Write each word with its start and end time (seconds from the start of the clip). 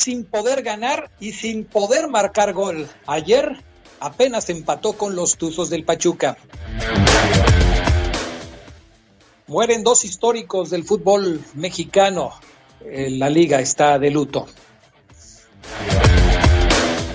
Sin 0.00 0.24
poder 0.24 0.62
ganar 0.62 1.10
y 1.20 1.32
sin 1.32 1.64
poder 1.64 2.08
marcar 2.08 2.54
gol. 2.54 2.88
Ayer 3.06 3.62
apenas 4.00 4.48
empató 4.48 4.94
con 4.94 5.14
los 5.14 5.36
Tuzos 5.36 5.68
del 5.68 5.84
Pachuca. 5.84 6.38
Mueren 9.46 9.84
dos 9.84 10.04
históricos 10.04 10.70
del 10.70 10.84
fútbol 10.84 11.44
mexicano. 11.54 12.32
Eh, 12.82 13.10
La 13.10 13.28
liga 13.28 13.60
está 13.60 13.98
de 13.98 14.10
luto. 14.10 14.46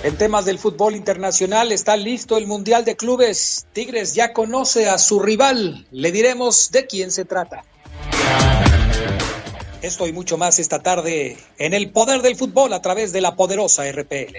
En 0.03 0.15
temas 0.17 0.45
del 0.45 0.59
fútbol 0.59 0.95
internacional 0.95 1.71
está 1.71 1.97
listo 1.97 2.37
el 2.37 2.45
Mundial 2.45 2.85
de 2.85 2.95
Clubes. 2.95 3.65
Tigres 3.73 4.13
ya 4.13 4.33
conoce 4.33 4.87
a 4.87 4.99
su 4.99 5.19
rival. 5.19 5.87
Le 5.89 6.11
diremos 6.11 6.69
de 6.71 6.85
quién 6.85 7.09
se 7.09 7.25
trata. 7.25 7.63
Esto 9.85 10.07
y 10.07 10.11
mucho 10.11 10.35
más 10.35 10.57
esta 10.57 10.81
tarde 10.81 11.37
en 11.59 11.75
el 11.75 11.91
poder 11.91 12.23
del 12.23 12.35
fútbol 12.35 12.73
a 12.73 12.81
través 12.81 13.13
de 13.13 13.21
la 13.21 13.35
poderosa 13.35 13.83
RPL. 13.91 14.35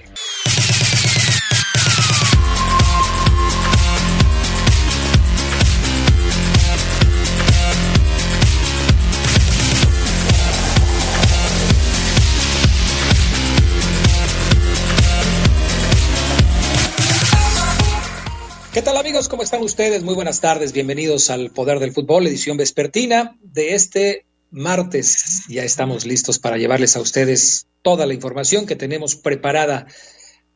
¿Qué 18.72 18.83
tal 18.83 18.97
amigos? 18.97 19.28
¿Cómo 19.28 19.44
están 19.44 19.62
ustedes? 19.62 20.02
Muy 20.02 20.17
buenas 20.17 20.41
tardes. 20.41 20.72
Bienvenidos 20.72 21.30
al 21.30 21.50
Poder 21.50 21.78
del 21.78 21.92
Fútbol, 21.92 22.27
edición 22.27 22.56
vespertina 22.56 23.39
de 23.41 23.74
este 23.74 24.25
martes. 24.50 25.47
Ya 25.48 25.62
estamos 25.62 26.06
listos 26.06 26.39
para 26.39 26.56
llevarles 26.56 26.97
a 26.97 27.00
ustedes 27.00 27.69
toda 27.83 28.06
la 28.06 28.14
información 28.14 28.66
que 28.66 28.77
tenemos 28.77 29.16
preparada 29.16 29.86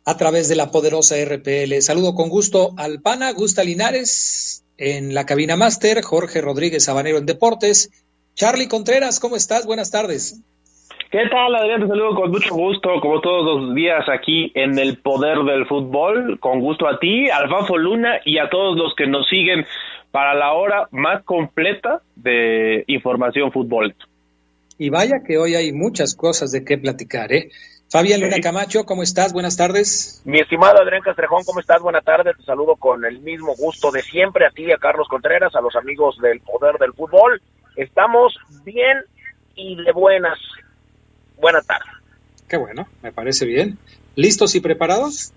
a 0.05 0.17
través 0.17 0.49
de 0.49 0.57
la 0.57 0.71
poderosa 0.71 1.17
RPL. 1.23 1.81
Saludo 1.81 2.15
con 2.15 2.29
gusto 2.29 2.71
al 2.77 3.01
PANA, 3.01 3.33
Gusta 3.33 3.65
Linares 3.65 4.65
en 4.79 5.15
la 5.15 5.27
cabina 5.27 5.57
máster, 5.57 6.03
Jorge 6.03 6.41
Rodríguez 6.41 6.85
Sabanero 6.85 7.19
en 7.19 7.27
Deportes. 7.27 7.91
Charlie 8.35 8.69
Contreras, 8.69 9.21
¿cómo 9.21 9.37
estás? 9.37 9.67
Buenas 9.67 9.91
tardes. 9.91 10.43
¿Qué 11.11 11.27
tal, 11.29 11.53
Adrián? 11.57 11.81
Te 11.81 11.89
saludo 11.89 12.15
con 12.15 12.31
mucho 12.31 12.55
gusto, 12.55 13.01
como 13.01 13.21
todos 13.21 13.45
los 13.45 13.75
días 13.75 14.09
aquí 14.09 14.53
en 14.55 14.79
el 14.79 14.99
Poder 14.99 15.39
del 15.39 15.67
Fútbol. 15.67 16.39
Con 16.39 16.61
gusto 16.61 16.87
a 16.87 17.01
ti, 17.01 17.29
Alfonso 17.29 17.77
Luna 17.77 18.21
y 18.25 18.39
a 18.39 18.49
todos 18.49 18.77
los 18.77 18.95
que 18.95 19.09
nos 19.09 19.29
siguen 19.29 19.67
para 20.11 20.35
la 20.35 20.53
hora 20.53 20.89
más 20.91 21.23
completa 21.25 22.03
de 22.17 22.85
información 22.87 23.53
fútbol. 23.53 23.95
Y 24.79 24.91
vaya 24.91 25.23
que 25.27 25.39
hoy 25.39 25.55
hay 25.55 25.73
muchas 25.73 26.15
cosas 26.15 26.53
de 26.53 26.65
qué 26.65 26.79
platicar, 26.79 27.33
¿eh? 27.33 27.51
Fabián 27.91 28.21
Luna 28.21 28.41
Camacho, 28.41 28.85
¿cómo 28.85 29.03
estás? 29.03 29.33
Buenas 29.33 29.57
tardes. 29.57 30.23
Mi 30.25 30.39
estimado 30.39 30.81
Adrián 30.81 31.03
Castrejón, 31.03 31.43
¿cómo 31.45 31.59
estás? 31.59 31.83
Buenas 31.83 32.05
tardes. 32.05 32.37
Te 32.37 32.45
saludo 32.45 32.77
con 32.77 33.05
el 33.05 33.19
mismo 33.21 33.55
gusto 33.57 33.91
de 33.91 34.01
siempre 34.03 34.47
a 34.47 34.51
ti, 34.51 34.71
a 34.71 34.79
Carlos 34.79 35.09
Contreras, 35.09 35.57
a 35.57 35.61
los 35.61 35.75
amigos 35.75 36.17
del 36.23 36.41
Poder 36.41 36.79
del 36.79 36.93
Fútbol. 36.93 37.43
Estamos 37.75 38.37
bien 38.65 38.99
y 39.57 39.75
de 39.83 39.91
buenas. 39.91 40.39
Buena 41.37 41.63
tarde. 41.63 41.91
Qué 42.49 42.57
bueno, 42.57 42.87
me 43.03 43.13
parece 43.13 43.45
bien. 43.45 43.77
¿Listos 44.15 44.55
y 44.55 44.61
preparados? 44.61 45.33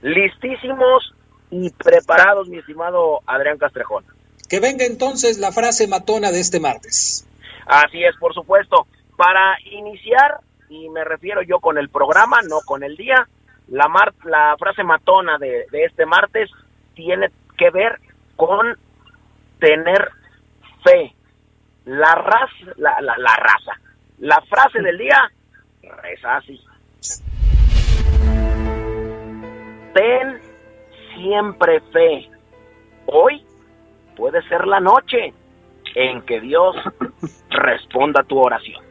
Listísimos 0.00 1.12
y 1.50 1.70
preparados, 1.70 2.48
mi 2.48 2.58
estimado 2.58 3.20
Adrián 3.26 3.58
Castrejón. 3.58 4.04
Que 4.48 4.60
venga 4.60 4.84
entonces 4.84 5.38
la 5.38 5.52
frase 5.52 5.88
matona 5.88 6.30
de 6.30 6.40
este 6.40 6.60
martes. 6.60 7.26
Así 7.66 8.02
es, 8.04 8.16
por 8.16 8.32
supuesto. 8.34 8.86
Para 9.16 9.56
iniciar, 9.64 10.40
y 10.68 10.88
me 10.90 11.04
refiero 11.04 11.42
yo 11.42 11.58
con 11.58 11.78
el 11.78 11.88
programa, 11.88 12.40
no 12.42 12.60
con 12.64 12.82
el 12.82 12.96
día, 12.96 13.26
la, 13.68 13.88
mar 13.88 14.14
la 14.24 14.56
frase 14.58 14.84
matona 14.84 15.38
de, 15.38 15.66
este 15.72 16.06
martes 16.06 16.50
tiene 16.94 17.30
que 17.58 17.70
ver 17.70 17.98
con 18.36 18.76
tener 19.58 20.10
fe. 20.84 21.14
La 21.84 22.14
raza, 22.14 22.72
la, 22.76 23.00
la, 23.00 23.16
la 23.18 23.36
raza. 23.36 23.72
La 24.18 24.40
frase 24.42 24.80
del 24.80 24.98
día 24.98 25.30
es 25.82 26.24
así. 26.24 26.60
Ten 29.94 30.40
siempre 31.14 31.80
fe. 31.92 32.30
Hoy 33.06 33.45
puede 34.16 34.42
ser 34.48 34.66
la 34.66 34.80
noche 34.80 35.32
en 35.94 36.22
que 36.22 36.40
Dios 36.40 36.74
responda 37.50 38.22
a 38.22 38.24
tu 38.24 38.38
oración. 38.38 38.84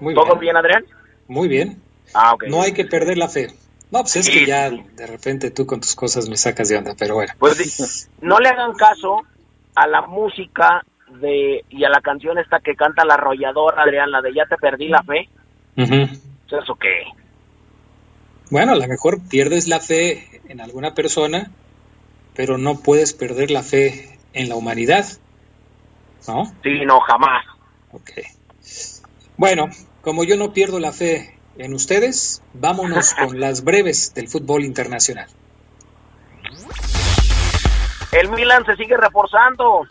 Muy 0.00 0.14
¿Todo 0.14 0.26
bien. 0.26 0.38
bien, 0.40 0.56
Adrián? 0.56 0.84
Muy 1.28 1.48
bien. 1.48 1.82
Ah. 2.14 2.34
No 2.48 2.62
hay 2.62 2.72
que 2.72 2.84
perder 2.84 3.18
la 3.18 3.28
fe. 3.28 3.48
No, 3.90 4.00
pues 4.00 4.16
es 4.16 4.30
que 4.30 4.46
ya 4.46 4.70
de 4.70 5.06
repente 5.06 5.50
tú 5.50 5.66
con 5.66 5.80
tus 5.80 5.94
cosas 5.94 6.28
me 6.28 6.36
sacas 6.36 6.68
de 6.68 6.78
onda, 6.78 6.94
pero 6.98 7.14
bueno. 7.14 7.32
Pues 7.38 8.08
no 8.20 8.38
le 8.38 8.48
hagan 8.48 8.72
caso 8.72 9.22
a 9.74 9.86
la 9.86 10.02
música 10.02 10.82
de 11.20 11.62
y 11.68 11.84
a 11.84 11.90
la 11.90 12.00
canción 12.00 12.38
esta 12.38 12.60
que 12.60 12.74
canta 12.74 13.04
la 13.04 13.14
arrolladora, 13.14 13.82
Adrián, 13.82 14.10
la 14.10 14.22
de 14.22 14.32
Ya 14.32 14.46
te 14.46 14.56
perdí 14.56 14.88
la 14.88 15.02
fe. 15.02 15.28
¿Eso 15.76 16.74
qué? 16.76 17.04
Bueno, 18.52 18.72
a 18.72 18.76
lo 18.76 18.86
mejor 18.86 19.26
pierdes 19.30 19.66
la 19.66 19.80
fe 19.80 20.42
en 20.46 20.60
alguna 20.60 20.92
persona, 20.92 21.50
pero 22.34 22.58
no 22.58 22.80
puedes 22.80 23.14
perder 23.14 23.50
la 23.50 23.62
fe 23.62 24.18
en 24.34 24.50
la 24.50 24.56
humanidad. 24.56 25.06
¿No? 26.28 26.44
Sí, 26.62 26.84
no, 26.84 27.00
jamás. 27.00 27.46
Ok. 27.92 28.10
Bueno, 29.38 29.70
como 30.02 30.22
yo 30.24 30.36
no 30.36 30.52
pierdo 30.52 30.80
la 30.80 30.92
fe 30.92 31.34
en 31.56 31.72
ustedes, 31.72 32.42
vámonos 32.52 33.14
con 33.18 33.40
las 33.40 33.64
breves 33.64 34.12
del 34.12 34.28
fútbol 34.28 34.66
internacional. 34.66 35.30
El 38.12 38.28
Milan 38.32 38.66
se 38.66 38.76
sigue 38.76 38.98
reforzando. 38.98 39.86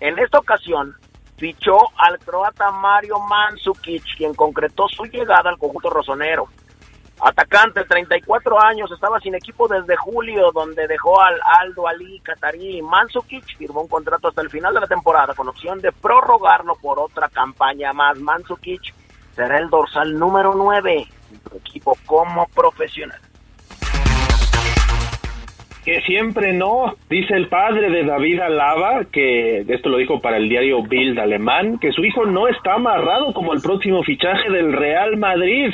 En 0.00 0.18
esta 0.18 0.38
ocasión 0.38 0.96
fichó 1.36 1.76
al 1.98 2.18
croata 2.20 2.70
Mario 2.70 3.18
Mandzukic, 3.20 4.16
quien 4.16 4.32
concretó 4.32 4.88
su 4.88 5.04
llegada 5.04 5.50
al 5.50 5.58
conjunto 5.58 5.90
rosonero. 5.90 6.48
Atacante, 7.20 7.84
34 7.84 8.62
años, 8.62 8.90
estaba 8.92 9.18
sin 9.20 9.34
equipo 9.34 9.66
desde 9.68 9.96
julio, 9.96 10.50
donde 10.52 10.86
dejó 10.86 11.20
al 11.20 11.40
Aldo 11.60 11.88
Ali 11.88 12.20
Qatarí. 12.20 12.82
Mandzukic 12.82 13.56
firmó 13.56 13.80
un 13.80 13.88
contrato 13.88 14.28
hasta 14.28 14.42
el 14.42 14.50
final 14.50 14.74
de 14.74 14.80
la 14.80 14.86
temporada 14.86 15.34
con 15.34 15.48
opción 15.48 15.80
de 15.80 15.92
prorrogarlo 15.92 16.76
por 16.76 16.98
otra 16.98 17.30
campaña 17.30 17.94
más. 17.94 18.18
Mandzukic 18.18 18.94
será 19.34 19.58
el 19.58 19.70
dorsal 19.70 20.18
número 20.18 20.54
9 20.54 21.06
en 21.32 21.50
su 21.50 21.56
equipo 21.56 21.96
como 22.04 22.46
profesional. 22.48 23.20
Que 25.86 26.00
siempre 26.02 26.52
no, 26.52 26.96
dice 27.08 27.34
el 27.34 27.48
padre 27.48 27.88
de 27.90 28.04
David 28.04 28.40
Alaba, 28.40 29.04
que 29.04 29.60
esto 29.60 29.88
lo 29.88 29.98
dijo 29.98 30.20
para 30.20 30.36
el 30.36 30.48
diario 30.48 30.82
Bild 30.82 31.18
alemán, 31.18 31.78
que 31.78 31.92
su 31.92 32.04
hijo 32.04 32.26
no 32.26 32.48
está 32.48 32.74
amarrado 32.74 33.32
como 33.32 33.52
el 33.54 33.62
próximo 33.62 34.02
fichaje 34.02 34.50
del 34.50 34.72
Real 34.72 35.16
Madrid. 35.16 35.72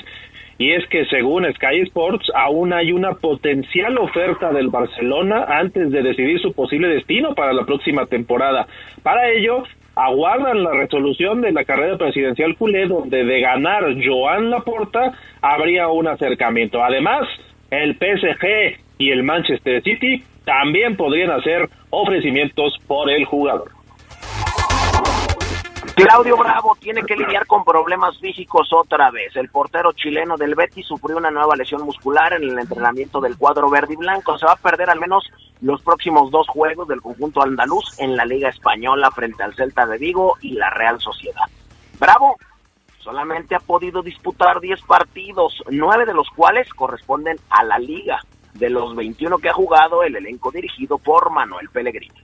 Y 0.62 0.74
es 0.74 0.86
que 0.86 1.04
según 1.06 1.44
Sky 1.54 1.80
Sports 1.80 2.30
aún 2.36 2.72
hay 2.72 2.92
una 2.92 3.14
potencial 3.14 3.98
oferta 3.98 4.52
del 4.52 4.68
Barcelona 4.68 5.44
antes 5.48 5.90
de 5.90 6.02
decidir 6.04 6.38
su 6.38 6.52
posible 6.52 6.86
destino 6.86 7.34
para 7.34 7.52
la 7.52 7.64
próxima 7.64 8.06
temporada. 8.06 8.68
Para 9.02 9.28
ello, 9.32 9.64
aguardan 9.96 10.62
la 10.62 10.70
resolución 10.70 11.40
de 11.40 11.50
la 11.50 11.64
carrera 11.64 11.98
presidencial 11.98 12.54
culé 12.56 12.86
donde 12.86 13.24
de 13.24 13.40
ganar 13.40 13.82
Joan 14.06 14.50
Laporta 14.50 15.10
habría 15.40 15.88
un 15.88 16.06
acercamiento. 16.06 16.80
Además, 16.80 17.26
el 17.72 17.96
PSG 17.96 18.78
y 18.98 19.10
el 19.10 19.24
Manchester 19.24 19.82
City 19.82 20.22
también 20.44 20.94
podrían 20.94 21.32
hacer 21.32 21.68
ofrecimientos 21.90 22.78
por 22.86 23.10
el 23.10 23.24
jugador. 23.24 23.81
Claudio 25.94 26.36
Bravo 26.36 26.76
tiene 26.80 27.02
que 27.02 27.16
lidiar 27.16 27.46
con 27.46 27.64
problemas 27.64 28.18
físicos 28.18 28.72
otra 28.72 29.10
vez. 29.10 29.36
El 29.36 29.50
portero 29.50 29.92
chileno 29.92 30.36
del 30.36 30.54
Betis 30.54 30.86
sufrió 30.86 31.18
una 31.18 31.30
nueva 31.30 31.54
lesión 31.54 31.82
muscular 31.82 32.32
en 32.32 32.44
el 32.44 32.58
entrenamiento 32.58 33.20
del 33.20 33.36
cuadro 33.36 33.68
verde 33.68 33.94
y 33.94 33.96
blanco. 33.96 34.38
Se 34.38 34.46
va 34.46 34.52
a 34.52 34.56
perder 34.56 34.88
al 34.88 35.00
menos 35.00 35.24
los 35.60 35.82
próximos 35.82 36.30
dos 36.30 36.48
juegos 36.48 36.88
del 36.88 37.02
conjunto 37.02 37.42
andaluz 37.42 37.98
en 37.98 38.16
la 38.16 38.24
Liga 38.24 38.48
Española 38.48 39.10
frente 39.10 39.42
al 39.42 39.54
Celta 39.54 39.86
de 39.86 39.98
Vigo 39.98 40.36
y 40.40 40.54
la 40.54 40.70
Real 40.70 40.98
Sociedad. 41.00 41.44
Bravo 41.98 42.36
solamente 42.98 43.54
ha 43.54 43.60
podido 43.60 44.02
disputar 44.02 44.60
10 44.60 44.82
partidos, 44.82 45.62
nueve 45.70 46.06
de 46.06 46.14
los 46.14 46.28
cuales 46.30 46.68
corresponden 46.72 47.36
a 47.50 47.64
la 47.64 47.78
Liga, 47.78 48.20
de 48.54 48.70
los 48.70 48.94
21 48.94 49.38
que 49.38 49.48
ha 49.48 49.54
jugado 49.54 50.02
el 50.02 50.16
elenco 50.16 50.50
dirigido 50.50 50.98
por 50.98 51.30
Manuel 51.30 51.68
Pellegrini. 51.70 52.22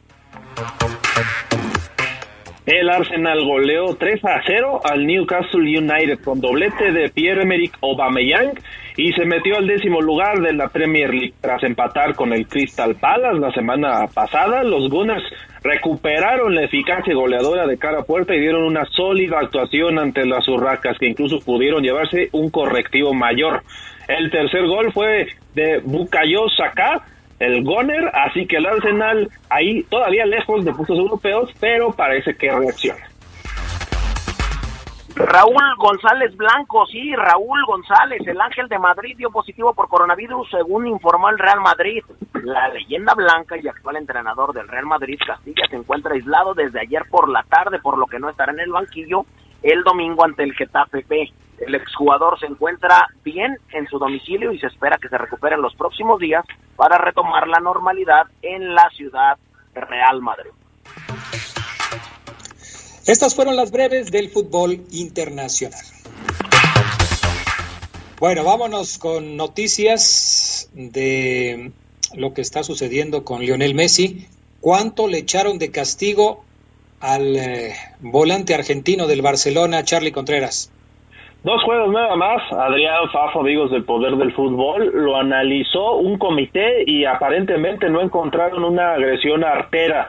El 2.68 2.90
Arsenal 2.90 3.46
goleó 3.46 3.94
3 3.94 4.22
a 4.26 4.42
0 4.46 4.80
al 4.84 5.06
Newcastle 5.06 5.62
United 5.62 6.18
con 6.22 6.38
doblete 6.38 6.92
de 6.92 7.08
Pierre-Emerick 7.08 7.78
Aubameyang 7.80 8.58
y 8.94 9.10
se 9.14 9.24
metió 9.24 9.56
al 9.56 9.66
décimo 9.66 10.02
lugar 10.02 10.40
de 10.40 10.52
la 10.52 10.68
Premier 10.68 11.08
League 11.08 11.32
tras 11.40 11.62
empatar 11.62 12.14
con 12.14 12.34
el 12.34 12.46
Crystal 12.46 12.94
Palace 12.94 13.40
la 13.40 13.52
semana 13.52 14.06
pasada. 14.12 14.64
Los 14.64 14.90
Gunners 14.90 15.24
recuperaron 15.62 16.54
la 16.54 16.64
eficacia 16.64 17.14
goleadora 17.14 17.66
de 17.66 17.78
cara 17.78 18.00
a 18.00 18.04
puerta 18.04 18.34
y 18.34 18.40
dieron 18.40 18.64
una 18.64 18.84
sólida 18.84 19.38
actuación 19.40 19.98
ante 19.98 20.26
las 20.26 20.46
Urracas 20.46 20.98
que 20.98 21.08
incluso 21.08 21.40
pudieron 21.40 21.82
llevarse 21.82 22.28
un 22.32 22.50
correctivo 22.50 23.14
mayor. 23.14 23.62
El 24.08 24.30
tercer 24.30 24.66
gol 24.66 24.92
fue 24.92 25.26
de 25.54 25.80
Bukayo 25.82 26.50
Saka 26.54 27.02
el 27.38 27.64
Goner, 27.64 28.10
así 28.14 28.46
que 28.46 28.56
el 28.56 28.66
Arsenal 28.66 29.28
ahí 29.48 29.82
todavía 29.84 30.26
lejos 30.26 30.64
de 30.64 30.72
puestos 30.72 30.98
europeos, 30.98 31.50
pero 31.60 31.92
parece 31.92 32.34
que 32.36 32.50
reacciona. 32.50 33.08
Raúl 35.14 35.74
González 35.78 36.36
Blanco, 36.36 36.86
sí, 36.86 37.12
Raúl 37.16 37.64
González, 37.66 38.20
el 38.24 38.40
ángel 38.40 38.68
de 38.68 38.78
Madrid 38.78 39.16
dio 39.16 39.30
positivo 39.30 39.74
por 39.74 39.88
coronavirus, 39.88 40.48
según 40.48 40.86
informó 40.86 41.28
el 41.28 41.38
Real 41.38 41.60
Madrid. 41.60 42.04
La 42.44 42.68
leyenda 42.68 43.14
blanca 43.14 43.56
y 43.60 43.66
actual 43.66 43.96
entrenador 43.96 44.52
del 44.52 44.68
Real 44.68 44.86
Madrid, 44.86 45.18
Castilla, 45.26 45.64
se 45.68 45.76
encuentra 45.76 46.12
aislado 46.12 46.54
desde 46.54 46.80
ayer 46.80 47.02
por 47.10 47.28
la 47.28 47.42
tarde, 47.42 47.80
por 47.80 47.98
lo 47.98 48.06
que 48.06 48.20
no 48.20 48.30
estará 48.30 48.52
en 48.52 48.60
el 48.60 48.70
banquillo 48.70 49.24
el 49.62 49.82
domingo 49.82 50.24
ante 50.24 50.44
el 50.44 50.54
Getafe. 50.54 51.04
El 51.58 51.74
exjugador 51.74 52.38
se 52.38 52.46
encuentra 52.46 53.06
bien 53.24 53.56
en 53.72 53.86
su 53.88 53.98
domicilio 53.98 54.52
y 54.52 54.58
se 54.58 54.68
espera 54.68 54.98
que 54.98 55.08
se 55.08 55.18
recupere 55.18 55.56
en 55.56 55.62
los 55.62 55.74
próximos 55.74 56.20
días 56.20 56.44
para 56.76 56.98
retomar 56.98 57.48
la 57.48 57.58
normalidad 57.58 58.26
en 58.42 58.74
la 58.74 58.88
ciudad 58.90 59.36
Real 59.74 60.20
Madrid. 60.20 60.50
Estas 63.06 63.34
fueron 63.34 63.56
las 63.56 63.70
breves 63.70 64.10
del 64.10 64.28
fútbol 64.30 64.82
internacional. 64.90 65.80
Bueno, 68.20 68.44
vámonos 68.44 68.98
con 68.98 69.36
noticias 69.36 70.68
de 70.74 71.72
lo 72.14 72.34
que 72.34 72.40
está 72.40 72.62
sucediendo 72.64 73.24
con 73.24 73.40
Lionel 73.40 73.74
Messi. 73.74 74.26
¿Cuánto 74.60 75.06
le 75.06 75.18
echaron 75.18 75.58
de 75.58 75.70
castigo 75.70 76.44
al 77.00 77.36
eh, 77.36 77.74
volante 78.00 78.54
argentino 78.54 79.06
del 79.06 79.22
Barcelona, 79.22 79.84
Charlie 79.84 80.12
Contreras? 80.12 80.70
Dos 81.48 81.62
juegos 81.62 81.90
nada 81.90 82.14
más. 82.14 82.42
Adrián 82.52 83.08
Fafo, 83.10 83.40
amigos 83.40 83.70
del 83.70 83.82
poder 83.82 84.16
del 84.16 84.34
fútbol, 84.34 84.90
lo 84.92 85.16
analizó 85.16 85.96
un 85.96 86.18
comité 86.18 86.84
y 86.84 87.06
aparentemente 87.06 87.88
no 87.88 88.02
encontraron 88.02 88.64
una 88.64 88.92
agresión 88.92 89.42
artera 89.42 90.08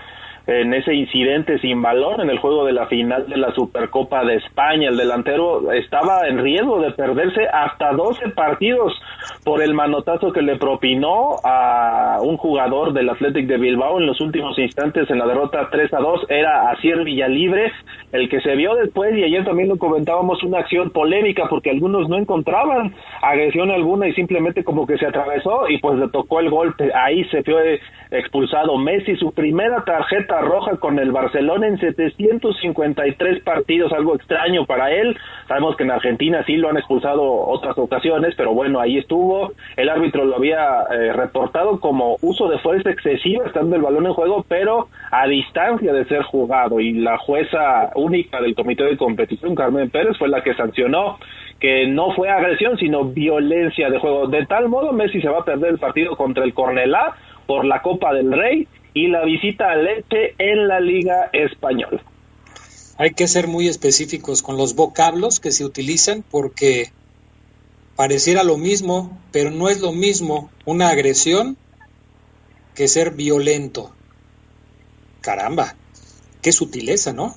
en 0.50 0.74
ese 0.74 0.96
incidente 0.96 1.60
sin 1.60 1.81
balón 1.81 2.22
en 2.22 2.30
el 2.30 2.40
juego 2.40 2.66
de 2.66 2.74
la 2.74 2.88
final 2.88 3.28
de 3.30 3.38
la 3.38 3.54
Supercopa 3.54 4.25
de 4.25 4.36
España. 4.36 4.90
El 4.90 4.98
delantero 4.98 5.72
estaba 5.72 6.28
en 6.28 6.40
riesgo 6.40 6.81
de 6.81 6.92
perderse 6.92 7.48
hasta 7.48 7.92
12 7.92 8.30
partidos 8.30 8.94
por 9.44 9.62
el 9.62 9.74
manotazo 9.74 10.31
que 10.31 10.42
le 10.42 10.57
propinó 10.57 11.36
a 11.44 12.18
un 12.22 12.38
jugador 12.38 12.94
del 12.94 13.10
Athletic 13.10 13.46
de 13.46 13.57
Bilbao 13.57 14.00
en 14.00 14.07
los 14.07 14.19
últimos 14.22 14.57
instantes 14.57 15.10
en 15.12 15.19
la 15.19 15.28
derrota 15.28 15.68
3 15.69 15.94
a 15.94 16.00
2. 16.00 16.25
Era 16.30 16.72
Asier 16.72 17.04
Villalibre 17.04 17.72
el 18.12 18.28
que 18.28 18.42
se 18.42 18.56
vio 18.56 18.74
después 18.75 19.16
y 19.16 19.24
ayer 19.24 19.46
también 19.46 19.69
lo 19.69 19.78
comentábamos 19.78 20.44
una 20.44 20.60
acción 20.60 20.90
polémica 20.90 21.44
porque 21.48 21.69
algunos 21.69 22.10
no 22.10 22.18
encontraban 22.18 22.96
agresión 23.22 23.69
alguna 23.69 24.07
y 24.07 24.13
simplemente 24.13 24.63
como 24.63 24.88
que 24.88 24.98
se 24.98 25.06
atravesó 25.06 25.69
y 25.69 25.78
pues 25.78 26.00
le 26.00 26.10
tocó 26.10 26.40
el 26.40 26.50
golpe. 26.50 26.92
Ahí 26.94 27.24
se 27.25 27.44
fue 27.44 27.80
expulsado 28.12 28.78
Messi, 28.78 29.16
su 29.18 29.31
primera 29.31 29.84
tarjeta 29.84 30.38
roja 30.41 30.77
con 30.77 31.00
el 31.00 31.12
Barcelona 31.12 31.68
en 31.68 31.77
753 31.80 33.44
partidos, 33.44 33.91
algo 33.94 34.15
extraño 34.15 34.65
para 34.65 34.91
él. 34.91 35.18
Sabemos 35.47 35.75
que 35.75 35.83
en 35.83 35.91
Argentina 35.91 36.44
sí 36.45 36.57
lo 36.57 36.69
han 36.69 36.77
expulsado 36.77 37.24
otras 37.24 37.77
ocasiones, 37.77 38.33
pero 38.36 38.53
bueno, 38.53 38.80
ahí 38.80 38.97
estuvo. 38.97 39.53
El 39.77 39.89
árbitro 39.89 40.25
lo 40.25 40.36
había 40.36 40.83
eh, 40.91 41.13
reportado 41.13 41.80
como 41.80 42.18
uso 42.21 42.47
de 42.50 42.59
fuerza 42.59 42.89
excesiva 42.89 43.45
estando 43.45 43.75
el 43.75 43.81
balón 43.81 44.06
en 44.06 44.13
juego, 44.13 44.45
pero 44.47 44.88
a 45.12 45.27
distancia 45.27 45.94
de 45.94 46.06
ser 46.06 46.24
jugado. 46.24 46.80
Y 46.80 46.94
la 46.94 47.18
jueza 47.18 47.91
única 47.95 48.41
del 48.41 48.56
comité 48.56 48.83
de 48.83 48.97
competición, 48.97 49.56
Carmen 49.56 49.89
Pérez, 49.89 50.18
fue 50.18 50.30
la 50.30 50.44
que 50.44 50.53
sancionó 50.53 51.18
que 51.59 51.88
no 51.88 52.12
fue 52.13 52.30
agresión, 52.30 52.77
sino 52.77 53.06
violencia 53.06 53.89
de 53.89 54.00
juego. 54.00 54.27
De 54.27 54.45
tal 54.45 54.69
modo, 54.69 54.94
Messi 54.94 55.21
se 55.21 55.30
va 55.30 55.39
a 55.39 55.45
perder 55.45 55.71
el 55.71 55.77
partido 55.77 56.15
contra 56.15 56.45
el 56.45 56.53
Cornelá 56.53 57.15
por 57.45 57.65
la 57.65 57.81
Copa 57.81 58.13
del 58.13 58.31
Rey 58.31 58.68
y 58.94 59.07
la 59.07 59.24
visita 59.24 59.71
al 59.71 59.86
Leche 59.86 60.36
en 60.38 60.68
la 60.68 60.80
Liga 60.80 61.30
Española. 61.33 62.03
Hay 62.97 63.12
que 63.12 63.27
ser 63.27 63.47
muy 63.47 63.68
específicos 63.68 64.41
con 64.41 64.57
los 64.57 64.75
vocablos 64.75 65.39
que 65.39 65.51
se 65.51 65.63
utilizan 65.63 66.24
porque 66.30 66.91
pareciera 67.95 68.44
lo 68.44 68.57
mismo, 68.57 69.18
pero 69.31 69.51
no 69.51 69.69
es 69.69 69.80
lo 69.80 69.94
mismo 69.94 70.50
una 70.65 70.89
agresión 70.89 71.57
que 72.75 72.88
ser 72.88 73.12
violento. 73.12 73.94
Caramba, 75.21 75.75
qué 76.41 76.51
sutileza, 76.51 77.13
¿no? 77.13 77.36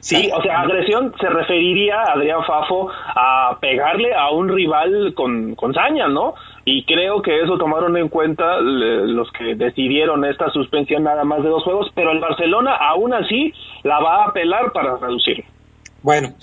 Sí, 0.00 0.30
o 0.32 0.42
sea, 0.42 0.60
agresión 0.60 1.12
se 1.20 1.28
referiría, 1.28 2.02
Adrián 2.02 2.44
Fafo, 2.46 2.88
a 2.90 3.58
pegarle 3.60 4.14
a 4.14 4.30
un 4.30 4.48
rival 4.48 5.14
con, 5.14 5.54
con 5.54 5.74
saña, 5.74 6.08
¿no? 6.08 6.34
Y 6.64 6.84
creo 6.84 7.22
que 7.22 7.42
eso 7.42 7.58
tomaron 7.58 7.96
en 7.96 8.08
cuenta 8.08 8.60
los 8.60 9.30
que 9.32 9.54
decidieron 9.54 10.24
esta 10.24 10.50
suspensión 10.50 11.04
nada 11.04 11.24
más 11.24 11.42
de 11.42 11.48
dos 11.48 11.62
juegos, 11.62 11.90
pero 11.94 12.12
el 12.12 12.20
Barcelona 12.20 12.74
aún 12.74 13.14
así 13.14 13.52
la 13.82 14.00
va 14.00 14.24
a 14.24 14.28
apelar 14.28 14.72
para 14.72 14.96
reducir. 14.96 15.44
Bueno, 16.02 16.34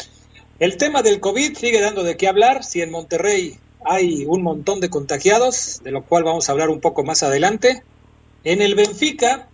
el 0.59 0.77
tema 0.77 1.01
del 1.01 1.19
COVID 1.19 1.55
sigue 1.55 1.81
dando 1.81 2.03
de 2.03 2.15
qué 2.15 2.27
hablar. 2.27 2.63
Si 2.63 2.81
en 2.81 2.91
Monterrey 2.91 3.53
hay 3.85 4.25
un 4.25 4.43
montón 4.43 4.79
de 4.79 4.89
contagiados, 4.89 5.81
de 5.83 5.91
lo 5.91 6.03
cual 6.03 6.23
vamos 6.23 6.47
a 6.47 6.51
hablar 6.53 6.69
un 6.69 6.79
poco 6.79 7.03
más 7.03 7.23
adelante. 7.23 7.83
En 8.43 8.61
el 8.61 8.75
Benfica, 8.75 9.47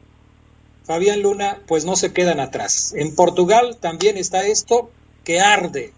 Fabián 0.90 1.22
Luna, 1.22 1.60
pues 1.68 1.86
no 1.86 1.96
se 1.96 2.16
quedan 2.16 2.40
atrás. 2.40 2.96
En 2.98 3.16
Portugal 3.16 3.78
también 3.80 4.18
está 4.18 4.48
esto 4.48 4.90
que 5.24 5.40
arde. 5.40 5.92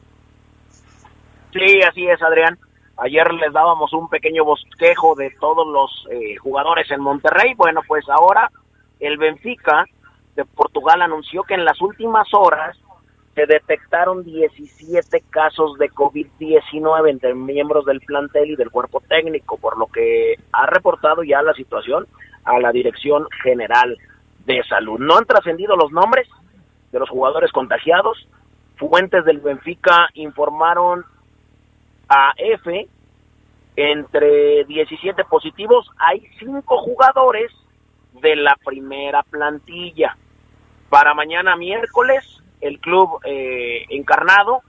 Sí, 1.53 1.81
así 1.81 2.09
es, 2.09 2.21
Adrián. 2.21 2.59
Ayer 2.97 3.33
les 3.35 3.53
dábamos 3.53 3.93
un 3.93 4.09
pequeño 4.09 4.43
bosquejo 4.43 5.15
de 5.15 5.31
todos 5.39 5.65
los 5.65 6.07
eh, 6.11 6.35
jugadores 6.35 6.91
en 6.91 6.99
Monterrey. 6.99 7.53
Bueno, 7.55 7.79
pues 7.87 8.03
ahora 8.09 8.51
el 8.99 9.17
Benfica 9.17 9.85
de 10.35 10.43
Portugal 10.43 11.01
anunció 11.01 11.43
que 11.43 11.53
en 11.53 11.63
las 11.63 11.79
últimas 11.79 12.27
horas 12.33 12.77
se 13.33 13.45
detectaron 13.45 14.25
17 14.25 15.23
casos 15.29 15.77
de 15.77 15.89
COVID-19 15.89 17.09
entre 17.09 17.33
miembros 17.33 17.85
del 17.85 18.01
plantel 18.01 18.51
y 18.51 18.55
del 18.57 18.69
cuerpo 18.69 19.01
técnico, 19.07 19.57
por 19.57 19.77
lo 19.77 19.87
que 19.87 20.35
ha 20.51 20.65
reportado 20.65 21.23
ya 21.23 21.41
la 21.41 21.53
situación 21.53 22.07
a 22.43 22.59
la 22.59 22.73
Dirección 22.73 23.25
General 23.41 23.97
de 24.45 24.63
salud. 24.63 24.99
No 24.99 25.17
han 25.17 25.25
trascendido 25.25 25.75
los 25.75 25.91
nombres 25.91 26.27
de 26.91 26.99
los 26.99 27.09
jugadores 27.09 27.51
contagiados. 27.51 28.27
Fuentes 28.77 29.23
del 29.25 29.39
Benfica 29.39 30.09
informaron 30.13 31.05
a 32.09 32.33
F 32.37 32.89
entre 33.75 34.65
17 34.65 35.23
positivos 35.25 35.89
hay 35.97 36.27
5 36.39 36.77
jugadores 36.79 37.51
de 38.21 38.35
la 38.35 38.55
primera 38.63 39.23
plantilla. 39.23 40.17
Para 40.89 41.13
mañana 41.13 41.55
miércoles 41.55 42.41
el 42.59 42.79
club 42.79 43.19
eh, 43.23 43.85
encarnado 43.89 44.61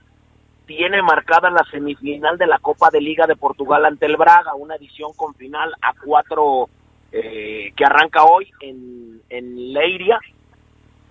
tiene 0.65 1.01
marcada 1.01 1.49
la 1.49 1.65
semifinal 1.69 2.37
de 2.37 2.47
la 2.47 2.59
Copa 2.59 2.89
de 2.89 3.01
Liga 3.01 3.27
de 3.27 3.35
Portugal 3.35 3.85
ante 3.85 4.05
el 4.05 4.15
Braga, 4.15 4.55
una 4.55 4.75
edición 4.75 5.11
con 5.15 5.35
final 5.35 5.73
a 5.81 5.93
cuatro 5.93 6.69
eh, 7.15 7.71
que 7.75 7.85
arranca 7.85 8.23
hoy 8.23 8.51
en, 8.59 9.21
en 9.29 9.71
Leiria 9.71 10.19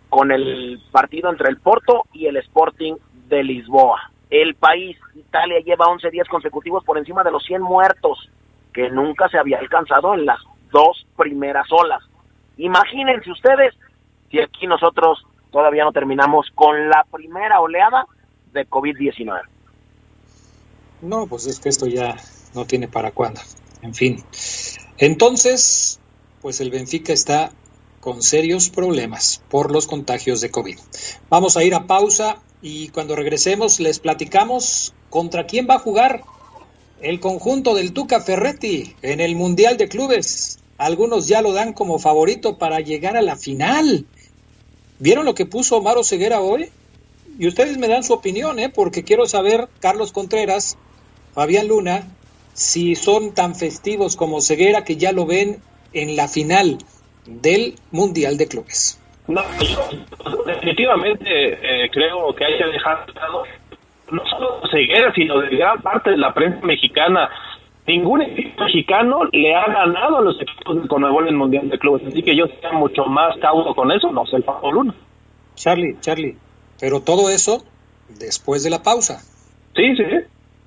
con 0.08 0.32
el 0.32 0.80
partido 0.90 1.30
entre 1.30 1.48
el 1.48 1.58
Porto 1.58 2.06
y 2.12 2.26
el 2.26 2.36
Sporting 2.38 2.94
de 3.28 3.44
Lisboa. 3.44 4.10
El 4.28 4.56
país, 4.56 4.98
Italia, 5.14 5.60
lleva 5.60 5.86
11 5.86 6.10
días 6.10 6.26
consecutivos 6.28 6.84
por 6.84 6.98
encima 6.98 7.22
de 7.22 7.30
los 7.30 7.44
100 7.44 7.62
muertos, 7.62 8.28
que 8.74 8.90
nunca 8.90 9.28
se 9.28 9.38
había 9.38 9.60
alcanzado 9.60 10.14
en 10.14 10.26
las 10.26 10.40
dos 10.72 11.06
primeras 11.16 11.68
olas. 11.70 12.02
Imagínense 12.56 13.30
ustedes 13.30 13.72
si 14.28 14.40
aquí 14.40 14.66
nosotros 14.66 15.24
todavía 15.52 15.84
no 15.84 15.92
terminamos 15.92 16.48
con 16.56 16.88
la 16.88 17.06
primera 17.12 17.60
oleada 17.60 18.06
de 18.52 18.68
COVID-19. 18.68 19.40
No, 21.02 21.28
pues 21.28 21.46
es 21.46 21.60
que 21.60 21.68
esto 21.68 21.86
ya 21.86 22.16
no 22.54 22.64
tiene 22.64 22.88
para 22.88 23.12
cuándo. 23.12 23.40
En 23.82 23.94
fin. 23.94 24.24
Entonces, 24.98 26.00
pues 26.40 26.60
el 26.60 26.70
Benfica 26.70 27.12
está 27.12 27.52
con 28.00 28.22
serios 28.22 28.68
problemas 28.68 29.42
por 29.48 29.70
los 29.70 29.86
contagios 29.86 30.40
de 30.40 30.50
COVID. 30.50 30.78
Vamos 31.28 31.56
a 31.56 31.64
ir 31.64 31.74
a 31.74 31.86
pausa 31.86 32.40
y 32.62 32.88
cuando 32.88 33.16
regresemos 33.16 33.80
les 33.80 33.98
platicamos 33.98 34.94
contra 35.10 35.46
quién 35.46 35.66
va 35.68 35.74
a 35.74 35.80
jugar 35.80 36.22
el 37.00 37.20
conjunto 37.20 37.74
del 37.74 37.92
Tuca 37.92 38.20
Ferretti 38.20 38.94
en 39.02 39.20
el 39.20 39.34
Mundial 39.36 39.76
de 39.76 39.88
Clubes. 39.88 40.58
Algunos 40.78 41.28
ya 41.28 41.42
lo 41.42 41.52
dan 41.52 41.72
como 41.72 41.98
favorito 41.98 42.58
para 42.58 42.80
llegar 42.80 43.16
a 43.16 43.22
la 43.22 43.36
final. 43.36 44.06
¿Vieron 44.98 45.24
lo 45.24 45.34
que 45.34 45.46
puso 45.46 45.76
Omar 45.76 45.96
Ceguera 46.04 46.40
hoy? 46.40 46.70
Y 47.38 47.48
ustedes 47.48 47.78
me 47.78 47.88
dan 47.88 48.04
su 48.04 48.12
opinión, 48.12 48.58
¿eh? 48.58 48.68
porque 48.68 49.02
quiero 49.02 49.26
saber, 49.26 49.68
Carlos 49.80 50.12
Contreras, 50.12 50.76
Fabián 51.34 51.66
Luna, 51.66 52.08
si 52.52 52.94
son 52.94 53.34
tan 53.34 53.54
festivos 53.54 54.16
como 54.16 54.40
Ceguera 54.40 54.84
que 54.84 54.96
ya 54.96 55.12
lo 55.12 55.26
ven 55.26 55.62
en 55.92 56.16
la 56.16 56.28
final 56.28 56.78
del 57.26 57.74
Mundial 57.90 58.36
de 58.36 58.48
Clubes. 58.48 59.00
No, 59.28 59.42
yo 59.60 60.42
definitivamente 60.46 61.24
eh, 61.26 61.90
creo 61.90 62.34
que 62.34 62.44
hay 62.44 62.58
que 62.58 62.66
dejar 62.66 63.06
no 64.10 64.22
solo 64.26 64.60
Ceguera, 64.70 65.12
sino 65.14 65.40
de 65.40 65.56
gran 65.56 65.80
parte 65.80 66.10
de 66.10 66.18
la 66.18 66.34
prensa 66.34 66.64
mexicana. 66.64 67.30
Ningún 67.86 68.22
equipo 68.22 68.64
mexicano 68.64 69.24
le 69.32 69.54
ha 69.54 69.66
ganado 69.66 70.18
a 70.18 70.22
los 70.22 70.40
equipos 70.40 70.82
de 70.82 70.88
Conmebol 70.88 71.28
en 71.28 71.36
Mundial 71.36 71.68
de 71.68 71.78
Clubes, 71.78 72.06
así 72.06 72.22
que 72.22 72.36
yo 72.36 72.46
sea 72.60 72.72
mucho 72.72 73.04
más 73.06 73.36
caudo 73.38 73.74
con 73.74 73.90
eso, 73.90 74.12
no 74.12 74.24
sé 74.26 74.36
el 74.36 74.44
Pablo 74.44 74.72
Luna. 74.72 74.94
Charlie, 75.56 75.96
Charlie, 76.00 76.36
pero 76.78 77.00
todo 77.00 77.28
eso 77.30 77.64
después 78.08 78.62
de 78.62 78.70
la 78.70 78.82
pausa. 78.82 79.20
Sí, 79.74 79.96
sí. 79.96 80.04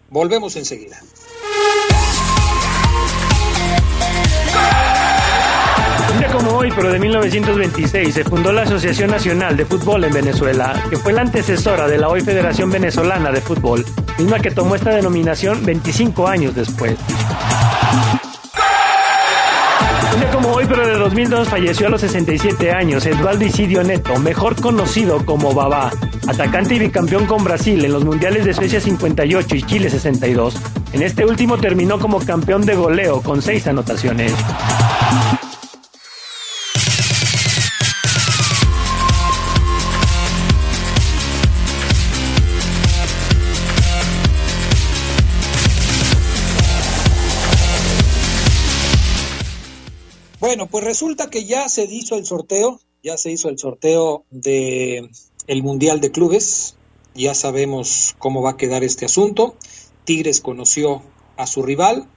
Volvemos 0.10 0.56
enseguida. 0.56 0.98
Como 6.36 6.58
hoy, 6.58 6.70
pero 6.76 6.92
de 6.92 7.00
1926, 7.00 8.14
se 8.14 8.24
fundó 8.26 8.52
la 8.52 8.64
Asociación 8.64 9.10
Nacional 9.10 9.56
de 9.56 9.64
Fútbol 9.64 10.04
en 10.04 10.12
Venezuela, 10.12 10.84
que 10.90 10.98
fue 10.98 11.14
la 11.14 11.22
antecesora 11.22 11.88
de 11.88 11.98
la 11.98 12.10
hoy 12.10 12.20
Federación 12.20 12.70
Venezolana 12.70 13.32
de 13.32 13.40
Fútbol, 13.40 13.86
misma 14.18 14.40
que 14.40 14.52
tomó 14.52 14.76
esta 14.76 14.90
denominación 14.90 15.66
25 15.66 16.28
años 16.28 16.54
después. 16.54 16.98
2002, 21.06 21.50
falleció 21.50 21.86
a 21.86 21.90
los 21.92 22.02
67 22.02 22.72
años 22.72 23.06
Eduardo 23.06 23.46
Isidio 23.46 23.84
Neto, 23.84 24.18
mejor 24.18 24.60
conocido 24.60 25.24
como 25.24 25.54
Babá, 25.54 25.92
atacante 26.28 26.74
y 26.74 26.80
bicampeón 26.80 27.28
con 27.28 27.44
Brasil 27.44 27.86
en 27.86 27.92
los 27.92 28.04
mundiales 28.04 28.44
de 28.44 28.56
Suecia 28.56 28.82
58 28.82 29.56
y 29.56 29.62
Chile 29.62 29.92
62. 29.92 30.56
En 30.94 31.04
este 31.04 31.24
último 31.24 31.60
terminó 31.60 32.00
como 32.00 32.20
campeón 32.26 32.66
de 32.66 32.74
goleo 32.74 33.22
con 33.22 33.44
seis 33.44 33.68
anotaciones. 33.68 34.34
Bueno, 50.56 50.72
pues 50.72 50.86
resulta 50.86 51.30
que 51.30 51.44
ya 51.44 51.68
se 51.68 51.84
hizo 51.84 52.16
el 52.16 52.26
sorteo, 52.26 52.80
ya 53.04 53.18
se 53.18 53.30
hizo 53.30 53.50
el 53.50 53.60
sorteo 53.60 54.24
de 54.30 55.10
el 55.48 55.64
Mundial 55.64 56.00
de 56.00 56.12
Clubes, 56.12 56.78
ya 57.14 57.34
sabemos 57.34 58.16
cómo 58.20 58.42
va 58.42 58.52
a 58.52 58.56
quedar 58.56 58.82
este 58.82 59.04
asunto. 59.04 59.58
Tigres 60.06 60.40
conoció 60.40 61.02
a 61.36 61.46
su 61.46 61.62
rival 61.62 62.08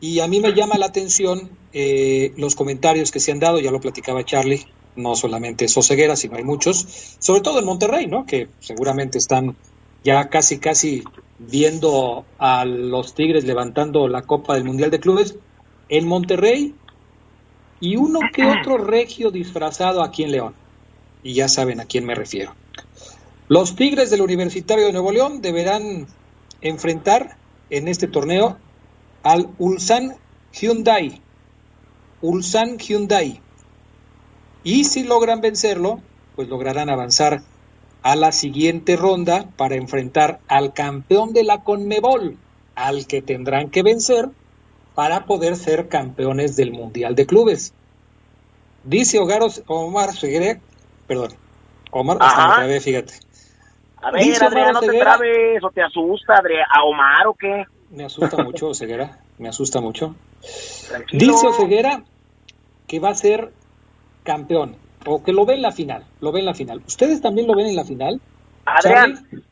y 0.00 0.18
a 0.18 0.26
mí 0.26 0.40
me 0.40 0.54
llama 0.54 0.76
la 0.76 0.86
atención 0.86 1.56
eh, 1.72 2.32
los 2.36 2.56
comentarios 2.56 3.12
que 3.12 3.20
se 3.20 3.30
han 3.30 3.38
dado, 3.38 3.60
ya 3.60 3.70
lo 3.70 3.78
platicaba 3.78 4.24
Charlie, 4.24 4.66
no 4.96 5.14
solamente 5.14 5.68
Soseguera, 5.68 6.16
sino 6.16 6.36
hay 6.36 6.42
muchos, 6.42 7.16
sobre 7.20 7.42
todo 7.42 7.60
en 7.60 7.64
Monterrey, 7.64 8.08
¿no? 8.08 8.26
Que 8.26 8.48
seguramente 8.58 9.18
están 9.18 9.56
ya 10.02 10.30
casi, 10.30 10.58
casi 10.58 11.04
viendo 11.38 12.24
a 12.38 12.64
los 12.64 13.14
Tigres 13.14 13.44
levantando 13.44 14.08
la 14.08 14.22
Copa 14.22 14.54
del 14.54 14.64
Mundial 14.64 14.90
de 14.90 14.98
Clubes. 14.98 15.36
En 15.88 16.08
Monterrey 16.08 16.74
y 17.80 17.96
uno 17.96 18.20
que 18.32 18.44
otro 18.60 18.78
regio 18.78 19.30
disfrazado 19.30 20.02
aquí 20.02 20.24
en 20.24 20.32
León. 20.32 20.54
Y 21.22 21.34
ya 21.34 21.48
saben 21.48 21.80
a 21.80 21.86
quién 21.86 22.04
me 22.04 22.14
refiero. 22.14 22.54
Los 23.48 23.76
Tigres 23.76 24.10
del 24.10 24.22
Universitario 24.22 24.86
de 24.86 24.92
Nuevo 24.92 25.12
León 25.12 25.42
deberán 25.42 26.06
enfrentar 26.60 27.36
en 27.70 27.88
este 27.88 28.08
torneo 28.08 28.58
al 29.22 29.48
Ulsan 29.58 30.16
Hyundai. 30.52 31.20
Ulsan 32.20 32.78
Hyundai. 32.78 33.40
Y 34.62 34.84
si 34.84 35.02
logran 35.02 35.40
vencerlo, 35.40 36.00
pues 36.36 36.48
lograrán 36.48 36.88
avanzar 36.88 37.42
a 38.02 38.16
la 38.16 38.32
siguiente 38.32 38.96
ronda 38.96 39.48
para 39.56 39.76
enfrentar 39.76 40.40
al 40.48 40.72
campeón 40.72 41.32
de 41.32 41.44
la 41.44 41.64
Conmebol, 41.64 42.36
al 42.74 43.06
que 43.06 43.22
tendrán 43.22 43.70
que 43.70 43.82
vencer 43.82 44.28
para 44.94 45.26
poder 45.26 45.56
ser 45.56 45.88
campeones 45.88 46.56
del 46.56 46.72
Mundial 46.72 47.14
de 47.14 47.26
Clubes. 47.26 47.74
Dice 48.84 49.18
Hogaros, 49.18 49.62
Omar 49.66 50.12
Seguera, 50.12 50.60
perdón, 51.06 51.30
Omar, 51.90 52.18
hasta 52.20 52.66
me 52.66 52.80
fíjate. 52.80 53.14
A 54.02 54.10
ver, 54.10 54.22
Dice 54.22 54.44
Adrián, 54.44 54.72
no 54.74 54.80
te 54.80 54.98
trabes, 54.98 55.64
o 55.64 55.70
te 55.70 55.82
asusta, 55.82 56.34
Adrián, 56.34 56.66
¿a 56.70 56.84
Omar 56.84 57.26
o 57.26 57.34
qué? 57.34 57.64
Me 57.90 58.04
asusta 58.04 58.42
mucho, 58.42 58.74
Ceguera, 58.74 59.18
me 59.38 59.48
asusta 59.48 59.80
mucho. 59.80 60.14
Tranquilo. 60.88 61.32
Dice 61.32 61.52
Ceguera 61.56 62.02
que 62.86 63.00
va 63.00 63.10
a 63.10 63.14
ser 63.14 63.52
campeón, 64.22 64.76
o 65.06 65.22
que 65.22 65.32
lo 65.32 65.46
ve 65.46 65.54
en 65.54 65.62
la 65.62 65.72
final, 65.72 66.04
lo 66.20 66.32
ve 66.32 66.40
en 66.40 66.46
la 66.46 66.54
final. 66.54 66.82
¿Ustedes 66.86 67.22
también 67.22 67.46
lo 67.46 67.54
ven 67.54 67.66
en 67.66 67.76
la 67.76 67.84
final? 67.84 68.20
Adrián. 68.66 69.14
Charlie? 69.14 69.44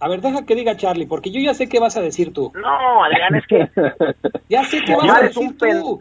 A 0.00 0.08
ver, 0.08 0.20
deja 0.22 0.46
que 0.46 0.54
diga 0.54 0.76
Charlie, 0.76 1.06
porque 1.06 1.30
yo 1.30 1.40
ya 1.40 1.52
sé 1.52 1.68
qué 1.68 1.78
vas 1.78 1.96
a 1.96 2.00
decir 2.00 2.32
tú. 2.32 2.50
No, 2.54 3.04
Adrián, 3.04 3.34
es 3.34 3.46
que... 3.46 3.68
ya 4.48 4.64
sé 4.64 4.80
qué 4.82 4.96
vas 4.96 5.10
a 5.10 5.22
decir 5.22 5.58
tú. 5.58 6.00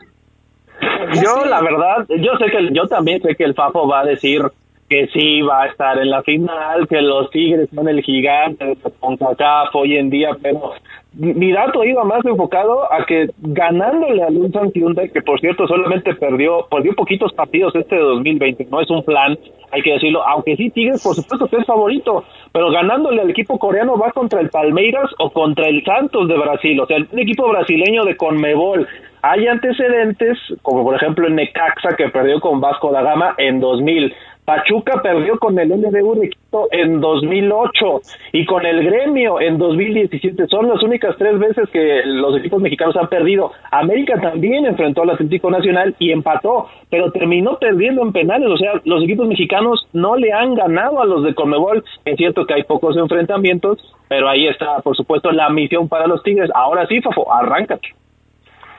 Yo, 1.22 1.46
la 1.46 1.62
verdad, 1.62 2.06
yo 2.08 2.38
sé 2.38 2.46
que 2.50 2.70
yo 2.74 2.88
también 2.88 3.22
sé 3.22 3.36
que 3.36 3.44
el 3.44 3.54
Fafo 3.54 3.88
va 3.88 4.02
a 4.02 4.06
decir 4.06 4.42
que 4.90 5.08
sí 5.14 5.42
va 5.42 5.64
a 5.64 5.68
estar 5.68 6.00
en 6.00 6.10
la 6.10 6.24
final, 6.24 6.88
que 6.88 7.02
los 7.02 7.30
Tigres 7.30 7.70
son 7.74 7.88
el 7.88 8.02
gigante 8.02 8.66
de 8.66 8.78
CONCACAF 9.00 9.76
hoy 9.76 9.98
en 9.98 10.10
día, 10.10 10.32
pero 10.42 10.74
mi 11.14 11.52
dato 11.52 11.84
iba 11.84 12.04
más 12.04 12.26
enfocado 12.26 12.92
a 12.92 13.06
que 13.06 13.30
ganándole 13.40 14.24
a 14.24 14.28
Ulsan 14.28 14.72
Hyundai, 14.72 15.10
que 15.12 15.22
por 15.22 15.40
cierto 15.40 15.68
solamente 15.68 16.16
perdió, 16.16 16.68
perdió 16.70 16.94
poquitos 16.94 17.34
partidos 17.34 17.76
este 17.76 17.96
de 17.96 18.02
2020, 18.02 18.68
no 18.72 18.82
es 18.82 18.90
un 18.90 19.04
plan, 19.04 19.38
hay 19.72 19.82
que 19.84 19.94
decirlo, 19.94 20.24
aunque 20.28 20.56
sí 20.56 20.72
Tigres 20.72 21.04
por 21.04 21.16
supuesto 21.16 21.48
es 21.56 21.66
favorito, 21.66 22.24
pero 22.52 22.72
ganándole 22.72 23.22
al 23.22 23.30
equipo 23.30 23.60
coreano 23.60 23.96
va 23.98 24.12
contra 24.12 24.42
el 24.42 24.50
Palmeiras 24.50 25.12
o 25.20 25.30
contra 25.32 25.68
el 25.68 25.84
Santos 25.84 26.28
de 26.28 26.38
Brasil, 26.38 26.80
o 26.80 26.88
sea, 26.88 26.98
un 27.12 27.20
equipo 27.20 27.48
brasileño 27.48 28.04
de 28.06 28.18
Conmebol. 28.18 28.88
Hay 29.22 29.48
antecedentes, 29.48 30.38
como 30.62 30.84
por 30.84 30.96
ejemplo 30.96 31.28
en 31.28 31.36
Necaxa 31.36 31.98
que 31.98 32.08
perdió 32.08 32.40
con 32.40 32.62
Vasco 32.62 32.90
da 32.92 33.02
Gama 33.02 33.36
en 33.38 33.60
2000, 33.60 34.14
Pachuca 34.50 35.00
perdió 35.04 35.38
con 35.38 35.60
el 35.60 35.70
LDU 35.70 36.20
de 36.20 36.30
Quito 36.32 36.68
en 36.72 37.00
2008 37.00 38.02
y 38.32 38.48
con 38.48 38.66
el 38.66 38.84
Gremio 38.84 39.40
en 39.40 39.60
2017. 39.60 40.48
Son 40.48 40.68
las 40.68 40.82
únicas 40.82 41.16
tres 41.20 41.38
veces 41.38 41.70
que 41.70 42.02
los 42.04 42.36
equipos 42.36 42.60
mexicanos 42.60 42.98
han 42.98 43.10
perdido. 43.10 43.52
América 43.70 44.20
también 44.20 44.66
enfrentó 44.66 45.04
al 45.04 45.12
Atlético 45.12 45.52
Nacional 45.52 45.96
y 46.00 46.12
empató, 46.12 46.68
pero 46.90 47.12
terminó 47.12 47.60
perdiendo 47.60 48.02
en 48.02 48.12
penales. 48.12 48.50
O 48.50 48.58
sea, 48.58 48.72
los 48.86 49.04
equipos 49.04 49.28
mexicanos 49.28 49.88
no 49.94 50.16
le 50.16 50.34
han 50.34 50.56
ganado 50.56 51.00
a 51.00 51.06
los 51.06 51.24
de 51.24 51.36
Conmebol. 51.36 51.84
Es 52.04 52.18
cierto 52.18 52.48
que 52.48 52.56
hay 52.56 52.64
pocos 52.64 52.98
enfrentamientos, 52.98 53.78
pero 54.08 54.28
ahí 54.28 54.48
está, 54.48 54.80
por 54.80 54.98
supuesto, 54.98 55.32
la 55.32 55.52
misión 55.52 55.88
para 55.88 56.08
los 56.08 56.24
Tigres. 56.24 56.50
Ahora 56.56 56.88
sí, 56.88 57.00
Fafo, 57.02 57.32
arráncate. 57.32 57.90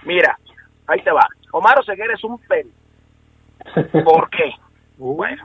Mira, 0.05 0.37
ahí 0.89 1.01
te 1.03 1.13
va. 1.13 1.29
Omar 1.53 1.79
Oseguera 1.79 2.13
es 2.13 2.25
un 2.25 2.39
pen. 2.49 2.67
¿Por 4.05 4.29
qué? 4.31 4.53
Bueno, 5.01 5.45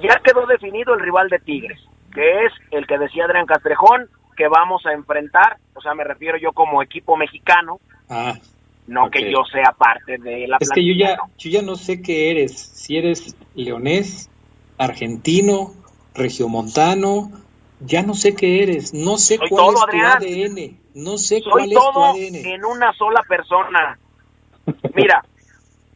ya 0.00 0.18
quedó 0.24 0.46
definido 0.46 0.94
el 0.94 1.00
rival 1.00 1.28
de 1.28 1.38
Tigres, 1.40 1.78
que 2.14 2.46
es 2.46 2.52
el 2.70 2.86
que 2.86 2.96
decía 2.96 3.26
Adrián 3.26 3.44
Castrejón, 3.44 4.08
que 4.34 4.48
vamos 4.48 4.86
a 4.86 4.92
enfrentar, 4.92 5.58
o 5.74 5.82
sea, 5.82 5.92
me 5.94 6.04
refiero 6.04 6.38
yo 6.38 6.52
como 6.52 6.82
equipo 6.82 7.18
mexicano, 7.18 7.80
ah, 8.08 8.32
no 8.86 9.04
okay. 9.04 9.24
que 9.24 9.32
yo 9.32 9.44
sea 9.52 9.72
parte 9.76 10.16
de 10.16 10.48
la 10.48 10.56
Es 10.58 10.70
que 10.70 10.86
yo 10.86 10.94
ya, 10.94 11.18
yo 11.36 11.50
ya 11.50 11.60
no 11.60 11.76
sé 11.76 12.00
qué 12.00 12.30
eres, 12.30 12.58
si 12.58 12.96
eres 12.96 13.36
leonés, 13.54 14.30
argentino, 14.78 15.74
regiomontano, 16.14 17.30
ya 17.80 18.02
no 18.02 18.14
sé 18.14 18.34
qué 18.34 18.62
eres, 18.62 18.94
no 18.94 19.18
sé 19.18 19.36
Soy 19.36 19.50
cuál 19.50 19.66
todo, 19.66 19.76
es 19.76 19.82
Adrián. 19.82 20.18
tu 20.18 20.24
ADN, 20.24 20.78
no 20.94 21.18
sé 21.18 21.40
Soy 21.40 21.52
cuál 21.52 21.72
es 21.72 21.78
tu 21.78 22.04
ADN. 22.04 22.34
en 22.54 22.64
una 22.64 22.90
sola 22.94 23.22
persona. 23.28 23.98
Mira, 24.94 25.22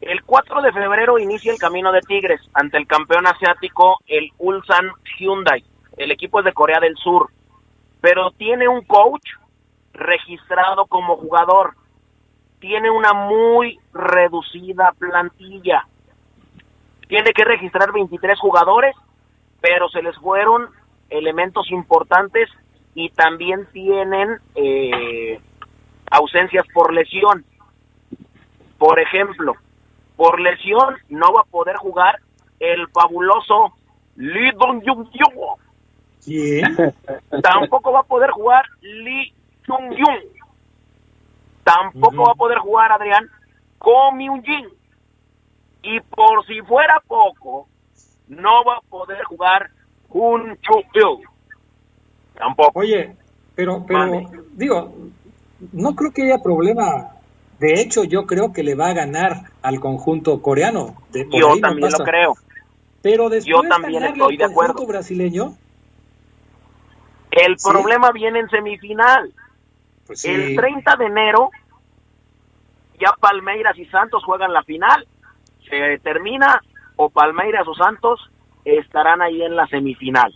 el 0.01 0.23
4 0.23 0.61
de 0.61 0.71
febrero 0.71 1.19
inicia 1.19 1.51
el 1.51 1.59
camino 1.59 1.91
de 1.91 2.01
Tigres 2.01 2.41
ante 2.53 2.77
el 2.77 2.87
campeón 2.87 3.27
asiático, 3.27 3.99
el 4.07 4.31
Ulsan 4.37 4.91
Hyundai. 5.17 5.63
El 5.97 6.11
equipo 6.11 6.39
es 6.39 6.45
de 6.45 6.53
Corea 6.53 6.79
del 6.79 6.95
Sur, 6.95 7.29
pero 7.99 8.31
tiene 8.31 8.67
un 8.67 8.83
coach 8.85 9.27
registrado 9.93 10.85
como 10.85 11.17
jugador. 11.17 11.75
Tiene 12.59 12.89
una 12.89 13.13
muy 13.13 13.77
reducida 13.93 14.93
plantilla. 14.97 15.85
Tiene 17.07 17.31
que 17.33 17.43
registrar 17.43 17.91
23 17.91 18.39
jugadores, 18.39 18.95
pero 19.59 19.89
se 19.89 20.01
les 20.01 20.15
fueron 20.17 20.69
elementos 21.09 21.69
importantes 21.71 22.49
y 22.93 23.09
también 23.09 23.67
tienen 23.73 24.39
eh, 24.55 25.41
ausencias 26.11 26.65
por 26.73 26.93
lesión. 26.93 27.43
Por 28.77 28.99
ejemplo, 28.99 29.55
por 30.19 30.37
lesión 30.41 30.97
no 31.07 31.31
va 31.31 31.43
a 31.43 31.49
poder 31.49 31.77
jugar 31.77 32.19
el 32.59 32.89
fabuloso 32.89 33.71
Lee 34.17 34.51
Dong 34.51 34.83
Jung 34.85 35.07
Tampoco 37.41 37.93
va 37.93 38.01
a 38.01 38.03
poder 38.03 38.29
jugar 38.31 38.65
Lee 38.81 39.33
Jung 39.65 39.95
Jung. 39.97 40.23
Tampoco 41.63 42.25
va 42.25 42.33
a 42.33 42.35
poder 42.35 42.57
jugar 42.57 42.91
Adrián 42.91 43.29
Ko 43.77 44.11
Myung 44.11 44.43
Jin. 44.43 44.67
Y 45.83 46.01
por 46.01 46.45
si 46.45 46.59
fuera 46.63 47.01
poco, 47.07 47.69
no 48.27 48.65
va 48.65 48.75
a 48.75 48.89
poder 48.89 49.23
jugar 49.23 49.69
Hun 50.09 50.57
Chu 50.57 50.83
Tampoco. 52.37 52.81
Oye, 52.81 53.15
pero, 53.55 53.85
pero 53.87 54.29
digo, 54.51 54.93
no 55.71 55.95
creo 55.95 56.11
que 56.11 56.23
haya 56.23 56.43
problema. 56.43 57.18
De 57.59 57.81
hecho, 57.81 58.03
yo 58.03 58.25
creo 58.25 58.53
que 58.53 58.63
le 58.63 58.75
va 58.75 58.87
a 58.87 58.93
ganar 58.93 59.51
al 59.61 59.79
conjunto 59.79 60.41
coreano. 60.41 60.95
yo 61.13 61.59
también 61.59 61.91
lo 61.91 62.05
creo. 62.05 62.35
Pero 63.01 63.29
después 63.29 63.63
yo 63.63 63.69
también 63.69 64.03
estoy 64.03 64.37
de 64.37 64.45
acuerdo. 64.45 64.85
brasileño. 64.85 65.55
El 67.31 67.55
problema 67.57 68.11
viene 68.11 68.39
en 68.39 68.49
semifinal. 68.49 69.33
Pues 70.07 70.25
El 70.25 70.55
30 70.55 70.95
de 70.95 71.05
enero 71.05 71.51
ya 72.99 73.13
Palmeiras 73.19 73.77
y 73.77 73.85
Santos 73.85 74.23
juegan 74.23 74.53
la 74.53 74.63
final. 74.63 75.07
Se 75.69 75.99
termina 75.99 76.61
o 76.95 77.09
Palmeiras 77.09 77.67
o 77.67 77.73
Santos 77.75 78.29
estarán 78.65 79.21
ahí 79.21 79.41
en 79.41 79.55
la 79.55 79.67
semifinal. 79.67 80.33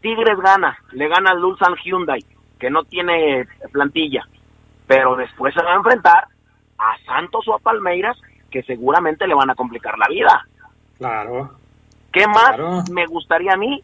Tigres 0.00 0.38
gana, 0.38 0.78
le 0.92 1.08
gana 1.08 1.30
al 1.30 1.76
Hyundai, 1.84 2.24
que 2.58 2.70
no 2.70 2.84
tiene 2.84 3.46
plantilla, 3.72 4.26
pero 4.86 5.16
después 5.16 5.54
se 5.54 5.62
va 5.62 5.72
a 5.72 5.76
enfrentar 5.76 6.28
a 6.78 6.96
Santos 7.04 7.46
o 7.48 7.54
a 7.54 7.58
Palmeiras, 7.58 8.16
que 8.50 8.62
seguramente 8.62 9.26
le 9.26 9.34
van 9.34 9.50
a 9.50 9.54
complicar 9.54 9.98
la 9.98 10.06
vida. 10.08 10.46
Claro. 10.98 11.50
¿Qué 12.12 12.26
más 12.26 12.88
me 12.90 13.06
gustaría 13.06 13.54
a 13.54 13.56
mí 13.56 13.82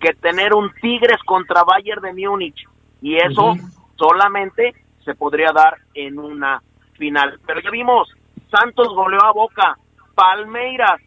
que 0.00 0.12
tener 0.14 0.54
un 0.54 0.72
Tigres 0.80 1.22
contra 1.24 1.62
Bayern 1.62 2.02
de 2.02 2.12
Múnich? 2.12 2.66
Y 3.00 3.16
eso 3.16 3.54
solamente 3.96 4.74
se 5.04 5.14
podría 5.14 5.52
dar 5.52 5.78
en 5.94 6.18
una 6.18 6.62
final. 6.94 7.38
Pero 7.46 7.60
ya 7.60 7.70
vimos, 7.70 8.08
Santos 8.50 8.88
goleó 8.88 9.22
a 9.22 9.32
Boca, 9.32 9.78
Palmeiras 10.14 11.00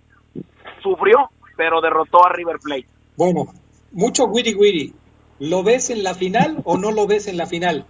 sufrió, 0.82 1.30
pero 1.58 1.82
derrotó 1.82 2.26
a 2.26 2.32
River 2.32 2.58
Plate. 2.64 2.88
Bueno, 3.18 3.48
mucho 3.92 4.26
witty 4.26 4.56
witty. 4.56 4.94
¿Lo 5.40 5.64
ves 5.64 5.90
en 5.90 6.04
la 6.04 6.14
final 6.14 6.62
o 6.66 6.78
no 6.78 6.92
lo 6.92 7.08
ves 7.08 7.28
en 7.28 7.38
la 7.38 7.46
final? 7.46 7.86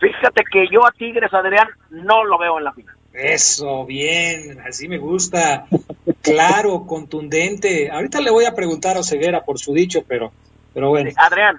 Fíjate 0.00 0.44
que 0.50 0.68
yo 0.70 0.86
a 0.86 0.92
Tigres, 0.92 1.32
Adrián, 1.32 1.68
no 1.90 2.24
lo 2.24 2.38
veo 2.38 2.58
en 2.58 2.64
la 2.64 2.72
final. 2.72 2.94
Eso, 3.12 3.84
bien, 3.84 4.60
así 4.60 4.88
me 4.88 4.98
gusta. 4.98 5.66
Claro, 6.22 6.86
contundente. 6.86 7.90
Ahorita 7.90 8.20
le 8.20 8.30
voy 8.30 8.44
a 8.44 8.54
preguntar 8.54 8.96
a 8.96 9.02
Ceguera 9.02 9.44
por 9.44 9.58
su 9.58 9.72
dicho, 9.72 10.02
pero, 10.06 10.32
pero 10.72 10.90
bueno. 10.90 11.10
Adrián, 11.16 11.58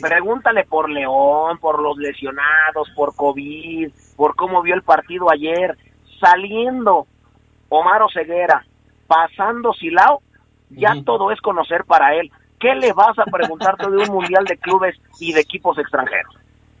pregúntale 0.00 0.64
por 0.64 0.90
León, 0.90 1.58
por 1.58 1.80
los 1.80 1.96
lesionados, 1.98 2.90
por 2.96 3.14
COVID, 3.14 3.90
por 4.16 4.34
cómo 4.34 4.62
vio 4.62 4.74
el 4.74 4.82
partido 4.82 5.30
ayer. 5.30 5.76
Saliendo 6.20 7.06
Omar 7.68 8.02
Ceguera, 8.12 8.64
pasando 9.06 9.72
Silao, 9.72 10.20
ya 10.70 10.96
todo 11.04 11.30
es 11.30 11.40
conocer 11.40 11.84
para 11.84 12.16
él. 12.16 12.32
¿qué 12.58 12.74
le 12.74 12.92
vas 12.92 13.18
a 13.18 13.24
preguntar 13.24 13.76
de 13.76 13.86
un 13.86 14.08
mundial 14.10 14.44
de 14.44 14.56
clubes 14.56 14.96
y 15.20 15.32
de 15.32 15.40
equipos 15.40 15.78
extranjeros? 15.78 16.34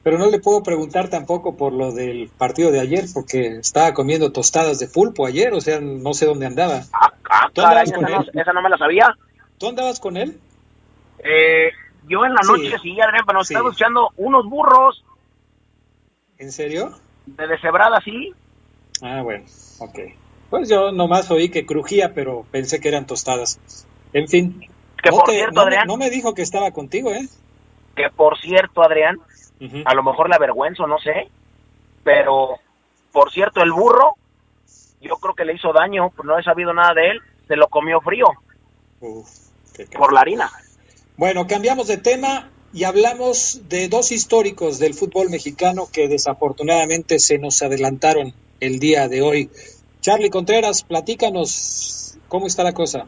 Pero 0.08 0.16
no 0.16 0.30
le 0.30 0.38
puedo 0.38 0.62
preguntar 0.62 1.10
tampoco 1.10 1.54
por 1.54 1.74
lo 1.74 1.92
del 1.92 2.30
partido 2.30 2.72
de 2.72 2.80
ayer, 2.80 3.04
porque 3.12 3.58
estaba 3.58 3.92
comiendo 3.92 4.32
tostadas 4.32 4.78
de 4.78 4.88
pulpo 4.88 5.26
ayer, 5.26 5.52
o 5.52 5.60
sea, 5.60 5.80
no 5.82 6.14
sé 6.14 6.24
dónde 6.24 6.46
andaba. 6.46 6.80
Ah, 6.94 7.12
ah 7.28 7.50
esa, 7.82 7.98
no, 7.98 8.24
esa, 8.32 8.52
no, 8.54 8.62
me 8.62 8.70
la 8.70 8.78
sabía. 8.78 9.14
¿Tú 9.58 9.68
andabas 9.68 10.00
con 10.00 10.16
él? 10.16 10.40
Eh, 11.18 11.72
yo 12.06 12.24
en 12.24 12.32
la 12.32 12.40
noche 12.40 12.74
sí, 12.82 12.98
Adrián, 12.98 13.24
pero 13.26 13.40
nos 13.40 13.50
estaba 13.50 13.68
escuchando 13.68 14.08
unos 14.16 14.46
burros. 14.46 15.04
¿En 16.38 16.52
serio? 16.52 16.98
De 17.26 17.46
deshebrada, 17.46 18.00
sí. 18.00 18.32
Ah, 19.02 19.20
bueno, 19.20 19.44
ok. 19.80 19.98
Pues 20.48 20.70
yo 20.70 20.90
nomás 20.90 21.30
oí 21.30 21.50
que 21.50 21.66
crujía, 21.66 22.14
pero 22.14 22.46
pensé 22.50 22.80
que 22.80 22.88
eran 22.88 23.06
tostadas. 23.06 23.60
En 24.14 24.26
fin, 24.26 24.58
que 25.02 25.10
por 25.10 25.28
cierto, 25.28 25.60
Adrián. 25.60 25.86
No 25.86 25.98
me 25.98 26.08
dijo 26.08 26.32
que 26.32 26.40
estaba 26.40 26.70
contigo, 26.70 27.12
¿eh? 27.12 27.28
Que 27.94 28.08
por 28.08 28.38
cierto, 28.38 28.82
Adrián, 28.82 29.18
a 29.84 29.94
lo 29.94 30.02
mejor 30.02 30.28
la 30.28 30.36
avergüenzo, 30.36 30.86
no 30.86 30.98
sé. 30.98 31.28
Pero, 32.04 32.58
por 33.12 33.32
cierto, 33.32 33.62
el 33.62 33.72
burro, 33.72 34.16
yo 35.00 35.16
creo 35.16 35.34
que 35.34 35.44
le 35.44 35.54
hizo 35.54 35.72
daño, 35.72 36.10
pues 36.10 36.26
no 36.26 36.38
he 36.38 36.42
sabido 36.42 36.72
nada 36.72 36.94
de 36.94 37.10
él. 37.10 37.20
Se 37.46 37.56
lo 37.56 37.68
comió 37.68 38.00
frío. 38.00 38.26
por 39.96 40.12
la 40.12 40.20
harina. 40.20 40.50
Bueno, 41.16 41.46
cambiamos 41.46 41.88
de 41.88 41.98
tema 41.98 42.50
y 42.72 42.84
hablamos 42.84 43.68
de 43.68 43.88
dos 43.88 44.12
históricos 44.12 44.78
del 44.78 44.94
fútbol 44.94 45.30
mexicano 45.30 45.88
que 45.92 46.08
desafortunadamente 46.08 47.18
se 47.18 47.38
nos 47.38 47.62
adelantaron 47.62 48.34
el 48.60 48.78
día 48.78 49.08
de 49.08 49.22
hoy. 49.22 49.50
Charlie 50.00 50.30
Contreras, 50.30 50.82
platícanos 50.82 52.18
cómo 52.28 52.46
está 52.46 52.62
la 52.62 52.74
cosa. 52.74 53.06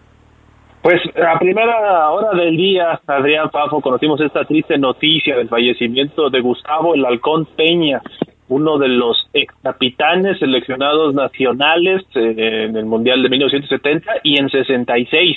Pues 0.82 1.02
a 1.14 1.38
primera 1.38 2.10
hora 2.10 2.30
del 2.32 2.56
día, 2.56 2.98
Adrián 3.06 3.50
Fafo, 3.50 3.82
conocimos 3.82 4.18
esta 4.22 4.46
triste 4.46 4.78
noticia 4.78 5.36
del 5.36 5.48
fallecimiento 5.48 6.30
de 6.30 6.40
Gustavo 6.40 6.94
el 6.94 7.04
Halcón 7.04 7.44
Peña, 7.44 8.00
uno 8.48 8.78
de 8.78 8.88
los 8.88 9.28
ex 9.34 9.54
capitanes 9.62 10.38
seleccionados 10.38 11.14
nacionales 11.14 12.02
eh, 12.14 12.66
en 12.68 12.76
el 12.76 12.86
Mundial 12.86 13.22
de 13.22 13.28
1970 13.28 14.10
y 14.22 14.40
en 14.40 14.48
66. 14.48 15.36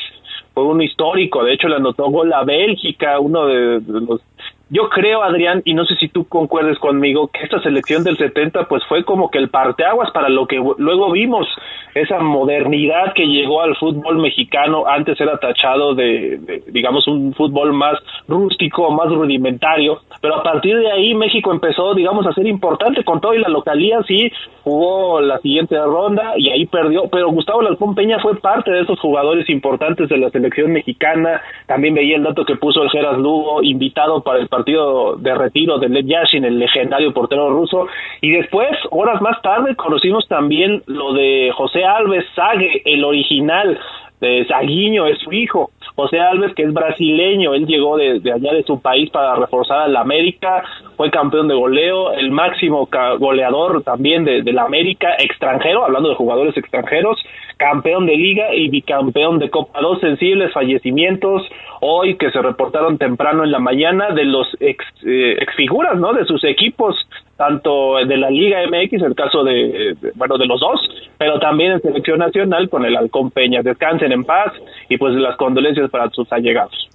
Fue 0.54 0.64
un 0.64 0.82
histórico, 0.82 1.44
de 1.44 1.54
hecho 1.54 1.68
le 1.68 1.76
anotó 1.76 2.10
gol 2.10 2.32
a 2.32 2.46
Bélgica, 2.46 3.20
uno 3.20 3.46
de 3.46 3.82
los 3.86 4.22
yo 4.70 4.90
creo, 4.90 5.24
Adrián, 5.24 5.62
y 5.66 5.74
no 5.74 5.86
sé 5.86 5.96
si 5.98 6.08
tú 6.08 6.26
concuerdes 6.28 6.80
conmigo, 6.80 7.28
que 7.28 7.44
esta 7.44 7.62
selección 7.62 8.04
del 8.04 8.18
70 8.18 8.68
pues 8.68 8.84
fue 8.86 9.04
como 9.04 9.30
que 9.30 9.38
el 9.38 9.50
parteaguas 9.50 10.10
para 10.12 10.30
lo 10.30 10.48
que 10.48 10.56
luego 10.78 11.12
vimos, 11.12 11.48
esa 11.94 12.20
modernidad 12.20 13.14
que 13.14 13.28
llegó 13.28 13.62
al 13.62 13.76
fútbol 13.76 14.18
mexicano, 14.18 14.86
antes 14.88 15.20
era 15.22 15.38
tachado 15.38 15.94
de, 15.94 16.64
digamos, 16.68 17.08
un 17.08 17.34
fútbol 17.34 17.74
más 17.74 18.00
rústico, 18.28 18.90
más 18.92 19.10
rudimentario, 19.10 20.02
pero 20.22 20.38
a 20.38 20.44
partir 20.44 20.78
de 20.78 20.92
ahí 20.92 21.14
México 21.14 21.52
empezó, 21.52 21.94
digamos, 21.94 22.26
a 22.26 22.34
ser 22.34 22.48
importante 22.48 23.04
con 23.04 23.22
todo 23.22 23.36
y 23.36 23.40
la 23.40 23.50
localía, 23.50 24.02
sí, 24.08 24.32
jugó 24.64 25.22
la 25.22 25.40
siguiente 25.40 25.78
ronda 25.78 26.34
y 26.38 26.50
ahí 26.50 26.66
perdió, 26.66 27.04
pero 27.12 27.30
Gustavo 27.30 27.62
Lalcón 27.62 27.96
Peña 27.96 28.20
fue 28.20 28.40
parte 28.40 28.72
de 28.72 28.82
esos 28.82 29.00
jugadores 29.00 29.48
importantes 29.50 30.10
de 30.10 30.18
la 30.18 30.30
selección 30.30 30.72
mexicana, 30.72 31.42
también 31.68 31.94
veía 31.94 32.16
el 32.16 32.24
dato 32.24 32.46
que 32.46 32.56
puso 32.56 32.82
el 32.82 32.90
Geras 32.90 33.18
Lugo, 33.18 33.62
invitado 33.62 34.24
para 34.24 34.40
el 34.40 34.48
partido 34.54 35.16
de 35.16 35.34
retiro 35.34 35.80
de 35.80 35.90
Lev 35.90 36.06
Yashin, 36.06 36.46
el 36.46 36.60
legendario 36.60 37.14
portero 37.14 37.50
ruso. 37.50 37.88
Y 38.22 38.32
después, 38.32 38.70
horas 38.92 39.22
más 39.22 39.42
tarde, 39.42 39.76
conocimos 39.76 40.28
también 40.28 40.84
lo 40.86 41.14
de 41.14 41.52
José 41.56 41.84
Alves 41.84 42.26
Sague, 42.36 42.84
el 42.86 43.04
original 43.04 43.80
de 44.22 44.46
Saguiño, 44.48 45.08
es 45.08 45.18
su 45.20 45.34
hijo. 45.34 45.72
José 45.96 46.20
Alves, 46.20 46.56
que 46.56 46.64
es 46.64 46.74
brasileño, 46.74 47.54
él 47.54 47.68
llegó 47.68 47.98
de, 47.98 48.20
allá 48.32 48.54
de 48.54 48.64
su 48.64 48.82
país 48.82 49.10
para 49.12 49.36
reforzar 49.36 49.82
al 49.82 49.96
América, 49.96 50.64
fue 50.98 51.12
campeón 51.12 51.48
de 51.48 51.56
goleo, 51.56 52.14
el 52.14 52.32
máximo 52.32 52.90
goleador 53.20 53.84
también 53.84 54.26
de, 54.26 54.42
la 54.54 54.64
América, 54.64 55.10
extranjero, 55.20 55.86
hablando 55.86 56.10
de 56.10 56.16
jugadores 56.16 56.58
extranjeros, 56.58 57.18
campeón 57.58 58.06
de 58.06 58.18
liga 58.18 58.54
y 58.54 58.70
bicampeón 58.70 59.40
de 59.40 59.50
Copa. 59.50 59.80
Dos 59.82 60.00
sensibles 60.00 60.52
fallecimientos 60.52 61.44
hoy 61.82 62.16
que 62.16 62.32
se 62.32 62.42
reportaron 62.42 62.98
temprano 62.98 63.44
en 63.44 63.52
la 63.52 63.60
mañana 63.60 64.10
de 64.12 64.26
los 64.26 64.48
ex, 64.60 64.84
eh, 65.06 65.38
exfiguras, 65.40 65.98
¿no? 66.00 66.14
De 66.14 66.26
sus 66.26 66.44
equipos, 66.44 66.96
tanto 67.38 67.96
de 68.06 68.18
la 68.18 68.30
Liga 68.30 68.60
MX, 68.68 69.02
el 69.02 69.16
caso 69.16 69.44
de, 69.44 69.96
bueno, 70.16 70.38
de 70.38 70.46
los 70.46 70.60
dos, 70.60 70.80
pero 71.18 71.40
también 71.40 71.74
en 71.74 71.82
selección 71.82 72.20
nacional 72.20 72.70
con 72.70 72.86
el 72.86 72.96
Halcón 72.96 73.32
Peña. 73.32 73.62
Descansen 73.62 74.12
en 74.12 74.24
paz 74.24 74.54
y 74.90 74.98
pues 74.98 75.14
las 75.16 75.36
condolencias 75.36 75.83
para 75.90 76.10
sus 76.10 76.32
allegados. 76.32 76.90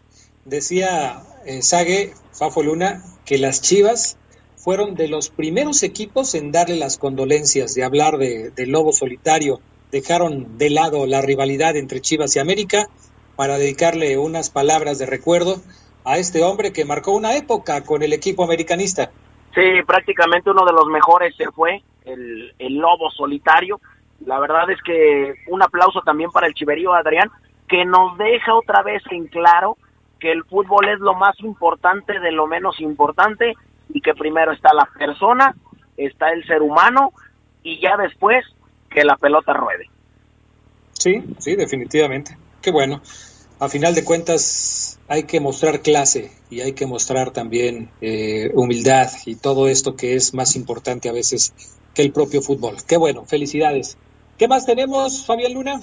Decía 0.45 1.23
eh, 1.47 1.63
Sague, 1.63 2.13
Fafo 2.33 2.63
Luna, 2.63 3.03
que 3.25 3.39
las 3.39 3.61
Chivas 3.61 4.19
fueron 4.57 4.95
de 4.95 5.09
los 5.09 5.31
primeros 5.31 5.83
equipos 5.83 6.35
en 6.35 6.53
darle 6.53 6.77
las 6.77 6.99
condolencias, 6.99 7.75
de 7.75 7.85
hablar 7.85 8.19
de, 8.19 8.51
de 8.51 8.67
Lobo 8.67 8.93
Solitario. 8.93 9.61
Dejaron 9.93 10.59
de 10.59 10.71
lado 10.71 11.07
la 11.07 11.23
rivalidad 11.23 11.77
entre 11.77 12.01
Chivas 12.01 12.37
y 12.37 12.39
América 12.39 12.87
para 13.37 13.57
dedicarle 13.57 14.19
unas 14.19 14.51
palabras 14.51 14.99
de 14.99 15.07
recuerdo 15.07 15.57
a 16.05 16.19
este 16.19 16.43
hombre 16.43 16.73
que 16.73 16.85
marcó 16.85 17.13
una 17.13 17.37
época 17.37 17.85
con 17.85 18.03
el 18.03 18.13
equipo 18.13 18.43
americanista. 18.45 19.11
Sí, 19.55 19.83
prácticamente 19.87 20.51
uno 20.51 20.65
de 20.65 20.73
los 20.73 20.87
mejores 20.87 21.35
se 21.37 21.51
fue, 21.53 21.83
el, 22.05 22.53
el 22.59 22.75
Lobo 22.75 23.11
Solitario. 23.11 23.81
La 24.25 24.41
verdad 24.41 24.71
es 24.71 24.79
que 24.83 25.35
un 25.49 25.63
aplauso 25.63 26.01
también 26.03 26.31
para 26.31 26.47
el 26.47 26.55
Chiverío 26.55 26.93
Adrián, 26.95 27.31
que 27.69 27.85
nos 27.85 28.17
deja 28.19 28.55
otra 28.55 28.83
vez 28.83 29.03
en 29.11 29.27
claro 29.27 29.77
que 30.19 30.33
el 30.33 30.45
fútbol 30.45 30.89
es 30.89 30.99
lo 31.01 31.15
más 31.15 31.39
importante 31.41 32.19
de 32.19 32.33
lo 32.33 32.47
menos 32.47 32.81
importante 32.81 33.55
y 33.91 34.01
que 34.01 34.15
primero 34.15 34.53
está 34.53 34.75
la 34.75 34.89
persona, 34.99 35.55
está 35.97 36.31
el 36.31 36.45
ser 36.47 36.63
humano 36.63 37.13
y 37.63 37.81
ya 37.81 37.97
después 37.97 38.45
que 38.91 39.05
la 39.05 39.17
pelota 39.17 39.53
ruede. 39.53 39.89
Sí, 40.93 41.23
sí, 41.39 41.55
definitivamente. 41.55 42.37
Qué 42.61 42.71
bueno. 42.71 43.01
A 43.61 43.69
final 43.69 43.95
de 43.95 44.05
cuentas 44.05 45.01
hay 45.09 45.25
que 45.25 45.41
mostrar 45.41 45.81
clase 45.81 46.31
y 46.51 46.61
hay 46.61 46.73
que 46.73 46.87
mostrar 46.87 47.33
también 47.33 47.91
eh, 48.01 48.51
humildad 48.55 49.11
y 49.27 49.37
todo 49.37 49.69
esto 49.69 49.97
que 49.97 50.15
es 50.15 50.35
más 50.35 50.57
importante 50.57 51.09
a 51.09 51.13
veces 51.13 51.55
que 51.95 52.03
el 52.03 52.13
propio 52.13 52.41
fútbol. 52.41 52.77
Qué 52.87 52.97
bueno, 52.97 53.25
felicidades. 53.25 53.99
¿Qué 54.39 54.47
más 54.47 54.67
tenemos, 54.67 55.27
Fabián 55.27 55.55
Luna? 55.55 55.81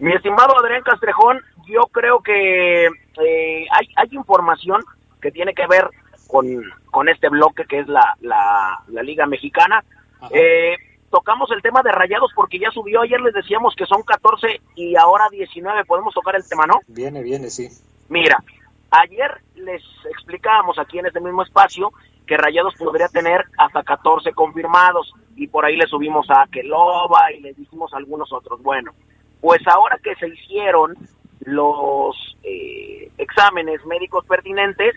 Mi 0.00 0.12
estimado 0.12 0.56
Adrián 0.58 0.82
Castrejón, 0.82 1.40
yo 1.66 1.82
creo 1.92 2.20
que 2.20 2.86
eh, 2.86 3.66
hay, 3.70 3.88
hay 3.96 4.08
información 4.12 4.82
que 5.20 5.30
tiene 5.30 5.54
que 5.54 5.66
ver 5.66 5.88
con, 6.28 6.46
con 6.90 7.08
este 7.08 7.28
bloque 7.28 7.64
que 7.64 7.80
es 7.80 7.88
la, 7.88 8.16
la, 8.20 8.82
la 8.88 9.02
Liga 9.02 9.26
Mexicana. 9.26 9.82
Eh, 10.30 10.76
tocamos 11.10 11.50
el 11.50 11.62
tema 11.62 11.82
de 11.82 11.90
Rayados 11.90 12.32
porque 12.34 12.58
ya 12.58 12.70
subió, 12.70 13.00
ayer 13.00 13.20
les 13.20 13.34
decíamos 13.34 13.74
que 13.74 13.86
son 13.86 14.02
14 14.02 14.60
y 14.76 14.96
ahora 14.96 15.28
19, 15.30 15.84
podemos 15.84 16.14
tocar 16.14 16.36
el 16.36 16.48
tema, 16.48 16.66
¿no? 16.66 16.80
Viene, 16.86 17.22
viene, 17.22 17.50
sí. 17.50 17.68
Mira, 18.08 18.42
ayer 18.90 19.40
les 19.56 19.82
explicábamos 20.10 20.78
aquí 20.78 20.98
en 20.98 21.06
este 21.06 21.20
mismo 21.20 21.42
espacio 21.42 21.92
que 22.26 22.36
Rayados 22.36 22.74
podría 22.76 23.08
tener 23.08 23.46
hasta 23.56 23.82
14 23.82 24.32
confirmados 24.32 25.12
y 25.34 25.48
por 25.48 25.64
ahí 25.64 25.76
le 25.76 25.86
subimos 25.86 26.28
a 26.30 26.46
Keloba 26.52 27.32
y 27.32 27.40
le 27.40 27.54
dijimos 27.54 27.92
a 27.92 27.96
algunos 27.96 28.32
otros. 28.32 28.62
Bueno, 28.62 28.92
pues 29.40 29.60
ahora 29.66 29.98
que 30.02 30.14
se 30.16 30.28
hicieron 30.28 30.96
los 31.40 32.36
eh, 32.42 33.10
exámenes 33.18 33.84
médicos 33.86 34.24
pertinentes, 34.26 34.94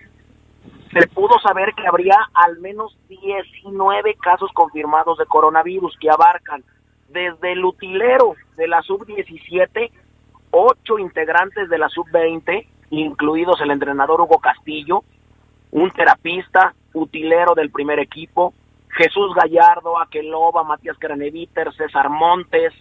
se 0.91 1.07
pudo 1.07 1.39
saber 1.39 1.73
que 1.73 1.87
habría 1.87 2.17
al 2.33 2.59
menos 2.59 2.97
19 3.07 4.15
casos 4.15 4.51
confirmados 4.53 5.17
de 5.17 5.25
coronavirus 5.25 5.95
que 5.99 6.09
abarcan 6.09 6.63
desde 7.09 7.53
el 7.53 7.63
utilero 7.63 8.35
de 8.57 8.67
la 8.67 8.81
sub-17, 8.81 9.91
ocho 10.51 10.99
integrantes 10.99 11.69
de 11.69 11.77
la 11.77 11.89
sub-20, 11.89 12.67
incluidos 12.89 13.61
el 13.61 13.71
entrenador 13.71 14.21
Hugo 14.21 14.39
Castillo, 14.39 15.03
un 15.71 15.91
terapista, 15.91 16.73
utilero 16.93 17.55
del 17.55 17.71
primer 17.71 17.99
equipo, 17.99 18.53
Jesús 18.89 19.33
Gallardo, 19.33 19.99
Aqueloba, 19.99 20.63
Matías 20.63 20.97
Craneviter, 20.99 21.73
César 21.73 22.09
Montes. 22.09 22.73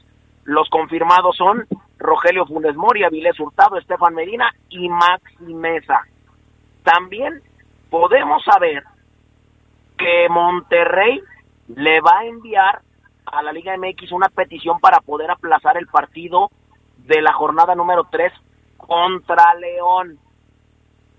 Los 0.50 0.68
confirmados 0.68 1.36
son 1.36 1.64
Rogelio 1.96 2.44
Funes 2.44 2.74
Mori, 2.74 3.04
Avilés 3.04 3.38
Hurtado, 3.38 3.78
Estefan 3.78 4.16
Medina 4.16 4.50
y 4.68 4.88
Maxi 4.88 5.54
Mesa. 5.54 6.00
También 6.82 7.40
podemos 7.88 8.42
saber 8.42 8.82
que 9.96 10.28
Monterrey 10.28 11.22
le 11.68 12.00
va 12.00 12.18
a 12.18 12.24
enviar 12.24 12.80
a 13.26 13.42
la 13.44 13.52
Liga 13.52 13.76
MX 13.76 14.10
una 14.10 14.28
petición 14.28 14.80
para 14.80 14.98
poder 14.98 15.30
aplazar 15.30 15.76
el 15.76 15.86
partido 15.86 16.50
de 16.96 17.22
la 17.22 17.32
jornada 17.32 17.76
número 17.76 18.08
3 18.10 18.32
contra 18.76 19.54
León. 19.54 20.18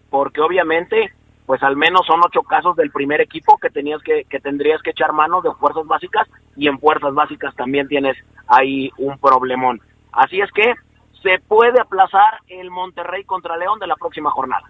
Porque 0.10 0.41
obviamente, 0.41 1.13
pues 1.51 1.63
al 1.63 1.75
menos 1.75 2.07
son 2.07 2.21
ocho 2.25 2.43
casos 2.43 2.77
del 2.77 2.91
primer 2.91 3.19
equipo 3.19 3.57
que 3.57 3.69
tenías 3.69 4.01
que, 4.03 4.23
que 4.23 4.39
tendrías 4.39 4.81
que 4.81 4.91
echar 4.91 5.11
mano 5.11 5.41
de 5.41 5.51
fuerzas 5.55 5.85
básicas 5.85 6.25
y 6.55 6.69
en 6.69 6.79
fuerzas 6.79 7.13
básicas 7.13 7.53
también 7.57 7.89
tienes 7.89 8.15
ahí 8.47 8.89
un 8.97 9.17
problemón. 9.17 9.81
Así 10.13 10.39
es 10.39 10.49
que 10.53 10.75
se 11.21 11.39
puede 11.45 11.81
aplazar 11.81 12.39
el 12.47 12.71
Monterrey 12.71 13.25
contra 13.25 13.57
León 13.57 13.79
de 13.79 13.87
la 13.87 13.97
próxima 13.97 14.31
jornada. 14.31 14.63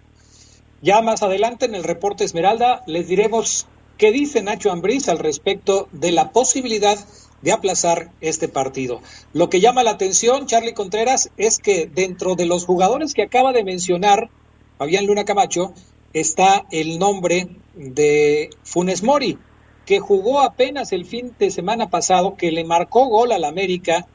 Ya 0.80 1.00
más 1.02 1.22
adelante 1.22 1.66
en 1.66 1.76
el 1.76 1.84
reporte 1.84 2.24
Esmeralda 2.24 2.82
les 2.88 3.06
diremos 3.06 3.68
qué 3.96 4.10
dice 4.10 4.42
Nacho 4.42 4.72
Ambriz 4.72 5.08
al 5.08 5.20
respecto 5.20 5.86
de 5.92 6.10
la 6.10 6.32
posibilidad 6.32 6.98
de 7.42 7.52
aplazar 7.52 8.10
este 8.20 8.48
partido. 8.48 9.02
Lo 9.32 9.48
que 9.48 9.60
llama 9.60 9.84
la 9.84 9.92
atención, 9.92 10.46
Charlie 10.46 10.74
Contreras, 10.74 11.30
es 11.36 11.60
que 11.60 11.86
dentro 11.86 12.34
de 12.34 12.46
los 12.46 12.66
jugadores 12.66 13.14
que 13.14 13.22
acaba 13.22 13.52
de 13.52 13.62
mencionar 13.62 14.30
Fabián 14.78 15.06
Luna 15.06 15.24
Camacho 15.24 15.74
está 16.12 16.66
el 16.70 16.98
nombre 16.98 17.48
de 17.74 18.50
Funes 18.62 19.02
Mori, 19.02 19.38
que 19.86 20.00
jugó 20.00 20.40
apenas 20.40 20.92
el 20.92 21.04
fin 21.04 21.34
de 21.38 21.50
semana 21.50 21.90
pasado, 21.90 22.36
que 22.36 22.52
le 22.52 22.64
marcó 22.64 23.06
gol 23.06 23.32
al 23.32 23.44
América 23.44 24.06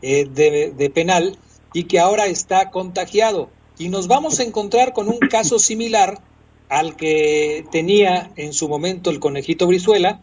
eh, 0.00 0.26
de, 0.26 0.72
de 0.72 0.90
penal 0.90 1.38
y 1.72 1.84
que 1.84 1.98
ahora 1.98 2.26
está 2.26 2.70
contagiado. 2.70 3.50
Y 3.78 3.88
nos 3.88 4.08
vamos 4.08 4.38
a 4.38 4.44
encontrar 4.44 4.92
con 4.92 5.08
un 5.08 5.18
caso 5.18 5.58
similar 5.58 6.20
al 6.68 6.96
que 6.96 7.64
tenía 7.70 8.32
en 8.36 8.52
su 8.52 8.68
momento 8.68 9.10
el 9.10 9.20
conejito 9.20 9.66
Brizuela, 9.66 10.20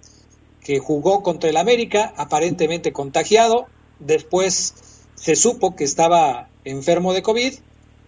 que 0.64 0.80
jugó 0.80 1.22
contra 1.24 1.50
el 1.50 1.58
América, 1.58 2.14
aparentemente 2.18 2.92
contagiado, 2.92 3.68
después 4.00 4.74
se 5.16 5.36
supo 5.36 5.76
que 5.76 5.84
estaba 5.84 6.50
enfermo 6.64 7.14
de 7.14 7.22
COVID 7.22 7.54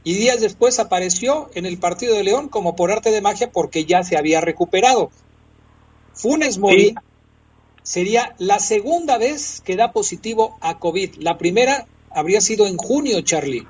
y 0.03 0.15
días 0.15 0.41
después 0.41 0.79
apareció 0.79 1.49
en 1.53 1.65
el 1.65 1.77
partido 1.77 2.15
de 2.15 2.23
León 2.23 2.49
como 2.49 2.75
por 2.75 2.91
arte 2.91 3.11
de 3.11 3.21
magia 3.21 3.51
porque 3.51 3.85
ya 3.85 4.03
se 4.03 4.17
había 4.17 4.41
recuperado. 4.41 5.11
Funes 6.13 6.57
Mori 6.57 6.89
sí. 6.89 6.95
sería 7.83 8.35
la 8.37 8.59
segunda 8.59 9.17
vez 9.17 9.61
que 9.61 9.75
da 9.75 9.91
positivo 9.91 10.57
a 10.61 10.79
COVID. 10.79 11.15
La 11.17 11.37
primera 11.37 11.87
habría 12.09 12.41
sido 12.41 12.67
en 12.67 12.77
junio, 12.77 13.21
Charlie. 13.21 13.67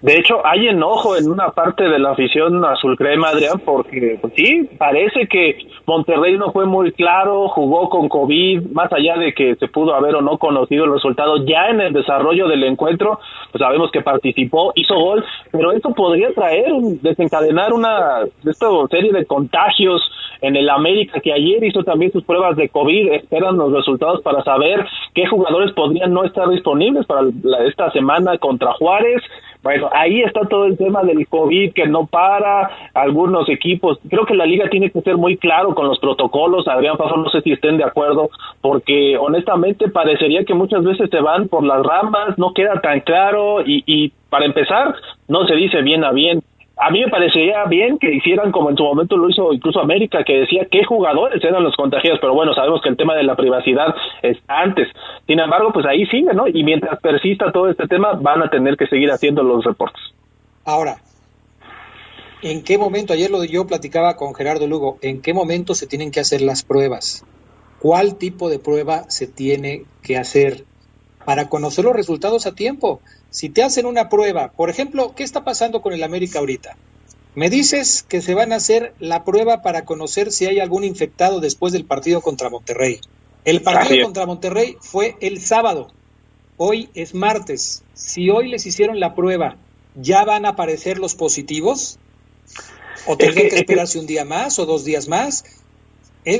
De 0.00 0.16
hecho, 0.16 0.46
hay 0.46 0.68
enojo 0.68 1.16
en 1.16 1.28
una 1.28 1.48
parte 1.48 1.88
de 1.88 1.98
la 1.98 2.12
afición 2.12 2.64
azul 2.64 2.96
crema, 2.96 3.30
Adrián, 3.30 3.60
porque 3.64 4.16
pues, 4.20 4.32
sí, 4.36 4.68
parece 4.78 5.26
que 5.26 5.58
Monterrey 5.86 6.38
no 6.38 6.52
fue 6.52 6.66
muy 6.66 6.92
claro, 6.92 7.48
jugó 7.48 7.88
con 7.88 8.08
COVID, 8.08 8.70
más 8.70 8.92
allá 8.92 9.16
de 9.16 9.32
que 9.34 9.56
se 9.56 9.66
pudo 9.66 9.94
haber 9.94 10.14
o 10.14 10.22
no 10.22 10.38
conocido 10.38 10.84
el 10.84 10.92
resultado, 10.92 11.44
ya 11.44 11.70
en 11.70 11.80
el 11.80 11.92
desarrollo 11.92 12.46
del 12.46 12.62
encuentro, 12.62 13.18
pues 13.50 13.60
sabemos 13.60 13.90
que 13.90 14.00
participó, 14.00 14.72
hizo 14.76 14.94
gol, 14.94 15.24
pero 15.50 15.72
esto 15.72 15.92
podría 15.92 16.32
traer, 16.32 16.70
desencadenar 17.02 17.72
una 17.72 18.20
esta 18.46 18.68
serie 18.90 19.12
de 19.12 19.26
contagios 19.26 20.00
en 20.40 20.56
el 20.56 20.70
América, 20.70 21.20
que 21.20 21.32
ayer 21.32 21.64
hizo 21.64 21.82
también 21.82 22.12
sus 22.12 22.24
pruebas 22.24 22.56
de 22.56 22.68
COVID, 22.68 23.12
esperan 23.14 23.56
los 23.56 23.72
resultados 23.72 24.22
para 24.22 24.42
saber 24.44 24.86
qué 25.14 25.26
jugadores 25.26 25.72
podrían 25.72 26.12
no 26.12 26.24
estar 26.24 26.48
disponibles 26.48 27.06
para 27.06 27.22
la, 27.42 27.64
esta 27.64 27.90
semana 27.90 28.38
contra 28.38 28.72
Juárez. 28.74 29.22
Bueno, 29.62 29.90
ahí 29.92 30.22
está 30.22 30.42
todo 30.48 30.66
el 30.66 30.78
tema 30.78 31.02
del 31.02 31.26
COVID 31.26 31.72
que 31.72 31.86
no 31.86 32.06
para, 32.06 32.70
algunos 32.94 33.48
equipos. 33.48 33.98
Creo 34.08 34.24
que 34.24 34.34
la 34.34 34.46
liga 34.46 34.70
tiene 34.70 34.90
que 34.90 35.00
ser 35.00 35.16
muy 35.16 35.36
claro 35.36 35.74
con 35.74 35.88
los 35.88 35.98
protocolos. 35.98 36.68
Adrián 36.68 36.96
Paso, 36.96 37.16
no 37.16 37.28
sé 37.30 37.40
si 37.42 37.52
estén 37.52 37.76
de 37.76 37.84
acuerdo, 37.84 38.30
porque 38.60 39.16
honestamente 39.18 39.88
parecería 39.88 40.44
que 40.44 40.54
muchas 40.54 40.84
veces 40.84 41.10
se 41.10 41.20
van 41.20 41.48
por 41.48 41.64
las 41.64 41.84
ramas, 41.84 42.38
no 42.38 42.54
queda 42.54 42.80
tan 42.80 43.00
claro 43.00 43.60
y, 43.62 43.82
y 43.86 44.12
para 44.30 44.46
empezar, 44.46 44.94
no 45.26 45.46
se 45.46 45.54
dice 45.54 45.82
bien 45.82 46.04
a 46.04 46.12
bien 46.12 46.40
a 46.80 46.90
mí 46.90 47.00
me 47.00 47.10
parecería 47.10 47.64
bien 47.64 47.98
que 47.98 48.14
hicieran 48.14 48.52
como 48.52 48.70
en 48.70 48.76
su 48.76 48.84
momento 48.84 49.16
lo 49.16 49.28
hizo 49.28 49.52
incluso 49.52 49.80
América, 49.80 50.22
que 50.24 50.40
decía 50.40 50.66
qué 50.70 50.84
jugadores 50.84 51.42
eran 51.42 51.64
los 51.64 51.74
contagiados, 51.74 52.20
pero 52.20 52.34
bueno, 52.34 52.54
sabemos 52.54 52.80
que 52.82 52.88
el 52.88 52.96
tema 52.96 53.14
de 53.16 53.24
la 53.24 53.34
privacidad 53.34 53.94
está 54.22 54.60
antes. 54.60 54.88
Sin 55.26 55.40
embargo, 55.40 55.72
pues 55.72 55.86
ahí 55.86 56.06
sigue, 56.06 56.32
¿no? 56.34 56.46
Y 56.46 56.62
mientras 56.62 57.00
persista 57.00 57.50
todo 57.50 57.68
este 57.68 57.88
tema, 57.88 58.12
van 58.12 58.42
a 58.42 58.50
tener 58.50 58.76
que 58.76 58.86
seguir 58.86 59.10
haciendo 59.10 59.42
los 59.42 59.64
reportes. 59.64 60.00
Ahora, 60.64 60.98
¿en 62.42 62.62
qué 62.62 62.78
momento, 62.78 63.12
ayer 63.12 63.30
lo 63.30 63.42
yo 63.44 63.66
platicaba 63.66 64.16
con 64.16 64.34
Gerardo 64.34 64.66
Lugo, 64.68 64.98
¿en 65.02 65.20
qué 65.20 65.34
momento 65.34 65.74
se 65.74 65.86
tienen 65.88 66.12
que 66.12 66.20
hacer 66.20 66.42
las 66.42 66.62
pruebas? 66.64 67.24
¿Cuál 67.80 68.18
tipo 68.18 68.50
de 68.50 68.58
prueba 68.60 69.02
se 69.08 69.26
tiene 69.26 69.84
que 70.02 70.16
hacer 70.16 70.64
para 71.24 71.48
conocer 71.48 71.84
los 71.84 71.94
resultados 71.94 72.46
a 72.46 72.54
tiempo? 72.54 73.00
Si 73.30 73.48
te 73.48 73.62
hacen 73.62 73.86
una 73.86 74.08
prueba, 74.08 74.52
por 74.52 74.70
ejemplo, 74.70 75.14
¿qué 75.14 75.22
está 75.22 75.44
pasando 75.44 75.82
con 75.82 75.92
el 75.92 76.02
América 76.02 76.38
ahorita? 76.38 76.76
Me 77.34 77.50
dices 77.50 78.02
que 78.02 78.20
se 78.20 78.34
van 78.34 78.52
a 78.52 78.56
hacer 78.56 78.94
la 78.98 79.24
prueba 79.24 79.62
para 79.62 79.84
conocer 79.84 80.32
si 80.32 80.46
hay 80.46 80.60
algún 80.60 80.84
infectado 80.84 81.40
después 81.40 81.72
del 81.72 81.84
partido 81.84 82.20
contra 82.20 82.50
Monterrey. 82.50 83.00
El 83.44 83.62
partido 83.62 84.04
contra 84.04 84.26
Monterrey 84.26 84.76
fue 84.80 85.16
el 85.20 85.40
sábado. 85.40 85.92
Hoy 86.56 86.90
es 86.94 87.14
martes. 87.14 87.84
Si 87.94 88.28
hoy 88.30 88.48
les 88.48 88.66
hicieron 88.66 88.98
la 88.98 89.14
prueba, 89.14 89.56
¿ya 89.94 90.24
van 90.24 90.46
a 90.46 90.50
aparecer 90.50 90.98
los 90.98 91.14
positivos? 91.14 91.98
¿O 93.06 93.16
tendrían 93.16 93.48
que, 93.48 93.54
que 93.54 93.60
esperarse 93.60 93.98
un 93.98 94.06
día 94.06 94.24
más 94.24 94.58
o 94.58 94.66
dos 94.66 94.84
días 94.84 95.06
más? 95.06 95.44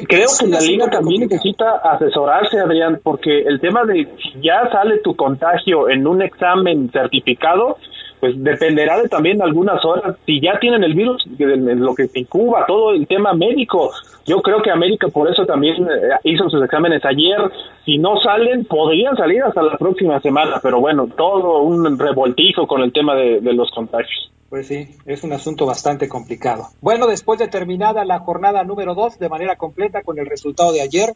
Creo 0.07 0.29
que 0.39 0.47
la 0.47 0.61
liga 0.61 0.91
también 0.91 1.23
necesita 1.23 1.77
asesorarse, 1.77 2.59
Adrián, 2.59 3.01
porque 3.03 3.41
el 3.41 3.59
tema 3.61 3.85
de 3.85 4.07
si 4.23 4.41
ya 4.43 4.69
sale 4.71 4.99
tu 4.99 5.17
contagio 5.17 5.89
en 5.89 6.07
un 6.07 6.21
examen 6.21 6.91
certificado, 6.93 7.79
pues 8.21 8.35
dependerá 8.37 9.01
de 9.01 9.09
también 9.09 9.41
algunas 9.41 9.83
horas. 9.85 10.17
Si 10.27 10.41
ya 10.41 10.59
tienen 10.59 10.85
el 10.85 10.95
virus, 10.95 11.25
lo 11.39 11.95
que 11.95 12.07
se 12.09 12.21
incuba, 12.21 12.67
todo 12.67 12.93
el 12.93 13.07
tema 13.07 13.33
médico. 13.33 13.91
Yo 14.29 14.43
creo 14.43 14.61
que 14.63 14.71
América 14.71 15.09
por 15.09 15.31
eso 15.31 15.47
también 15.47 15.83
eh, 15.85 16.11
hizo 16.25 16.51
sus 16.51 16.63
exámenes 16.63 17.03
ayer. 17.05 17.39
Si 17.85 17.97
no 17.97 18.21
salen, 18.21 18.67
podrían 18.67 19.17
salir 19.17 19.43
hasta 19.43 19.63
la 19.63 19.79
próxima 19.79 20.21
semana, 20.21 20.61
pero 20.63 20.81
bueno, 20.81 21.09
todo 21.09 21.63
un 21.63 21.99
revoltijo 21.99 22.67
con 22.67 22.83
el 22.83 22.93
tema 22.93 23.15
de, 23.15 23.41
de 23.41 23.53
los 23.55 23.71
contagios. 23.71 24.31
Pues 24.51 24.67
sí, 24.67 24.87
es 25.07 25.25
un 25.25 25.33
asunto 25.33 25.67
bastante 25.67 26.09
complicado. 26.09 26.69
Bueno, 26.81 27.07
después 27.07 27.39
de 27.39 27.49
terminada 27.49 28.05
la 28.05 28.19
jornada 28.19 28.65
número 28.65 28.95
dos 28.95 29.19
de 29.19 29.29
manera 29.29 29.57
completa 29.57 30.03
con 30.03 30.19
el 30.19 30.27
resultado 30.27 30.73
de 30.73 30.83
ayer, 30.83 31.15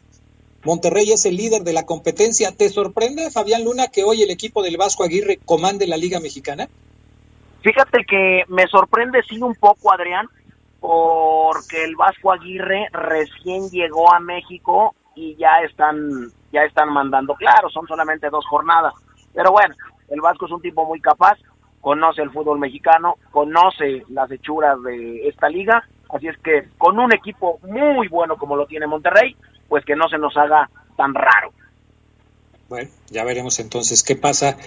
Monterrey 0.63 1.11
es 1.11 1.25
el 1.25 1.35
líder 1.35 1.63
de 1.63 1.73
la 1.73 1.85
competencia. 1.85 2.51
¿Te 2.55 2.69
sorprende, 2.69 3.31
Fabián 3.31 3.63
Luna, 3.63 3.87
que 3.87 4.03
hoy 4.03 4.21
el 4.21 4.31
equipo 4.31 4.63
del 4.63 4.77
Vasco 4.77 5.03
Aguirre 5.03 5.39
comande 5.45 5.87
la 5.87 5.97
Liga 5.97 6.19
Mexicana? 6.19 6.67
Fíjate 7.61 8.05
que 8.05 8.43
me 8.47 8.67
sorprende 8.67 9.21
sí 9.27 9.41
un 9.41 9.55
poco, 9.55 9.91
Adrián, 9.91 10.27
porque 10.83 11.81
el 11.85 11.95
Vasco 11.95 12.33
Aguirre 12.33 12.89
recién 12.91 13.69
llegó 13.69 14.13
a 14.13 14.19
México 14.19 14.93
y 15.15 15.33
ya 15.37 15.61
están 15.65 16.29
ya 16.51 16.65
están 16.65 16.91
mandando, 16.91 17.35
claro, 17.35 17.69
son 17.69 17.87
solamente 17.87 18.29
dos 18.29 18.45
jornadas, 18.45 18.93
pero 19.33 19.53
bueno, 19.53 19.73
el 20.09 20.19
Vasco 20.19 20.45
es 20.45 20.51
un 20.51 20.61
tipo 20.61 20.85
muy 20.85 20.99
capaz 20.99 21.37
conoce 21.79 22.21
el 22.21 22.31
fútbol 22.31 22.59
mexicano, 22.59 23.15
conoce 23.31 24.03
las 24.09 24.29
hechuras 24.29 24.81
de 24.83 25.25
esta 25.29 25.47
liga, 25.47 25.87
así 26.09 26.27
es 26.27 26.37
que 26.39 26.67
con 26.77 26.99
un 26.99 27.13
equipo 27.13 27.59
muy 27.63 28.09
bueno 28.09 28.35
como 28.35 28.57
lo 28.57 28.65
tiene 28.65 28.85
Monterrey, 28.85 29.37
pues 29.69 29.85
que 29.85 29.95
no 29.95 30.09
se 30.09 30.17
nos 30.17 30.35
haga 30.35 30.69
tan 30.97 31.13
raro. 31.13 31.53
Bueno, 32.67 32.89
ya 33.09 33.23
veremos 33.23 33.59
entonces 33.59 34.03
qué 34.03 34.17
pasa 34.17 34.57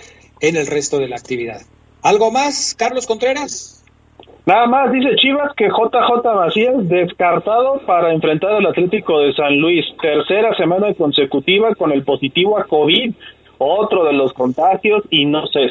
en 0.41 0.57
el 0.57 0.67
resto 0.67 0.99
de 0.99 1.09
la 1.09 1.17
actividad. 1.17 1.61
¿Algo 2.01 2.31
más, 2.31 2.75
Carlos 2.75 3.07
Contreras? 3.07 3.77
Nada 4.47 4.67
más, 4.69 4.93
dice 4.93 5.17
Chivas 5.17 5.53
que 5.57 5.67
JJ 5.69 6.35
Macías 6.35 6.89
descartado 6.89 7.81
para 7.85 8.13
enfrentar 8.13 8.53
al 8.53 8.67
Atlético 8.67 9.19
de 9.19 9.35
San 9.35 9.59
Luis. 9.59 9.85
Tercera 10.01 10.55
semana 10.57 10.95
consecutiva 10.95 11.75
con 11.75 11.91
el 11.91 12.05
positivo 12.05 12.57
a 12.57 12.65
COVID, 12.65 13.13
otro 13.59 14.05
de 14.05 14.13
los 14.13 14.33
contagios 14.33 15.03
y 15.11 15.25
no 15.27 15.47
sé 15.49 15.69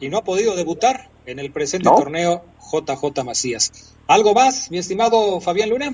y 0.00 0.08
no 0.08 0.18
ha 0.18 0.22
podido 0.22 0.54
debutar 0.56 1.08
en 1.26 1.38
el 1.38 1.52
presente 1.52 1.88
torneo 1.88 2.42
JJ 2.72 3.24
Macías. 3.24 3.96
¿Algo 4.08 4.34
más, 4.34 4.70
mi 4.70 4.78
estimado 4.78 5.40
Fabián 5.40 5.70
Luna? 5.70 5.86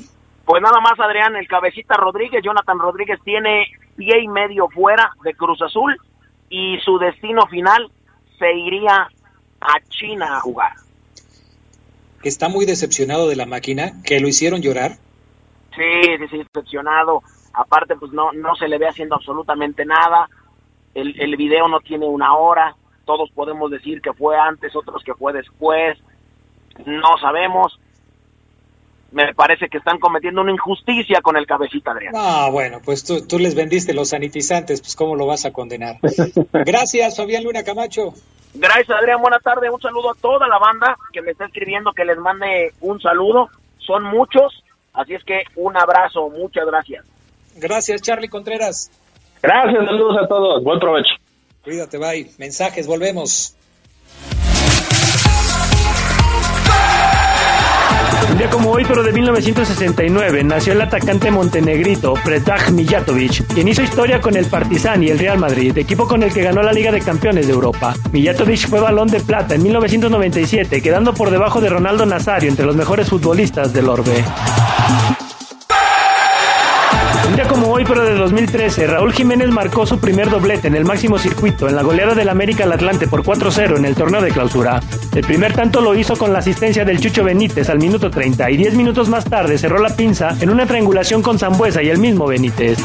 Pues 0.45 0.61
nada 0.61 0.81
más, 0.81 0.99
Adrián, 0.99 1.37
el 1.37 1.47
cabecita 1.47 1.95
Rodríguez, 1.97 2.43
Jonathan 2.43 2.79
Rodríguez 2.79 3.21
tiene 3.25 3.67
pie 3.97 4.23
y 4.23 4.29
medio 4.29 4.69
fuera 4.69 5.13
de 5.23 5.35
Cruz 5.35 5.63
Azul 5.63 5.97
y 6.51 6.79
su 6.85 6.99
destino 6.99 7.47
final 7.47 7.91
se 8.39 8.53
iría 8.53 9.09
a 9.61 9.81
China 9.89 10.39
a 10.39 10.41
jugar. 10.41 10.73
Está 12.23 12.49
muy 12.49 12.67
decepcionado 12.67 13.29
de 13.29 13.37
la 13.37 13.47
máquina, 13.47 14.03
que 14.05 14.21
lo 14.21 14.29
hicieron 14.29 14.63
llorar. 14.63 14.93
Sí, 15.75 16.17
decepcionado. 16.19 17.23
Aparte, 17.55 17.97
pues 17.97 18.13
no, 18.13 18.33
no 18.33 18.55
se 18.55 18.69
le 18.69 18.79
ve 18.79 18.89
haciendo 18.89 19.17
absolutamente 19.17 19.85
nada. 19.85 20.29
El, 20.95 21.21
el 21.21 21.37
video 21.37 21.69
no 21.69 21.81
tiene 21.81 22.07
una 22.07 22.35
hora 22.35 22.77
todos 23.05 23.31
podemos 23.33 23.71
decir 23.71 24.01
que 24.01 24.13
fue 24.13 24.39
antes, 24.39 24.75
otros 24.77 25.03
que 25.05 25.15
fue 25.15 25.33
después, 25.33 25.99
no 26.87 27.19
sabemos. 27.21 27.79
Me 29.13 29.35
parece 29.35 29.69
que 29.69 29.79
están 29.79 29.99
cometiendo 29.99 30.41
una 30.41 30.53
injusticia 30.53 31.21
con 31.21 31.37
el 31.37 31.47
cabecita, 31.47 31.93
Adrián. 31.93 32.15
Ah, 32.17 32.49
bueno, 32.51 32.81
pues 32.83 33.05
tú, 33.05 33.27
tú 33.27 33.39
les 33.39 33.55
vendiste 33.55 33.93
los 33.93 34.09
sanitizantes, 34.09 34.81
pues 34.81 34.97
¿cómo 34.97 35.17
lo 35.17 35.27
vas 35.27 35.45
a 35.45 35.53
condenar? 35.53 35.99
Gracias, 36.53 37.17
Fabián 37.17 37.45
Luna 37.45 37.63
Camacho. 37.63 38.15
Gracias, 38.55 38.91
Adrián. 38.91 39.21
Buenas 39.21 39.43
tardes. 39.43 39.71
Un 39.71 39.81
saludo 39.81 40.13
a 40.13 40.15
toda 40.15 40.47
la 40.49 40.59
banda 40.59 40.97
que 41.13 41.23
me 41.23 41.33
está 41.33 41.47
escribiendo, 41.47 41.93
que 41.93 42.05
les 42.05 42.19
mande 42.19 42.73
un 42.81 43.01
saludo. 43.01 43.49
Son 43.79 44.05
muchos, 44.05 44.63
así 44.93 45.15
es 45.15 45.25
que 45.25 45.43
un 45.57 45.77
abrazo. 45.77 46.29
Muchas 46.31 46.67
gracias. 46.67 47.05
Gracias, 47.57 48.03
Charlie 48.03 48.29
Contreras. 48.29 48.91
Gracias, 49.43 49.85
saludos 49.85 50.17
a 50.23 50.29
todos. 50.29 50.63
Buen 50.63 50.79
provecho. 50.81 51.15
Cuídate, 51.65 51.99
bye. 51.99 52.31
Mensajes, 52.39 52.87
volvemos. 52.87 53.57
Un 58.31 58.39
día 58.39 58.49
como 58.51 58.71
hoy, 58.71 58.85
pero 58.87 59.03
de 59.03 59.13
1969, 59.13 60.45
nació 60.45 60.73
el 60.73 60.81
atacante 60.81 61.31
montenegrito 61.31 62.15
Predrag 62.25 62.73
Mijatovic, 62.73 63.47
quien 63.53 63.69
hizo 63.69 63.83
historia 63.83 64.21
con 64.21 64.37
el 64.37 64.47
Partizan 64.47 65.03
y 65.03 65.09
el 65.09 65.19
Real 65.19 65.39
Madrid, 65.39 65.77
equipo 65.77 66.07
con 66.07 66.23
el 66.23 66.33
que 66.33 66.43
ganó 66.43 66.63
la 66.63 66.73
Liga 66.73 66.91
de 66.91 67.01
Campeones 67.01 67.47
de 67.47 67.53
Europa. 67.53 67.95
Mijatovic 68.13 68.69
fue 68.69 68.81
balón 68.81 69.09
de 69.09 69.21
plata 69.21 69.55
en 69.55 69.63
1997, 69.63 70.81
quedando 70.81 71.13
por 71.15 71.31
debajo 71.31 71.61
de 71.61 71.69
Ronaldo 71.69 72.07
Nazario 72.07 72.49
entre 72.49 72.65
los 72.65 72.77
mejores 72.77 73.09
futbolistas 73.09 73.73
del 73.73 73.89
Orbe. 73.89 74.25
Un 77.33 77.37
día 77.37 77.49
como 77.49 77.69
hoy, 77.69 77.83
pero 77.89 78.05
de 78.05 78.15
2013, 78.15 78.89
Raúl 78.89 79.15
Jiménez 79.15 79.49
marcó 79.49 79.87
su 79.87 79.99
primer 79.99 80.29
doblete 80.29 80.69
en 80.69 80.75
el 80.75 80.85
máximo 80.85 81.17
circuito 81.17 81.67
en 81.67 81.75
la 81.75 81.83
goleada 81.83 82.15
del 82.15 82.29
América 82.29 82.65
al 82.65 82.73
Atlante 82.73 83.09
por 83.09 83.23
4-0 83.23 83.79
en 83.79 83.87
el 83.87 83.95
torneo 83.95 84.21
de 84.21 84.31
clausura. 84.31 84.81
El 85.15 85.25
primer 85.25 85.55
tanto 85.55 85.81
lo 85.81 85.95
hizo 85.95 86.15
con 86.15 86.35
la 86.35 86.41
asistencia 86.41 86.85
del 86.85 87.01
Chucho 87.01 87.25
Benítez 87.25 87.71
al 87.71 87.79
minuto 87.79 88.11
30 88.11 88.51
y 88.51 88.59
10 88.59 88.75
minutos 88.75 89.09
más 89.09 89.25
tarde 89.25 89.57
cerró 89.57 89.79
la 89.79 89.97
pinza 89.97 90.37
en 90.43 90.51
una 90.51 90.67
triangulación 90.67 91.23
con 91.23 91.39
Zambuesa 91.39 91.83
y 91.83 91.89
el 91.89 91.97
mismo 91.97 92.27
Benítez. 92.27 92.77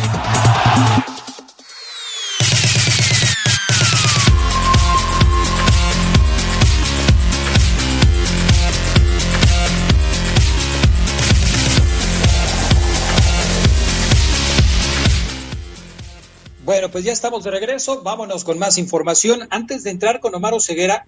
Pues 16.97 17.05
ya 17.05 17.13
estamos 17.13 17.43
de 17.43 17.51
regreso. 17.51 18.01
Vámonos 18.01 18.43
con 18.43 18.57
más 18.57 18.79
información. 18.79 19.47
Antes 19.51 19.83
de 19.83 19.91
entrar 19.91 20.19
con 20.19 20.33
Omar 20.33 20.59
Ceguera, 20.59 21.05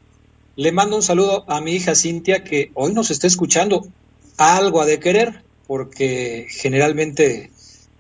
le 0.56 0.72
mando 0.72 0.96
un 0.96 1.02
saludo 1.02 1.46
a 1.48 1.62
mi 1.62 1.72
hija 1.72 1.96
Cintia, 1.96 2.44
que 2.44 2.70
hoy 2.76 2.94
nos 2.94 3.10
está 3.10 3.26
escuchando 3.26 3.82
algo 4.38 4.82
a 4.82 4.86
de 4.86 5.00
querer, 5.00 5.42
porque 5.66 6.46
generalmente 6.48 7.50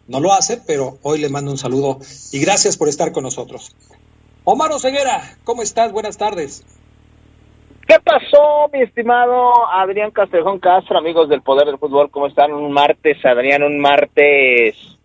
no 0.08 0.20
lo 0.20 0.34
hace, 0.34 0.62
pero 0.68 1.00
hoy 1.02 1.18
le 1.18 1.30
mando 1.30 1.50
un 1.50 1.58
saludo 1.58 1.98
y 2.32 2.40
gracias 2.40 2.78
por 2.78 2.90
estar 2.90 3.12
con 3.12 3.24
nosotros. 3.24 3.76
Omar 4.44 4.72
Ceguera, 4.80 5.24
¿cómo 5.44 5.64
estás? 5.64 5.92
Buenas 5.92 6.16
tardes. 6.16 6.64
¿Qué 7.88 7.96
pasó, 8.06 8.70
mi 8.72 8.84
estimado 8.84 9.68
Adrián 9.68 10.12
Castrejón 10.12 10.60
Castro, 10.60 11.00
amigos 11.00 11.28
del 11.28 11.42
Poder 11.42 11.66
del 11.66 11.80
Fútbol? 11.80 12.12
¿Cómo 12.12 12.28
están? 12.28 12.54
Un 12.54 12.72
martes, 12.72 13.18
Adrián, 13.26 13.64
un 13.64 13.80
martes 13.80 14.99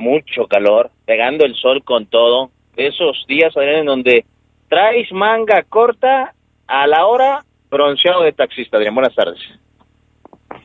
mucho 0.00 0.46
calor, 0.48 0.90
pegando 1.04 1.44
el 1.44 1.54
sol 1.54 1.84
con 1.84 2.06
todo. 2.06 2.50
Esos 2.76 3.24
días, 3.28 3.56
Adrián, 3.56 3.80
en 3.80 3.86
donde 3.86 4.24
traes 4.68 5.12
manga 5.12 5.62
corta 5.68 6.34
a 6.66 6.86
la 6.86 7.06
hora 7.06 7.44
bronceado 7.70 8.22
de 8.22 8.32
taxista, 8.32 8.76
Adrián. 8.76 8.94
Buenas 8.94 9.14
tardes. 9.14 9.38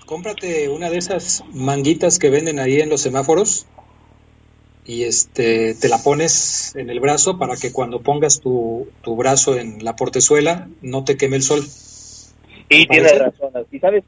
Cómprate 0.05 0.69
una 0.69 0.89
de 0.89 0.97
esas 0.97 1.43
manguitas 1.53 2.19
que 2.19 2.29
venden 2.29 2.59
ahí 2.59 2.79
en 2.79 2.89
los 2.89 3.01
semáforos 3.01 3.67
y 4.85 5.03
este 5.03 5.73
te 5.73 5.89
la 5.89 5.97
pones 6.03 6.75
en 6.75 6.89
el 6.89 6.99
brazo 6.99 7.39
para 7.39 7.55
que 7.55 7.73
cuando 7.73 8.01
pongas 8.01 8.39
tu, 8.39 8.87
tu 9.03 9.15
brazo 9.15 9.57
en 9.57 9.83
la 9.83 9.95
portezuela 9.95 10.67
no 10.81 11.03
te 11.03 11.17
queme 11.17 11.37
el 11.37 11.41
sol. 11.41 11.61
Y 12.69 12.87
tienes 12.87 13.19
razón. 13.19 13.51
¿Y 13.71 13.79
sabes 13.79 14.03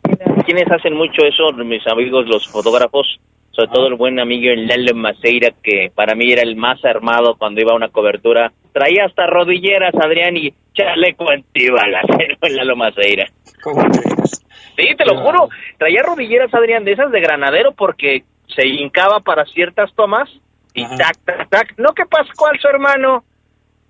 quiénes 0.46 0.72
hacen 0.72 0.94
mucho 0.94 1.24
eso? 1.24 1.52
Mis 1.64 1.86
amigos, 1.88 2.28
los 2.28 2.48
fotógrafos 2.48 3.20
sobre 3.58 3.72
todo 3.72 3.88
el 3.88 3.96
buen 3.96 4.20
amigo 4.20 4.54
Lalo 4.56 4.94
Maceira, 4.94 5.50
que 5.64 5.92
para 5.94 6.14
mí 6.14 6.32
era 6.32 6.44
el 6.44 6.56
más 6.56 6.86
armado 6.86 7.38
cuando 7.40 7.60
iba 7.60 7.72
a 7.72 7.76
una 7.76 7.90
cobertura. 7.90 8.52
Traía 8.72 9.06
hasta 9.06 9.26
rodilleras, 9.26 9.96
Adrián, 9.96 10.38
y 10.38 10.54
chaleco 10.76 11.28
antibalas, 11.32 12.06
el 12.42 12.56
Lalo 12.56 12.76
Maceira. 12.76 13.26
¿Cómo 13.64 13.82
Sí, 13.92 14.96
te 14.96 15.06
lo 15.06 15.18
juro. 15.24 15.50
Traía 15.80 16.04
rodilleras, 16.04 16.54
Adrián, 16.54 16.86
de 16.86 16.92
esas 16.92 17.12
de 17.12 17.20
granadero, 17.20 17.72
porque 17.72 18.26
se 18.56 18.68
hincaba 18.68 19.22
para 19.22 19.44
ciertas 19.46 19.92
tomas 19.96 20.30
y 20.76 20.84
tac, 20.96 21.18
tac, 21.26 21.50
tac. 21.50 21.74
No 21.80 21.96
que 21.96 22.06
Pascual, 22.06 22.60
su 22.62 22.68
hermano, 22.68 23.24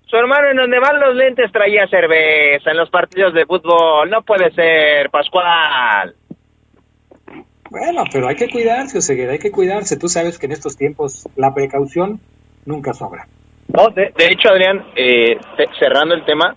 su 0.06 0.16
hermano 0.16 0.48
en 0.48 0.56
donde 0.56 0.78
van 0.78 0.98
los 0.98 1.14
lentes 1.14 1.52
traía 1.52 1.86
cerveza 1.88 2.70
en 2.70 2.78
los 2.78 2.88
partidos 2.88 3.34
de 3.34 3.44
fútbol. 3.44 4.08
No 4.08 4.22
puede 4.22 4.50
ser, 4.52 5.10
Pascual. 5.10 6.14
Bueno, 7.70 8.04
pero 8.10 8.28
hay 8.28 8.36
que 8.36 8.48
cuidarse, 8.48 8.98
Oseguera, 8.98 9.32
hay 9.32 9.38
que 9.38 9.50
cuidarse. 9.50 9.98
Tú 9.98 10.08
sabes 10.08 10.38
que 10.38 10.46
en 10.46 10.52
estos 10.52 10.76
tiempos 10.76 11.28
la 11.36 11.54
precaución 11.54 12.20
nunca 12.64 12.92
sobra. 12.94 13.26
No, 13.68 13.88
de, 13.90 14.12
hecho, 14.18 14.48
Adrián, 14.48 14.86
eh, 14.96 15.38
cerrando 15.78 16.14
el 16.14 16.24
tema, 16.24 16.56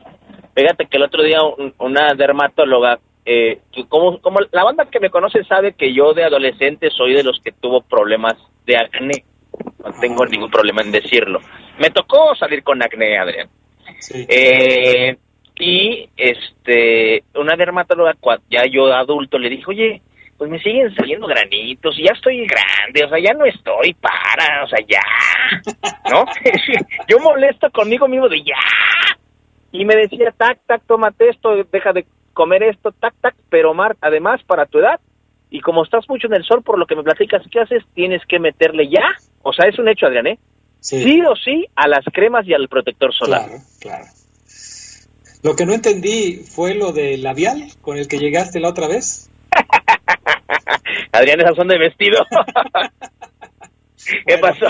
fíjate 0.56 0.86
que 0.86 0.98
el 0.98 1.04
otro 1.04 1.24
día 1.24 1.40
una 1.78 2.14
dermatóloga 2.14 3.00
eh, 3.26 3.60
como, 3.88 4.20
como 4.20 4.40
la 4.52 4.64
banda 4.64 4.86
que 4.86 5.00
me 5.00 5.10
conoce 5.10 5.44
sabe 5.44 5.74
que 5.74 5.94
yo 5.94 6.14
de 6.14 6.24
adolescente 6.24 6.90
soy 6.90 7.14
de 7.14 7.24
los 7.24 7.40
que 7.44 7.52
tuvo 7.52 7.82
problemas 7.82 8.36
de 8.66 8.78
acné. 8.78 9.26
No 9.84 9.92
tengo 10.00 10.26
ningún 10.26 10.50
problema 10.50 10.82
en 10.82 10.92
decirlo. 10.92 11.40
Me 11.80 11.90
tocó 11.90 12.36
salir 12.36 12.64
con 12.64 12.82
acné, 12.82 13.18
Adrián. 13.18 13.50
Eh, 14.28 15.18
y 15.60 16.10
este, 16.18 17.24
una 17.36 17.56
dermatóloga, 17.56 18.16
ya 18.50 18.64
yo 18.66 18.92
adulto, 18.94 19.38
le 19.38 19.50
dijo, 19.50 19.72
oye, 19.72 20.02
pues 20.42 20.50
me 20.50 20.60
siguen 20.60 20.92
saliendo 20.96 21.28
granitos 21.28 22.00
y 22.00 22.04
ya 22.04 22.14
estoy 22.16 22.48
grande, 22.48 23.06
o 23.06 23.10
sea, 23.10 23.20
ya 23.20 23.32
no 23.38 23.46
estoy 23.46 23.94
para, 23.94 24.64
o 24.64 24.68
sea, 24.68 24.80
ya, 24.90 25.04
¿no? 26.10 26.26
yo 27.08 27.20
molesto 27.20 27.70
conmigo 27.70 28.08
mismo 28.08 28.28
de 28.28 28.40
ya. 28.40 28.56
Y 29.72 29.86
me 29.86 29.96
decía, 29.96 30.34
tac, 30.36 30.58
tac, 30.66 30.82
tómate 30.88 31.30
esto, 31.30 31.64
deja 31.72 31.94
de 31.94 32.08
comer 32.34 32.64
esto, 32.64 32.92
tac, 32.92 33.14
tac, 33.22 33.36
pero 33.52 33.76
Mar, 33.76 33.98
además 34.02 34.42
para 34.48 34.66
tu 34.66 34.80
edad, 34.80 35.00
y 35.52 35.62
como 35.62 35.84
estás 35.84 36.10
mucho 36.10 36.26
en 36.26 36.34
el 36.34 36.44
sol, 36.44 36.64
por 36.64 36.80
lo 36.80 36.88
que 36.88 36.96
me 36.96 37.04
platicas, 37.04 37.44
¿qué 37.52 37.60
haces? 37.60 37.84
Tienes 37.94 38.24
que 38.28 38.40
meterle 38.40 38.90
ya, 38.90 39.14
o 39.44 39.54
sea, 39.54 39.70
es 39.70 39.78
un 39.78 39.90
hecho, 39.90 40.08
Adrián, 40.08 40.26
¿eh? 40.26 40.40
Sí. 40.80 41.22
o 41.22 41.36
sí 41.36 41.68
a 41.76 41.88
las 41.88 42.04
cremas 42.12 42.48
y 42.48 42.56
al 42.56 42.68
protector 42.68 43.14
solar. 43.14 43.46
Claro, 43.46 43.64
claro. 43.80 44.06
Lo 45.44 45.56
que 45.56 45.68
no 45.68 45.74
entendí 45.74 46.38
fue 46.38 46.74
lo 46.74 46.94
del 46.94 47.22
labial 47.22 47.74
con 47.82 47.98
el 47.98 48.08
que 48.08 48.18
llegaste 48.18 48.60
la 48.60 48.70
otra 48.70 48.88
vez. 48.88 49.30
Adrián, 51.12 51.42
esas 51.42 51.56
son 51.56 51.68
de 51.68 51.78
vestido. 51.78 52.26
¿Qué 54.28 54.38
pasó? 54.38 54.68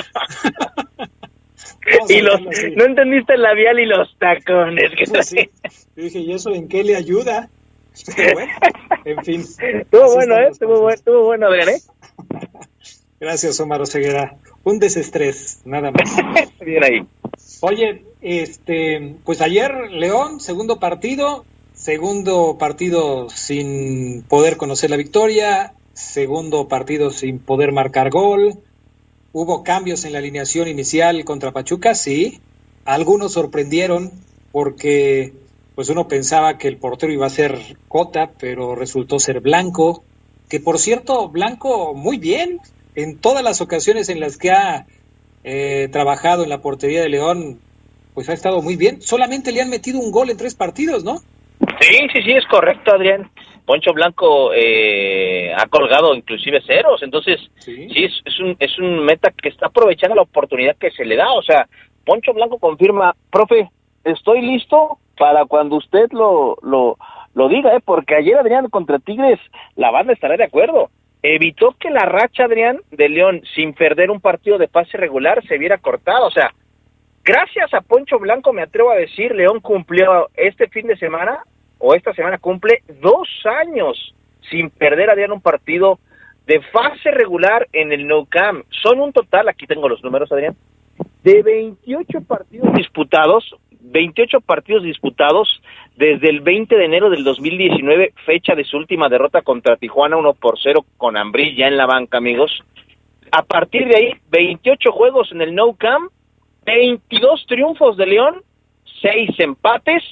y 2.09 2.21
los, 2.21 2.41
no 2.75 2.85
entendiste 2.85 3.33
el 3.33 3.41
labial 3.41 3.79
y 3.79 3.85
los 3.85 4.15
tacones. 4.17 4.91
Que 4.97 5.05
pues 5.09 5.27
sí. 5.27 5.49
Yo 5.95 6.03
dije, 6.03 6.19
¿y 6.19 6.33
eso 6.33 6.53
en 6.53 6.67
qué 6.67 6.83
le 6.83 6.95
ayuda? 6.95 7.49
bueno, 8.33 8.51
en 9.05 9.23
fin. 9.23 9.41
Estuvo 9.41 10.15
bueno, 10.15 10.37
¿eh? 10.37 10.49
Estuvo 10.51 10.81
bueno, 10.81 10.95
estuvo 10.95 11.23
bueno, 11.25 11.47
Adrián, 11.47 11.69
¿eh? 11.69 11.81
Gracias, 13.19 13.59
Omar 13.59 13.81
Oseguera. 13.81 14.35
Un 14.63 14.79
desestrés, 14.79 15.61
nada 15.65 15.91
más. 15.91 16.15
Bien 16.59 16.83
ahí. 16.83 17.07
Oye, 17.61 18.03
este, 18.21 19.15
pues 19.23 19.41
ayer 19.41 19.71
León, 19.91 20.39
segundo 20.39 20.79
partido, 20.79 21.45
segundo 21.81 22.57
partido 22.59 23.27
sin 23.31 24.21
poder 24.29 24.57
conocer 24.57 24.91
la 24.91 24.97
victoria, 24.97 25.73
segundo 25.93 26.67
partido 26.67 27.09
sin 27.09 27.39
poder 27.39 27.71
marcar 27.71 28.11
gol. 28.11 28.59
Hubo 29.33 29.63
cambios 29.63 30.05
en 30.05 30.13
la 30.13 30.19
alineación 30.19 30.67
inicial 30.67 31.25
contra 31.25 31.51
Pachuca, 31.51 31.95
sí. 31.95 32.39
Algunos 32.85 33.33
sorprendieron 33.33 34.11
porque 34.51 35.33
pues 35.73 35.89
uno 35.89 36.07
pensaba 36.07 36.59
que 36.59 36.67
el 36.67 36.77
portero 36.77 37.13
iba 37.13 37.25
a 37.25 37.31
ser 37.31 37.77
Cota, 37.87 38.29
pero 38.39 38.75
resultó 38.75 39.17
ser 39.17 39.39
Blanco, 39.39 40.03
que 40.49 40.59
por 40.59 40.77
cierto, 40.77 41.29
Blanco 41.29 41.95
muy 41.95 42.17
bien, 42.17 42.59
en 42.93 43.17
todas 43.17 43.43
las 43.43 43.59
ocasiones 43.59 44.09
en 44.09 44.19
las 44.19 44.37
que 44.37 44.51
ha 44.51 44.85
eh, 45.43 45.89
trabajado 45.91 46.43
en 46.43 46.49
la 46.49 46.61
portería 46.61 47.01
de 47.01 47.09
León, 47.09 47.59
pues 48.13 48.29
ha 48.29 48.33
estado 48.33 48.61
muy 48.61 48.75
bien. 48.75 49.01
Solamente 49.01 49.51
le 49.51 49.61
han 49.61 49.69
metido 49.71 49.99
un 49.99 50.11
gol 50.11 50.29
en 50.29 50.37
tres 50.37 50.53
partidos, 50.53 51.03
¿no? 51.03 51.23
Sí, 51.79 52.07
sí, 52.13 52.21
sí, 52.23 52.31
es 52.31 52.45
correcto, 52.47 52.93
Adrián. 52.93 53.29
Poncho 53.65 53.93
Blanco 53.93 54.51
eh, 54.53 55.53
ha 55.55 55.65
colgado 55.67 56.13
inclusive 56.15 56.61
ceros, 56.61 57.01
entonces 57.03 57.39
sí, 57.59 57.87
es, 57.95 58.39
un, 58.39 58.55
es 58.59 58.77
un 58.79 59.05
meta 59.05 59.31
que 59.31 59.49
está 59.49 59.67
aprovechando 59.67 60.15
la 60.15 60.23
oportunidad 60.23 60.75
que 60.77 60.91
se 60.91 61.05
le 61.05 61.15
da. 61.15 61.31
O 61.31 61.43
sea, 61.43 61.67
Poncho 62.05 62.33
Blanco 62.33 62.57
confirma, 62.57 63.15
profe, 63.31 63.69
estoy 64.03 64.41
listo 64.41 64.97
para 65.17 65.45
cuando 65.45 65.77
usted 65.77 66.11
lo, 66.11 66.57
lo, 66.63 66.97
lo 67.33 67.47
diga, 67.47 67.75
¿eh? 67.75 67.81
porque 67.83 68.15
ayer 68.15 68.37
Adrián 68.37 68.67
contra 68.69 68.99
Tigres, 68.99 69.39
la 69.75 69.91
banda 69.91 70.13
estará 70.13 70.35
de 70.37 70.45
acuerdo 70.45 70.89
evitó 71.23 71.75
que 71.79 71.89
la 71.89 72.05
racha, 72.05 72.45
Adrián, 72.45 72.79
de 72.91 73.09
León, 73.09 73.41
sin 73.55 73.73
perder 73.73 74.09
un 74.09 74.21
partido 74.21 74.57
de 74.57 74.67
pase 74.67 74.97
regular, 74.97 75.43
se 75.47 75.57
viera 75.57 75.77
cortada. 75.77 76.25
O 76.25 76.31
sea, 76.31 76.53
gracias 77.23 77.73
a 77.73 77.81
Poncho 77.81 78.19
Blanco, 78.19 78.53
me 78.53 78.63
atrevo 78.63 78.91
a 78.91 78.95
decir, 78.95 79.33
León 79.33 79.59
cumplió 79.59 80.29
este 80.35 80.67
fin 80.67 80.87
de 80.87 80.97
semana, 80.97 81.43
o 81.77 81.95
esta 81.95 82.13
semana 82.13 82.37
cumple, 82.37 82.83
dos 83.01 83.27
años 83.45 84.13
sin 84.49 84.69
perder, 84.69 85.09
Adrián, 85.09 85.31
un 85.31 85.41
partido 85.41 85.99
de 86.45 86.61
fase 86.61 87.11
regular 87.11 87.67
en 87.71 87.91
el 87.91 88.07
No 88.07 88.25
Camp. 88.25 88.65
Son 88.69 88.99
un 88.99 89.13
total, 89.13 89.47
aquí 89.47 89.67
tengo 89.67 89.87
los 89.87 90.03
números, 90.03 90.31
Adrián, 90.31 90.55
de 91.23 91.41
28 91.41 92.21
partidos 92.21 92.73
disputados, 92.73 93.55
28 93.81 94.41
partidos 94.41 94.83
disputados 94.83 95.61
desde 95.95 96.29
el 96.29 96.41
20 96.41 96.75
de 96.75 96.85
enero 96.85 97.09
del 97.09 97.23
2019, 97.23 98.13
fecha 98.25 98.55
de 98.55 98.63
su 98.63 98.77
última 98.77 99.09
derrota 99.09 99.41
contra 99.41 99.77
Tijuana, 99.77 100.17
1 100.17 100.33
por 100.33 100.59
0 100.61 100.85
con 100.97 101.17
Ambril 101.17 101.55
ya 101.55 101.67
en 101.67 101.77
la 101.77 101.85
banca, 101.85 102.17
amigos. 102.17 102.63
A 103.31 103.43
partir 103.43 103.87
de 103.87 103.95
ahí, 103.95 104.13
28 104.29 104.91
juegos 104.91 105.31
en 105.31 105.41
el 105.41 105.55
No 105.55 105.73
Camp, 105.75 106.11
22 106.65 107.45
triunfos 107.47 107.97
de 107.97 108.05
León, 108.05 108.43
6 109.01 109.39
empates, 109.39 110.03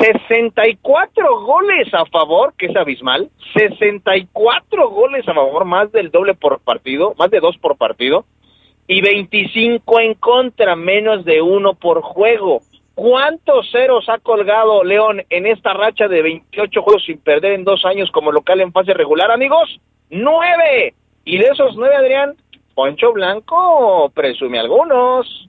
64 0.00 1.40
goles 1.42 1.94
a 1.94 2.04
favor, 2.06 2.54
que 2.58 2.66
es 2.66 2.76
abismal, 2.76 3.30
64 3.56 4.90
goles 4.90 5.28
a 5.28 5.34
favor, 5.34 5.64
más 5.64 5.92
del 5.92 6.10
doble 6.10 6.34
por 6.34 6.58
partido, 6.60 7.14
más 7.18 7.30
de 7.30 7.40
dos 7.40 7.56
por 7.58 7.76
partido, 7.76 8.24
y 8.88 9.00
25 9.00 10.00
en 10.00 10.14
contra, 10.14 10.74
menos 10.74 11.24
de 11.24 11.40
uno 11.40 11.74
por 11.74 12.02
juego. 12.02 12.60
¿Cuántos 12.94 13.70
ceros 13.70 14.08
ha 14.08 14.18
colgado 14.18 14.82
León 14.82 15.22
en 15.30 15.46
esta 15.46 15.72
racha 15.74 16.08
de 16.08 16.22
28 16.22 16.82
juegos 16.82 17.04
sin 17.04 17.18
perder 17.18 17.52
en 17.52 17.64
dos 17.64 17.84
años 17.84 18.10
como 18.10 18.32
local 18.32 18.60
en 18.60 18.72
fase 18.72 18.94
regular, 18.94 19.30
amigos? 19.30 19.80
¡Nueve! 20.10 20.94
Y 21.24 21.38
de 21.38 21.46
esos 21.46 21.76
nueve, 21.76 21.94
Adrián, 21.94 22.34
Poncho 22.74 23.12
Blanco 23.12 24.10
presume 24.14 24.58
algunos. 24.58 25.48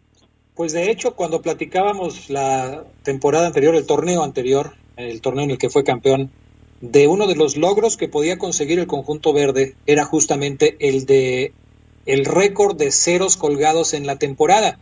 Pues 0.58 0.74
de 0.74 0.90
hecho, 0.90 1.14
cuando 1.14 1.44
platicábamos 1.44 2.32
la 2.32 2.84
temporada 3.04 3.46
anterior, 3.46 3.76
el 3.76 3.86
torneo 3.86 4.24
anterior, 4.24 4.74
el 4.96 5.22
torneo 5.22 5.44
en 5.44 5.52
el 5.52 5.60
que 5.60 5.70
fue 5.70 5.84
campeón, 5.84 6.32
de 6.82 7.08
uno 7.08 7.28
de 7.28 7.36
los 7.36 7.58
logros 7.58 7.96
que 7.96 8.08
podía 8.08 8.40
conseguir 8.40 8.80
el 8.80 8.88
conjunto 8.88 9.34
verde 9.34 9.76
era 9.86 10.04
justamente 10.04 10.76
el 10.80 11.06
de 11.06 11.54
el 12.08 12.26
récord 12.26 12.76
de 12.76 12.92
ceros 12.92 13.38
colgados 13.38 13.94
en 13.94 14.08
la 14.08 14.18
temporada. 14.18 14.80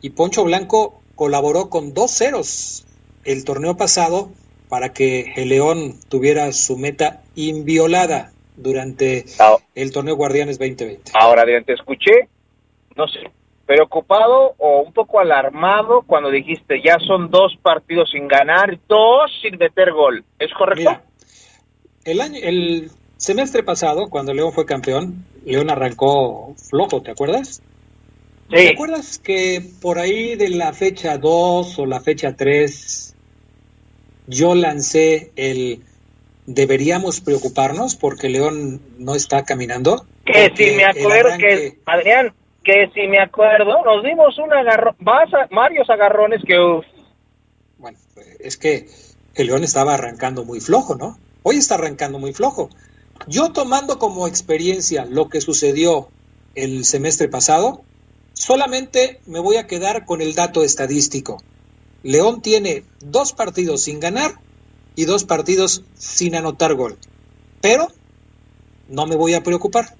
Y 0.00 0.10
Poncho 0.10 0.42
Blanco 0.42 1.02
colaboró 1.16 1.68
con 1.68 1.92
dos 1.92 2.10
ceros 2.10 2.86
el 3.24 3.44
torneo 3.44 3.76
pasado 3.76 4.30
para 4.70 4.94
que 4.94 5.34
el 5.36 5.50
León 5.50 6.00
tuviera 6.08 6.50
su 6.52 6.78
meta 6.78 7.22
inviolada 7.34 8.32
durante 8.56 9.26
el 9.74 9.92
torneo 9.92 10.16
Guardianes 10.16 10.58
2020. 10.58 11.12
Ahora, 11.14 11.44
te 11.44 11.74
escuché, 11.74 12.28
no 12.96 13.06
sé, 13.06 13.20
preocupado 13.66 14.54
o 14.58 14.82
un 14.82 14.92
poco 14.92 15.20
alarmado 15.20 16.02
cuando 16.06 16.30
dijiste 16.30 16.82
ya 16.84 16.98
son 16.98 17.30
dos 17.30 17.56
partidos 17.62 18.10
sin 18.10 18.28
ganar, 18.28 18.78
dos 18.88 19.30
sin 19.42 19.58
meter 19.58 19.92
gol. 19.92 20.24
¿Es 20.38 20.52
correcto? 20.52 20.90
el 22.04 22.20
año, 22.20 22.38
el 22.42 22.90
semestre 23.16 23.62
pasado, 23.62 24.08
cuando 24.10 24.34
León 24.34 24.52
fue 24.52 24.66
campeón, 24.66 25.24
León 25.44 25.70
arrancó 25.70 26.54
flojo, 26.56 27.02
¿te 27.02 27.10
acuerdas? 27.10 27.62
¿Te 28.50 28.70
acuerdas 28.70 29.18
que 29.18 29.62
por 29.80 29.98
ahí 29.98 30.36
de 30.36 30.50
la 30.50 30.72
fecha 30.72 31.16
2 31.16 31.78
o 31.78 31.86
la 31.86 32.00
fecha 32.00 32.36
3 32.36 33.14
yo 34.26 34.54
lancé 34.54 35.32
el 35.36 35.80
deberíamos 36.46 37.22
preocuparnos 37.22 37.96
porque 37.96 38.28
León 38.28 38.82
no 38.98 39.14
está 39.14 39.44
caminando? 39.44 40.06
Que 40.26 40.52
si 40.54 40.76
me 40.76 40.84
acuerdo, 40.84 41.38
que 41.38 41.78
Adrián, 41.86 42.34
que 42.64 42.90
si 42.94 43.06
me 43.06 43.20
acuerdo, 43.20 43.84
nos 43.84 44.02
dimos 44.02 44.38
un 44.38 44.52
agarrón, 44.52 44.96
varios 45.50 45.88
agarrones 45.90 46.42
que... 46.46 46.56
Bueno, 47.78 47.98
es 48.40 48.56
que 48.56 48.86
el 49.34 49.46
León 49.46 49.64
estaba 49.64 49.94
arrancando 49.94 50.44
muy 50.44 50.60
flojo, 50.60 50.94
¿no? 50.94 51.18
Hoy 51.42 51.56
está 51.56 51.74
arrancando 51.74 52.18
muy 52.18 52.32
flojo. 52.32 52.70
Yo 53.26 53.52
tomando 53.52 53.98
como 53.98 54.26
experiencia 54.26 55.04
lo 55.04 55.28
que 55.28 55.40
sucedió 55.40 56.08
el 56.54 56.84
semestre 56.84 57.28
pasado, 57.28 57.82
Solamente 58.34 59.20
me 59.26 59.38
voy 59.38 59.56
a 59.56 59.66
quedar 59.66 60.04
con 60.04 60.20
el 60.20 60.34
dato 60.34 60.64
estadístico. 60.64 61.42
León 62.02 62.42
tiene 62.42 62.84
dos 63.00 63.32
partidos 63.32 63.84
sin 63.84 64.00
ganar 64.00 64.34
y 64.96 65.04
dos 65.04 65.24
partidos 65.24 65.84
sin 65.94 66.34
anotar 66.34 66.74
gol. 66.74 66.98
Pero 67.62 67.88
no 68.88 69.06
me 69.06 69.16
voy 69.16 69.34
a 69.34 69.42
preocupar. 69.42 69.96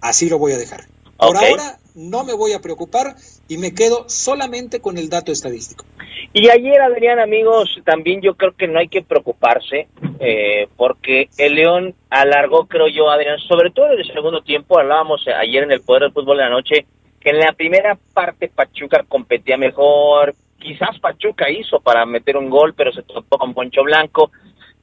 Así 0.00 0.28
lo 0.28 0.38
voy 0.38 0.52
a 0.52 0.58
dejar. 0.58 0.86
Por 1.16 1.36
ahora 1.36 1.80
no 1.94 2.24
me 2.24 2.34
voy 2.34 2.52
a 2.52 2.60
preocupar 2.60 3.14
y 3.48 3.58
me 3.58 3.72
quedo 3.72 4.08
solamente 4.08 4.80
con 4.80 4.98
el 4.98 5.08
dato 5.08 5.32
estadístico. 5.32 5.84
Y 6.32 6.48
ayer, 6.48 6.80
Adrián, 6.80 7.20
amigos, 7.20 7.78
también 7.84 8.20
yo 8.20 8.34
creo 8.34 8.52
que 8.52 8.66
no 8.66 8.80
hay 8.80 8.88
que 8.88 9.02
preocuparse 9.02 9.86
eh, 10.18 10.66
porque 10.76 11.28
el 11.38 11.54
León 11.54 11.94
alargó, 12.10 12.66
creo 12.66 12.88
yo, 12.88 13.08
Adrián, 13.08 13.38
sobre 13.38 13.70
todo 13.70 13.92
en 13.92 14.00
el 14.00 14.12
segundo 14.12 14.42
tiempo, 14.42 14.78
hablábamos 14.78 15.24
ayer 15.28 15.62
en 15.62 15.72
el 15.72 15.82
Poder 15.82 16.02
del 16.02 16.12
Fútbol 16.12 16.38
de 16.38 16.42
la 16.44 16.50
Noche, 16.50 16.86
que 17.20 17.30
en 17.30 17.38
la 17.38 17.52
primera 17.52 17.96
parte 18.12 18.48
Pachuca 18.48 19.04
competía 19.08 19.56
mejor, 19.56 20.34
quizás 20.58 20.98
Pachuca 20.98 21.50
hizo 21.50 21.78
para 21.80 22.04
meter 22.04 22.36
un 22.36 22.50
gol, 22.50 22.74
pero 22.74 22.92
se 22.92 23.02
topó 23.02 23.38
con 23.38 23.54
Poncho 23.54 23.82
Blanco, 23.84 24.30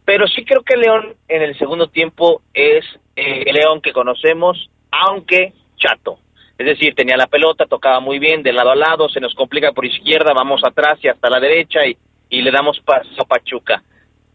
Pero 0.05 0.27
sí 0.27 0.43
creo 0.45 0.63
que 0.63 0.77
León 0.77 1.15
en 1.27 1.41
el 1.43 1.57
segundo 1.57 1.87
tiempo 1.87 2.41
es 2.53 2.83
eh, 3.15 3.43
el 3.45 3.55
León 3.55 3.81
que 3.81 3.93
conocemos, 3.93 4.69
aunque 4.89 5.53
chato. 5.77 6.19
Es 6.61 6.67
decir, 6.67 6.93
tenía 6.93 7.17
la 7.17 7.25
pelota, 7.25 7.65
tocaba 7.65 7.99
muy 7.99 8.19
bien 8.19 8.43
de 8.43 8.53
lado 8.53 8.69
a 8.69 8.75
lado, 8.75 9.09
se 9.09 9.19
nos 9.19 9.33
complica 9.33 9.71
por 9.71 9.83
izquierda, 9.83 10.31
vamos 10.31 10.61
atrás 10.63 10.99
y 11.01 11.07
hasta 11.07 11.27
la 11.27 11.39
derecha 11.39 11.87
y, 11.87 11.97
y 12.29 12.43
le 12.43 12.51
damos 12.51 12.79
paso 12.81 13.09
a 13.19 13.25
Pachuca. 13.25 13.81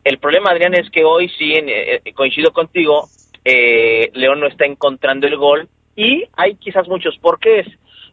El 0.03 0.19
problema, 0.19 0.51
Adrián, 0.51 0.75
es 0.75 0.91
que 0.91 1.05
hoy 1.05 1.29
sí, 1.39 1.53
eh, 1.55 2.03
coincido 2.15 2.53
contigo, 2.53 3.07
eh, 3.45 4.11
León 4.15 4.41
no 4.41 4.49
está 4.49 4.67
encontrando 4.67 5.29
el 5.29 5.37
gol 5.37 5.69
y 5.95 6.25
hay 6.37 6.57
quizás 6.57 6.89
muchos 6.89 7.17
porqués. 7.19 7.69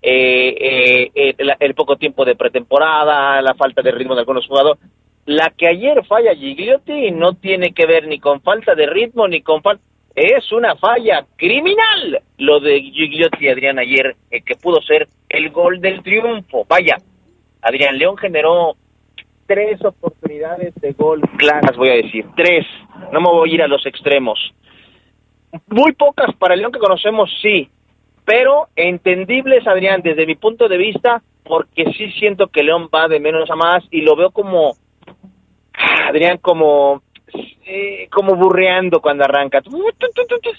Eh, 0.05 1.09
eh, 1.15 1.35
el, 1.59 1.73
poco 1.73 1.95
tiempo 1.95 2.23
de 2.23 2.35
pretemporada, 2.35 3.41
la 3.41 3.55
falta 3.55 3.81
de 3.81 3.91
ritmo 3.91 4.13
de 4.13 4.19
algunos 4.19 4.45
jugadores. 4.45 4.79
La 5.25 5.51
que 5.57 5.67
ayer 5.67 6.05
falla 6.05 6.35
Gigliotti 6.35 7.09
no 7.11 7.33
tiene 7.33 7.73
que 7.73 7.87
ver 7.87 8.07
ni 8.07 8.19
con 8.19 8.41
falta 8.41 8.75
de 8.75 8.85
ritmo 8.85 9.27
ni 9.27 9.41
con 9.41 9.63
falta... 9.63 9.81
Es 10.15 10.51
una 10.51 10.75
falla 10.75 11.25
criminal 11.35 12.21
lo 12.37 12.59
de 12.59 12.81
Gigliotti, 12.81 13.47
Adrián, 13.47 13.79
ayer, 13.79 14.15
eh, 14.29 14.41
que 14.41 14.55
pudo 14.55 14.81
ser 14.81 15.07
el 15.27 15.49
gol 15.49 15.81
del 15.81 16.03
triunfo. 16.03 16.65
Vaya, 16.69 16.97
Adrián 17.61 17.97
León 17.97 18.17
generó 18.17 18.75
tres 19.47 19.83
oportunidades 19.83 20.75
de 20.75 20.93
gol 20.93 21.21
claras, 21.37 21.75
voy 21.75 21.89
a 21.89 21.95
decir, 21.95 22.25
tres. 22.35 22.65
No 23.11 23.21
me 23.21 23.29
voy 23.29 23.51
a 23.51 23.53
ir 23.55 23.61
a 23.63 23.67
los 23.67 23.85
extremos. 23.85 24.39
Muy 25.67 25.93
pocas 25.93 26.35
para 26.35 26.53
el 26.53 26.59
León 26.59 26.71
que 26.71 26.79
conocemos, 26.79 27.29
sí, 27.41 27.69
pero 28.25 28.67
entendibles, 28.75 29.67
Adrián, 29.67 30.01
desde 30.01 30.25
mi 30.25 30.35
punto 30.35 30.67
de 30.67 30.77
vista, 30.77 31.21
porque 31.43 31.85
sí 31.97 32.11
siento 32.11 32.47
que 32.47 32.63
León 32.63 32.89
va 32.93 33.07
de 33.07 33.19
menos 33.19 33.49
a 33.49 33.55
más 33.55 33.83
y 33.91 34.01
lo 34.01 34.15
veo 34.15 34.31
como, 34.31 34.75
Adrián, 36.07 36.37
como, 36.37 37.01
eh, 37.65 38.07
como 38.11 38.35
burreando 38.35 39.01
cuando 39.01 39.23
arranca 39.23 39.61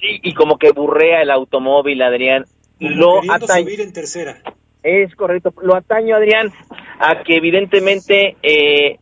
y, 0.03 0.31
y, 0.31 0.35
como 0.35 0.59
que 0.59 0.73
burrea 0.73 1.23
el 1.23 1.31
automóvil, 1.31 2.03
Adrián. 2.03 2.45
Lo 2.79 3.21
ataño. 3.31 3.65
subir 3.65 3.81
en 3.81 3.93
tercera. 3.93 4.39
Es 4.83 5.15
correcto, 5.15 5.53
lo 5.63 5.75
ataño, 5.75 6.17
Adrián, 6.17 6.53
a 6.99 7.23
que 7.23 7.37
evidentemente 7.37 8.37
eh, 8.43 8.99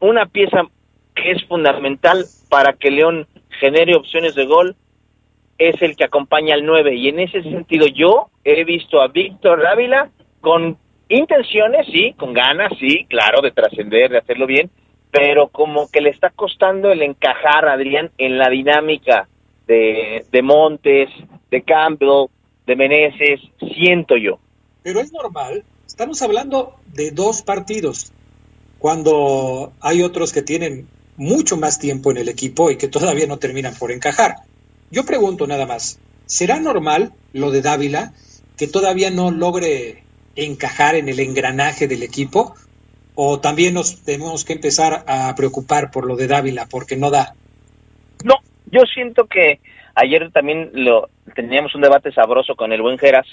una 0.00 0.26
pieza 0.26 0.62
que 1.14 1.32
es 1.32 1.44
fundamental 1.46 2.24
para 2.48 2.72
que 2.72 2.90
León 2.90 3.26
genere 3.60 3.94
opciones 3.94 4.34
de 4.34 4.46
gol 4.46 4.76
es 5.58 5.80
el 5.82 5.94
que 5.94 6.04
acompaña 6.04 6.54
al 6.54 6.64
9 6.64 6.96
y 6.96 7.08
en 7.08 7.20
ese 7.20 7.42
sentido 7.42 7.86
yo 7.86 8.30
he 8.44 8.64
visto 8.64 9.00
a 9.00 9.08
Víctor 9.08 9.62
Dávila 9.62 10.10
con 10.40 10.78
intenciones, 11.08 11.86
sí, 11.92 12.14
con 12.16 12.32
ganas, 12.32 12.72
sí, 12.80 13.04
claro, 13.08 13.42
de 13.42 13.50
trascender, 13.50 14.10
de 14.10 14.18
hacerlo 14.18 14.46
bien, 14.46 14.70
pero 15.10 15.48
como 15.48 15.90
que 15.90 16.00
le 16.00 16.10
está 16.10 16.30
costando 16.30 16.90
el 16.90 17.02
encajar, 17.02 17.66
Adrián, 17.66 18.10
en 18.18 18.38
la 18.38 18.48
dinámica 18.48 19.28
de, 19.66 20.24
de 20.30 20.42
Montes, 20.42 21.08
de 21.50 21.62
Campbell, 21.62 22.26
de 22.66 22.76
Meneses, 22.76 23.40
siento 23.74 24.16
yo. 24.16 24.38
Pero 24.82 25.00
es 25.00 25.12
normal, 25.12 25.64
estamos 25.86 26.22
hablando 26.22 26.76
de 26.86 27.10
dos 27.10 27.42
partidos, 27.42 28.12
cuando 28.78 29.72
hay 29.80 30.02
otros 30.02 30.32
que 30.32 30.42
tienen 30.42 30.88
mucho 31.16 31.58
más 31.58 31.78
tiempo 31.78 32.10
en 32.10 32.16
el 32.16 32.28
equipo 32.28 32.70
y 32.70 32.76
que 32.76 32.88
todavía 32.88 33.26
no 33.26 33.38
terminan 33.38 33.74
por 33.74 33.92
encajar. 33.92 34.36
Yo 34.90 35.04
pregunto 35.04 35.46
nada 35.46 35.66
más, 35.66 35.98
¿será 36.24 36.58
normal 36.58 37.12
lo 37.32 37.50
de 37.50 37.60
Dávila 37.60 38.14
que 38.56 38.66
todavía 38.66 39.10
no 39.10 39.30
logre 39.30 40.04
encajar 40.34 40.94
en 40.94 41.08
el 41.08 41.20
engranaje 41.20 41.88
del 41.88 42.02
equipo? 42.02 42.54
¿O 43.14 43.40
también 43.40 43.74
nos 43.74 44.02
tenemos 44.04 44.44
que 44.44 44.52
empezar 44.52 45.04
a 45.06 45.34
preocupar 45.34 45.90
por 45.90 46.06
lo 46.06 46.16
de 46.16 46.28
Dávila 46.28 46.66
porque 46.70 46.96
no 46.96 47.10
da? 47.10 47.34
No, 48.24 48.36
yo 48.70 48.82
siento 48.92 49.26
que 49.26 49.60
ayer 49.94 50.30
también 50.32 50.70
lo 50.72 51.08
teníamos 51.34 51.74
un 51.74 51.82
debate 51.82 52.12
sabroso 52.12 52.54
con 52.54 52.72
el 52.72 52.82
buen 52.82 52.98
Geras 52.98 53.26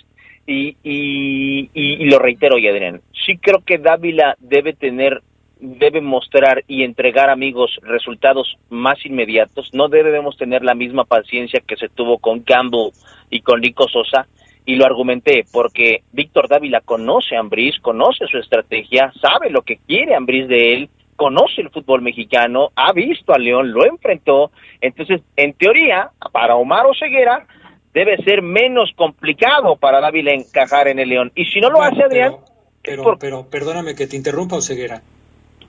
y, 0.45 0.77
y, 0.83 2.05
lo 2.05 2.19
reitero, 2.19 2.55
Adrián. 2.55 3.01
Sí 3.25 3.37
creo 3.37 3.63
que 3.65 3.77
Dávila 3.77 4.35
debe 4.39 4.73
tener 4.73 5.21
debe 5.59 6.01
mostrar 6.01 6.63
y 6.67 6.83
entregar, 6.83 7.31
amigos, 7.31 7.79
resultados 7.81 8.57
más 8.69 9.03
inmediatos. 9.05 9.73
No 9.73 9.87
debemos 9.87 10.37
tener 10.37 10.63
la 10.63 10.75
misma 10.75 11.03
paciencia 11.03 11.61
que 11.65 11.75
se 11.77 11.89
tuvo 11.89 12.19
con 12.19 12.41
Campbell 12.41 12.91
y 13.31 13.41
con 13.41 13.61
Nico 13.61 13.87
Sosa. 13.87 14.27
Y 14.67 14.75
lo 14.75 14.85
argumenté 14.85 15.45
porque 15.51 16.03
Víctor 16.11 16.47
Dávila 16.47 16.81
conoce 16.81 17.35
a 17.35 17.39
Ambriz, 17.39 17.79
conoce 17.81 18.27
su 18.27 18.37
estrategia, 18.37 19.11
sabe 19.19 19.49
lo 19.49 19.63
que 19.63 19.77
quiere 19.77 20.13
Ambriz 20.13 20.47
de 20.47 20.73
él, 20.73 20.89
conoce 21.15 21.61
el 21.61 21.71
fútbol 21.71 22.03
mexicano, 22.03 22.69
ha 22.75 22.93
visto 22.93 23.33
a 23.33 23.39
León, 23.39 23.71
lo 23.71 23.83
enfrentó. 23.85 24.51
Entonces, 24.79 25.21
en 25.35 25.53
teoría, 25.53 26.11
para 26.31 26.55
Omar 26.55 26.85
Oseguera, 26.85 27.47
debe 27.95 28.17
ser 28.23 28.43
menos 28.43 28.91
complicado 28.95 29.77
para 29.77 30.01
Dávila 30.01 30.33
encajar 30.33 30.87
en 30.87 30.99
el 30.99 31.09
León. 31.09 31.31
Y 31.33 31.45
si 31.45 31.59
no 31.59 31.71
lo 31.71 31.81
hace 31.81 32.03
Adrián... 32.03 32.35
Pero, 32.83 33.17
pero, 33.19 33.49
perdóname 33.49 33.95
que 33.95 34.05
te 34.05 34.15
interrumpa, 34.15 34.57
Oseguera 34.57 35.01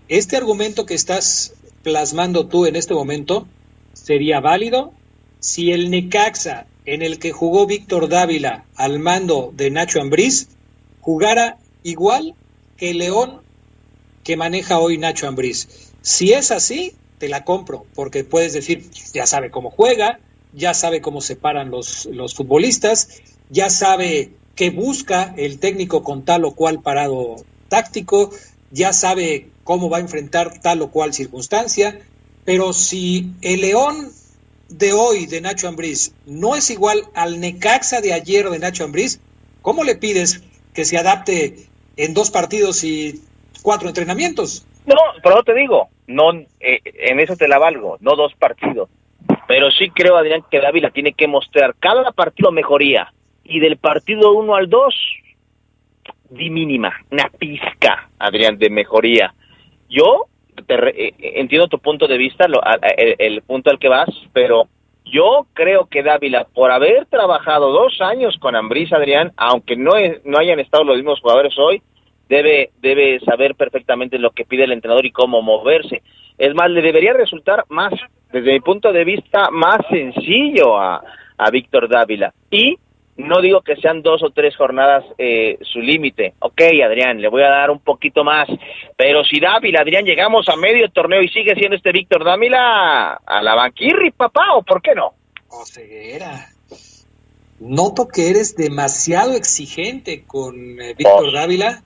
este 0.08 0.36
argumento 0.36 0.86
que 0.86 0.94
estás 0.94 1.54
plasmando 1.82 2.46
tú 2.48 2.66
en 2.66 2.76
este 2.76 2.94
momento 2.94 3.46
sería 3.92 4.40
válido 4.40 4.92
si 5.38 5.72
el 5.72 5.90
Necaxa 5.90 6.66
en 6.94 7.02
el 7.02 7.18
que 7.18 7.32
jugó 7.32 7.66
Víctor 7.66 8.08
Dávila 8.08 8.64
al 8.74 8.98
mando 8.98 9.52
de 9.54 9.70
Nacho 9.70 10.00
Ambriz 10.00 10.48
jugara 11.00 11.58
igual 11.82 12.34
que 12.78 12.90
el 12.90 12.98
León 12.98 13.42
que 14.24 14.38
maneja 14.38 14.78
hoy 14.78 14.96
Nacho 14.96 15.28
Ambriz. 15.28 15.92
Si 16.00 16.32
es 16.32 16.50
así, 16.50 16.94
te 17.18 17.28
la 17.28 17.44
compro, 17.44 17.84
porque 17.94 18.24
puedes 18.24 18.54
decir, 18.54 18.90
ya 19.12 19.26
sabe 19.26 19.50
cómo 19.50 19.70
juega, 19.70 20.20
ya 20.54 20.72
sabe 20.72 21.02
cómo 21.02 21.20
se 21.20 21.36
paran 21.36 21.70
los, 21.70 22.06
los 22.06 22.34
futbolistas, 22.34 23.20
ya 23.50 23.68
sabe 23.68 24.32
qué 24.54 24.70
busca 24.70 25.34
el 25.36 25.58
técnico 25.58 26.02
con 26.02 26.24
tal 26.24 26.46
o 26.46 26.54
cual 26.54 26.80
parado 26.80 27.36
táctico, 27.68 28.30
ya 28.70 28.94
sabe 28.94 29.50
cómo 29.62 29.90
va 29.90 29.98
a 29.98 30.00
enfrentar 30.00 30.58
tal 30.60 30.80
o 30.80 30.90
cual 30.90 31.12
circunstancia, 31.12 32.00
pero 32.46 32.72
si 32.72 33.32
el 33.42 33.60
León 33.60 34.10
de 34.68 34.92
hoy 34.92 35.26
de 35.26 35.40
Nacho 35.40 35.68
Ambriz 35.68 36.14
no 36.26 36.54
es 36.54 36.70
igual 36.70 37.02
al 37.14 37.40
Necaxa 37.40 38.00
de 38.00 38.12
ayer 38.12 38.48
de 38.48 38.58
Nacho 38.58 38.84
Ambriz, 38.84 39.20
¿cómo 39.62 39.84
le 39.84 39.96
pides 39.96 40.44
que 40.74 40.84
se 40.84 40.98
adapte 40.98 41.68
en 41.96 42.14
dos 42.14 42.30
partidos 42.30 42.84
y 42.84 43.22
cuatro 43.62 43.88
entrenamientos? 43.88 44.66
No, 44.86 44.96
pero 45.22 45.42
te 45.42 45.54
digo, 45.54 45.88
no 46.06 46.32
eh, 46.32 46.80
en 46.84 47.20
eso 47.20 47.36
te 47.36 47.48
la 47.48 47.58
valgo, 47.58 47.98
no 48.00 48.16
dos 48.16 48.34
partidos. 48.34 48.88
Pero 49.46 49.70
sí 49.70 49.90
creo, 49.90 50.16
Adrián, 50.16 50.44
que 50.50 50.60
Dávila 50.60 50.90
tiene 50.90 51.12
que 51.12 51.26
mostrar 51.26 51.74
cada 51.78 52.12
partido 52.12 52.52
mejoría. 52.52 53.12
Y 53.44 53.60
del 53.60 53.78
partido 53.78 54.32
1 54.32 54.54
al 54.54 54.68
2, 54.68 54.94
di 56.30 56.50
mínima, 56.50 56.92
una 57.10 57.30
pizca, 57.30 58.10
Adrián, 58.18 58.58
de 58.58 58.68
mejoría. 58.68 59.34
Yo 59.88 60.26
te 60.66 61.06
eh, 61.06 61.14
entiendo 61.18 61.68
tu 61.68 61.78
punto 61.78 62.06
de 62.06 62.18
vista, 62.18 62.46
el, 63.18 63.42
punto 63.42 63.70
al 63.70 63.78
que 63.78 63.88
vas, 63.88 64.08
pero 64.32 64.68
yo 65.04 65.46
creo 65.54 65.86
que 65.86 66.02
Dávila, 66.02 66.46
por 66.52 66.70
haber 66.70 67.06
trabajado 67.06 67.70
dos 67.70 68.00
años 68.00 68.36
con 68.38 68.56
Ambriz, 68.56 68.92
Adrián, 68.92 69.32
aunque 69.36 69.76
no, 69.76 69.92
no 70.24 70.38
hayan 70.38 70.60
estado 70.60 70.84
los 70.84 70.96
mismos 70.96 71.20
jugadores 71.20 71.58
hoy, 71.58 71.82
debe, 72.28 72.70
debe 72.80 73.20
saber 73.20 73.54
perfectamente 73.54 74.18
lo 74.18 74.30
que 74.30 74.44
pide 74.44 74.64
el 74.64 74.72
entrenador 74.72 75.06
y 75.06 75.12
cómo 75.12 75.42
moverse. 75.42 76.02
Es 76.36 76.54
más, 76.54 76.70
le 76.70 76.82
debería 76.82 77.14
resultar 77.14 77.64
más, 77.68 77.92
desde 78.32 78.52
mi 78.52 78.60
punto 78.60 78.92
de 78.92 79.04
vista, 79.04 79.50
más 79.50 79.78
sencillo 79.88 80.78
a, 80.78 81.02
a 81.38 81.50
Víctor 81.50 81.88
Dávila. 81.88 82.32
Y 82.50 82.78
no 83.18 83.40
digo 83.40 83.62
que 83.62 83.76
sean 83.76 84.00
dos 84.00 84.22
o 84.22 84.30
tres 84.30 84.56
jornadas 84.56 85.04
eh, 85.18 85.58
su 85.60 85.80
límite. 85.80 86.34
Ok, 86.38 86.62
Adrián, 86.84 87.20
le 87.20 87.28
voy 87.28 87.42
a 87.42 87.48
dar 87.48 87.70
un 87.70 87.80
poquito 87.80 88.22
más. 88.22 88.48
Pero 88.96 89.24
si 89.24 89.40
Dávila, 89.40 89.80
Adrián, 89.80 90.04
llegamos 90.04 90.48
a 90.48 90.56
medio 90.56 90.88
torneo 90.90 91.20
y 91.20 91.28
sigue 91.28 91.54
siendo 91.56 91.76
este 91.76 91.90
Víctor 91.90 92.24
Dávila 92.24 93.14
a 93.14 93.42
la 93.42 93.54
banquirri, 93.56 94.12
papá, 94.12 94.54
¿o 94.54 94.62
por 94.62 94.80
qué 94.80 94.94
no? 94.94 95.14
O 95.50 95.66
ceguera. 95.66 96.48
Noto 97.58 98.06
que 98.06 98.30
eres 98.30 98.54
demasiado 98.54 99.34
exigente 99.34 100.22
con 100.24 100.80
eh, 100.80 100.94
Víctor 100.96 101.26
oh. 101.26 101.32
Dávila 101.32 101.82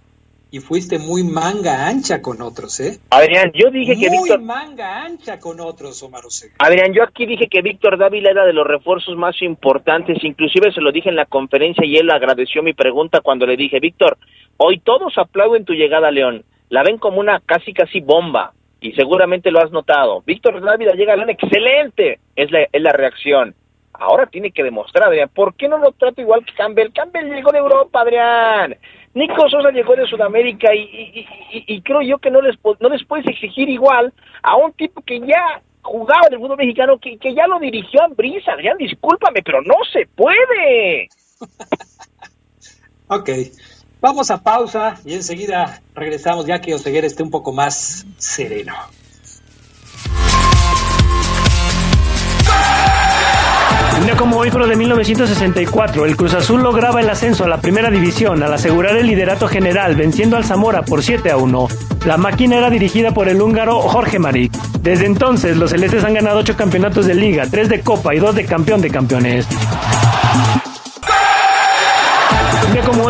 y 0.53 0.61
fuiste 0.61 0.99
muy 0.99 1.25
manga 1.25 1.89
ancha 1.89 2.21
con 2.21 2.43
otros, 2.43 2.79
¿eh? 2.79 2.99
Adrián, 3.09 3.53
yo 3.55 3.71
dije 3.71 3.95
que 3.95 4.11
Víctor... 4.11 4.39
Muy 4.39 4.47
manga 4.47 5.03
ancha 5.03 5.41
con 5.41 5.59
otros, 5.61 6.03
Omar 6.03 6.27
Osega. 6.27 6.55
Adrián, 6.59 6.93
yo 6.93 7.03
aquí 7.03 7.25
dije 7.25 7.49
que 7.49 7.63
Víctor 7.63 7.97
Dávila 7.97 8.31
era 8.31 8.45
de 8.45 8.53
los 8.53 8.67
refuerzos 8.67 9.17
más 9.17 9.41
importantes, 9.41 10.23
inclusive 10.23 10.71
se 10.71 10.83
lo 10.83 10.93
dije 10.93 11.09
en 11.09 11.17
la 11.17 11.25
conferencia 11.25 11.87
y 11.87 11.97
él 11.97 12.11
agradeció 12.11 12.63
mi 12.63 12.75
pregunta 12.75 13.23
cuando 13.23 13.47
le 13.47 13.57
dije, 13.57 13.81
Víctor, 13.81 14.19
hoy 14.59 14.79
todos 14.81 15.17
aplauden 15.17 15.65
tu 15.65 15.73
llegada 15.73 16.09
a 16.09 16.13
León, 16.13 16.45
la 16.69 16.83
ven 16.83 16.99
como 16.99 17.19
una 17.19 17.41
casi 17.41 17.73
casi 17.73 18.01
bomba, 18.01 18.53
y 18.79 18.93
seguramente 18.93 19.51
lo 19.51 19.61
has 19.61 19.71
notado. 19.71 20.23
Víctor 20.27 20.61
Dávila 20.61 20.93
llega 20.93 21.15
a 21.15 21.17
León, 21.17 21.31
excelente, 21.31 22.21
es 22.37 22.51
la, 22.51 22.65
es 22.71 22.83
la 22.83 22.93
reacción. 22.93 23.55
Ahora 23.95 24.27
tiene 24.27 24.51
que 24.51 24.65
demostrar, 24.65 25.09
Adrián, 25.09 25.31
¿por 25.33 25.55
qué 25.55 25.69
no 25.69 25.79
lo 25.79 25.93
trato 25.93 26.21
igual 26.21 26.45
que 26.45 26.53
Campbell? 26.55 26.93
Campbell 26.93 27.33
llegó 27.33 27.53
de 27.53 27.59
Europa, 27.59 28.01
Adrián. 28.01 28.77
Nico 29.15 29.49
Sosa 29.49 29.71
llegó 29.71 29.95
de 29.95 30.07
Sudamérica 30.07 30.75
y, 30.75 31.27
y, 31.51 31.83
creo 31.83 32.01
yo 32.01 32.19
que 32.19 32.31
no 32.31 32.41
les, 32.41 32.57
no 32.81 32.89
les 32.89 33.05
puedes 33.05 33.27
exigir 33.27 33.69
igual 33.69 34.13
a 34.43 34.57
un 34.57 34.73
tipo 34.73 35.03
que 35.03 35.21
ya 35.21 35.61
jugaba 35.83 36.27
en 36.29 36.35
el 36.35 36.41
fútbol 36.41 36.57
mexicano 36.57 36.99
que, 36.99 37.19
que 37.19 37.35
ya 37.35 37.47
lo 37.47 37.59
dirigió 37.59 38.03
Ambriz, 38.05 38.47
Adrián, 38.49 38.79
discúlpame, 38.79 39.43
pero 39.43 39.61
no 39.63 39.75
se 39.93 40.07
puede. 40.07 41.09
ok, 43.09 43.31
vamos 44.01 44.31
a 44.31 44.43
pausa 44.43 44.95
y 45.05 45.15
enseguida 45.15 45.83
regresamos 45.95 46.47
ya 46.47 46.61
que 46.61 46.75
Oseguera 46.75 47.07
esté 47.07 47.23
un 47.23 47.31
poco 47.31 47.53
más 47.53 48.07
sereno. 48.17 48.75
Día 54.01 54.17
como 54.17 54.39
hoy, 54.39 54.51
de 54.51 54.77
1964, 54.77 56.05
el 56.07 56.17
Cruz 56.17 56.35
Azul 56.35 56.61
lograba 56.61 57.01
el 57.01 57.09
ascenso 57.09 57.45
a 57.45 57.49
la 57.49 57.61
primera 57.61 57.89
división 57.89 58.43
al 58.43 58.53
asegurar 58.53 58.97
el 58.97 59.07
liderato 59.07 59.47
general, 59.47 59.95
venciendo 59.95 60.37
al 60.37 60.45
Zamora 60.45 60.83
por 60.83 61.03
7 61.03 61.31
a 61.31 61.37
1. 61.37 61.69
La 62.07 62.17
máquina 62.17 62.57
era 62.57 62.69
dirigida 62.69 63.13
por 63.13 63.29
el 63.29 63.41
húngaro 63.41 63.81
Jorge 63.81 64.19
Marik. 64.19 64.53
Desde 64.81 65.07
entonces, 65.07 65.57
los 65.57 65.71
celestes 65.71 66.03
han 66.03 66.15
ganado 66.15 66.41
8 66.41 66.57
campeonatos 66.57 67.07
de 67.07 67.15
liga, 67.15 67.47
3 67.49 67.69
de 67.69 67.81
copa 67.81 68.13
y 68.15 68.19
2 68.19 68.35
de 68.35 68.45
campeón 68.45 68.81
de 68.81 68.91
campeones. 68.91 69.47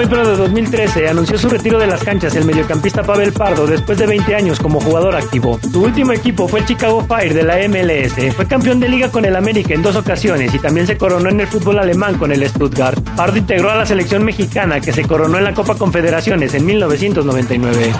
Hoy, 0.03 0.09
pero 0.11 0.27
de 0.27 0.37
2013, 0.37 1.09
anunció 1.09 1.39
su 1.39 1.49
retiro 1.49 1.79
de 1.79 1.87
las 1.87 2.03
canchas 2.03 2.35
el 2.35 2.45
mediocampista 2.45 3.05
Pavel 3.05 3.33
Pardo 3.33 3.69
después 3.69 3.97
de 3.99 4.07
20 4.09 4.35
años 4.35 4.59
como 4.59 4.81
jugador 4.81 5.15
activo. 5.15 5.61
Su 5.71 5.85
último 5.85 6.11
equipo 6.11 6.49
fue 6.49 6.59
el 6.59 6.67
Chicago 6.67 7.05
Fire 7.07 7.33
de 7.33 7.45
la 7.45 7.59
MLS. 7.69 8.35
Fue 8.35 8.49
campeón 8.49 8.81
de 8.81 8.89
liga 8.89 9.13
con 9.13 9.25
el 9.25 9.37
América 9.37 9.75
en 9.75 9.83
dos 9.83 9.95
ocasiones 9.95 10.53
y 10.53 10.59
también 10.59 10.89
se 10.89 10.99
coronó 10.99 11.29
en 11.29 11.39
el 11.39 11.47
fútbol 11.47 11.79
alemán 11.79 12.19
con 12.19 12.33
el 12.33 12.45
Stuttgart. 12.49 12.99
Pardo 13.15 13.37
integró 13.37 13.71
a 13.71 13.77
la 13.77 13.87
selección 13.87 14.25
mexicana 14.25 14.81
que 14.81 14.93
se 14.93 15.05
coronó 15.05 15.39
en 15.39 15.45
la 15.45 15.55
Copa 15.55 15.77
Confederaciones 15.77 16.53
en 16.55 16.67
1999. 16.67 17.93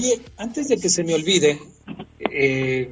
Oye, 0.00 0.18
antes 0.38 0.68
de 0.68 0.78
que 0.78 0.88
se 0.88 1.04
me 1.04 1.12
olvide, 1.12 1.58
eh, 2.30 2.88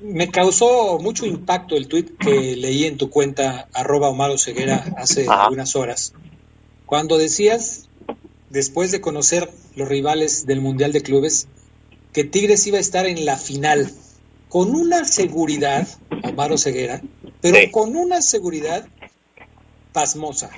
me 0.00 0.28
causó 0.28 0.98
mucho 0.98 1.24
impacto 1.24 1.76
el 1.76 1.86
tuit 1.86 2.18
que 2.18 2.56
leí 2.56 2.84
en 2.84 2.96
tu 2.96 3.10
cuenta 3.10 3.68
arroba 3.72 4.08
Omar 4.08 4.36
Ceguera 4.36 4.84
hace 4.96 5.28
algunas 5.28 5.76
horas, 5.76 6.14
cuando 6.84 7.16
decías, 7.16 7.88
después 8.50 8.90
de 8.90 9.00
conocer 9.00 9.48
los 9.76 9.88
rivales 9.88 10.46
del 10.46 10.60
Mundial 10.60 10.92
de 10.92 11.02
Clubes, 11.02 11.46
que 12.12 12.24
Tigres 12.24 12.66
iba 12.66 12.78
a 12.78 12.80
estar 12.80 13.06
en 13.06 13.24
la 13.24 13.36
final, 13.36 13.88
con 14.48 14.74
una 14.74 15.04
seguridad, 15.04 15.86
Omar 16.24 16.58
Ceguera, 16.58 17.02
pero 17.40 17.58
con 17.70 17.94
una 17.94 18.20
seguridad 18.20 18.88
pasmosa. 19.92 20.50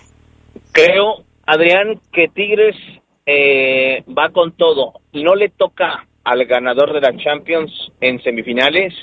Creo, 0.73 1.27
Adrián, 1.45 2.01
que 2.11 2.29
Tigres 2.29 2.75
eh, 3.31 4.05
va 4.09 4.31
con 4.31 4.53
todo. 4.53 4.95
No 5.12 5.35
le 5.35 5.51
toca 5.51 6.07
al 6.24 6.47
ganador 6.47 6.95
de 6.95 7.03
la 7.03 7.14
Champions 7.22 7.70
en 8.01 8.22
semifinales 8.22 8.95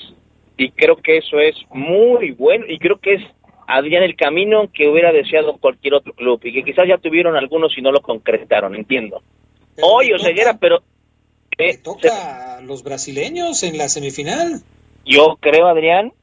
y 0.58 0.72
creo 0.72 0.96
que 0.96 1.18
eso 1.18 1.40
es 1.40 1.56
muy 1.70 2.32
bueno 2.32 2.66
y 2.68 2.80
creo 2.80 2.98
que 2.98 3.14
es 3.14 3.22
Adrián 3.68 4.02
el 4.02 4.16
camino 4.16 4.68
que 4.74 4.88
hubiera 4.88 5.12
deseado 5.12 5.58
cualquier 5.58 5.94
otro 5.94 6.14
club 6.14 6.40
y 6.44 6.54
que 6.54 6.64
quizás 6.64 6.88
ya 6.88 6.98
tuvieron 6.98 7.36
algunos 7.36 7.78
y 7.78 7.84
no 7.84 7.92
lo 7.92 8.02
concretaron, 8.02 8.74
entiendo. 8.76 9.22
Hoy, 9.80 10.12
o 10.12 10.18
sea, 10.18 10.58
pero... 10.60 10.82
Eh, 11.60 11.78
toca 11.78 12.58
a 12.58 12.62
los 12.62 12.84
brasileños 12.84 13.62
en 13.62 13.78
la 13.78 13.90
semifinal. 13.90 14.62
Yo 15.06 15.38
creo, 15.40 15.68
Adrián, 15.68 16.14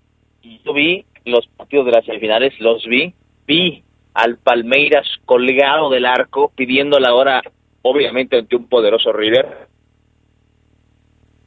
yo 0.43 0.73
vi 0.73 1.05
los 1.25 1.47
partidos 1.47 1.87
de 1.87 1.93
las 1.93 2.05
semifinales, 2.05 2.53
los 2.59 2.85
vi, 2.85 3.15
vi 3.47 3.85
al 4.13 4.39
Palmeiras 4.39 5.07
colgado 5.25 5.89
del 5.89 6.05
arco 6.05 6.53
pidiendo 6.55 6.99
la 6.99 7.15
hora 7.15 7.43
obviamente 7.83 8.39
ante 8.39 8.57
un 8.57 8.69
poderoso 8.69 9.13
River, 9.13 9.69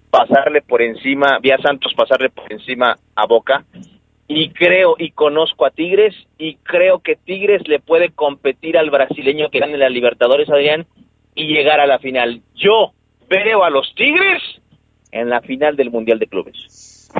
pasarle 0.10 0.62
por 0.62 0.82
encima, 0.82 1.40
vi 1.42 1.52
a 1.52 1.58
Santos 1.58 1.94
pasarle 1.94 2.30
por 2.30 2.52
encima 2.52 2.98
a 3.16 3.26
Boca, 3.26 3.66
y 4.28 4.50
creo 4.50 4.96
y 4.98 5.12
conozco 5.12 5.66
a 5.66 5.72
Tigres, 5.72 6.16
y 6.38 6.56
creo 6.56 7.00
que 7.00 7.16
Tigres 7.16 7.68
le 7.68 7.80
puede 7.80 8.12
competir 8.12 8.78
al 8.78 8.90
brasileño 8.90 9.50
que 9.50 9.60
gane 9.60 9.78
la 9.78 9.90
Libertadores, 9.90 10.50
Adrián, 10.50 10.86
y 11.36 11.48
llegar 11.48 11.80
a 11.80 11.86
la 11.86 12.00
final. 12.00 12.42
Yo 12.56 12.94
veo 13.30 13.64
a 13.64 13.70
los 13.70 13.94
Tigres 13.96 14.42
en 15.12 15.30
la 15.30 15.42
final 15.42 15.76
del 15.76 15.92
Mundial 15.92 16.20
de 16.20 16.28
Clubes. 16.28 17.12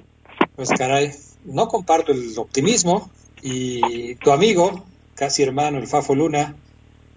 Pues 0.56 0.70
caray, 0.72 1.12
no 1.44 1.68
comparto 1.68 2.12
el 2.12 2.38
optimismo, 2.38 3.10
y 3.44 4.16
tu 4.16 4.32
amigo, 4.32 4.86
casi 5.16 5.44
hermano, 5.44 5.78
el 5.78 5.88
Fafo 5.88 6.16
Luna, 6.16 6.56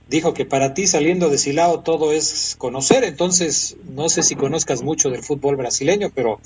dijo 0.08 0.34
que 0.34 0.44
para 0.44 0.74
ti 0.74 0.86
saliendo 0.86 1.28
de 1.28 1.38
Silao 1.38 1.80
todo 1.80 2.12
es 2.12 2.56
conocer, 2.58 3.04
entonces 3.04 3.76
no 3.84 4.08
sé 4.08 4.22
si 4.22 4.34
conozcas 4.34 4.82
mucho 4.82 5.10
del 5.10 5.22
fútbol 5.22 5.56
brasileño, 5.56 6.08
pero, 6.14 6.40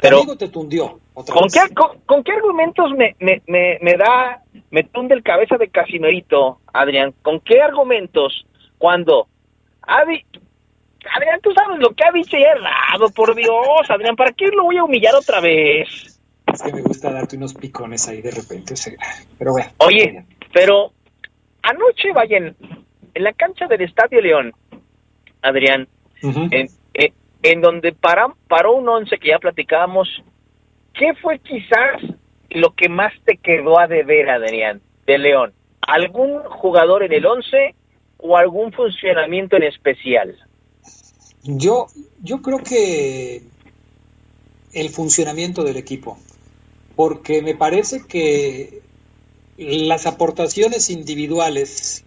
pero 0.00 0.18
amigo 0.18 0.36
te 0.36 0.48
tundió. 0.48 1.00
¿con, 1.14 1.48
Qué, 1.48 1.74
con, 2.06 2.22
qué 2.22 2.32
argumentos 2.32 2.92
me, 2.92 3.16
me, 3.18 3.42
me, 3.80 3.94
da, 3.94 4.42
me 4.70 4.84
tunde 4.84 5.14
el 5.14 5.22
cabeza 5.22 5.56
de 5.56 5.68
Casimerito, 5.68 6.60
Adrián? 6.72 7.14
¿Con 7.22 7.40
qué 7.40 7.60
argumentos 7.60 8.46
cuando 8.78 9.28
Adrián, 9.86 11.40
tú 11.42 11.52
sabes 11.52 11.78
lo 11.78 11.90
que 11.94 12.04
ha 12.04 12.12
dicho 12.12 12.36
y 12.36 12.42
errado, 12.42 13.08
por 13.10 13.34
Dios, 13.34 13.88
Adrián, 13.88 14.16
¿para 14.16 14.32
qué 14.32 14.48
lo 14.48 14.64
voy 14.64 14.76
a 14.76 14.84
humillar 14.84 15.14
otra 15.14 15.40
vez? 15.40 16.20
Es 16.52 16.62
que 16.62 16.72
me 16.72 16.82
gusta 16.82 17.12
darte 17.12 17.36
unos 17.36 17.54
picones 17.54 18.08
ahí 18.08 18.20
de 18.20 18.30
repente, 18.30 18.74
pero 19.38 19.52
bueno. 19.52 19.70
Oye, 19.78 20.24
pero 20.52 20.92
anoche 21.62 22.12
vayan 22.12 22.56
en 23.16 23.24
la 23.24 23.32
cancha 23.32 23.66
del 23.66 23.80
Estadio 23.80 24.20
León, 24.20 24.52
Adrián, 25.40 25.88
en, 26.20 26.68
eh, 26.92 27.12
en, 27.42 27.60
donde 27.62 27.92
para, 27.92 28.26
paró 28.46 28.76
un 28.76 28.86
once 28.86 29.16
que 29.16 29.30
ya 29.30 29.38
platicábamos, 29.38 30.22
¿qué 30.92 31.14
fue 31.22 31.38
quizás 31.38 32.02
lo 32.50 32.74
que 32.74 32.90
más 32.90 33.14
te 33.24 33.38
quedó 33.38 33.80
a 33.80 33.86
deber, 33.86 34.28
Adrián, 34.28 34.82
de 35.06 35.16
León? 35.16 35.54
¿Algún 35.80 36.42
jugador 36.42 37.04
en 37.04 37.14
el 37.14 37.24
once 37.24 37.74
o 38.18 38.36
algún 38.36 38.70
funcionamiento 38.72 39.56
en 39.56 39.62
especial? 39.62 40.36
Yo, 41.42 41.86
yo 42.22 42.42
creo 42.42 42.58
que 42.58 43.44
el 44.74 44.90
funcionamiento 44.90 45.64
del 45.64 45.78
equipo, 45.78 46.18
porque 46.94 47.40
me 47.40 47.54
parece 47.54 48.06
que 48.06 48.82
las 49.56 50.04
aportaciones 50.04 50.90
individuales 50.90 52.05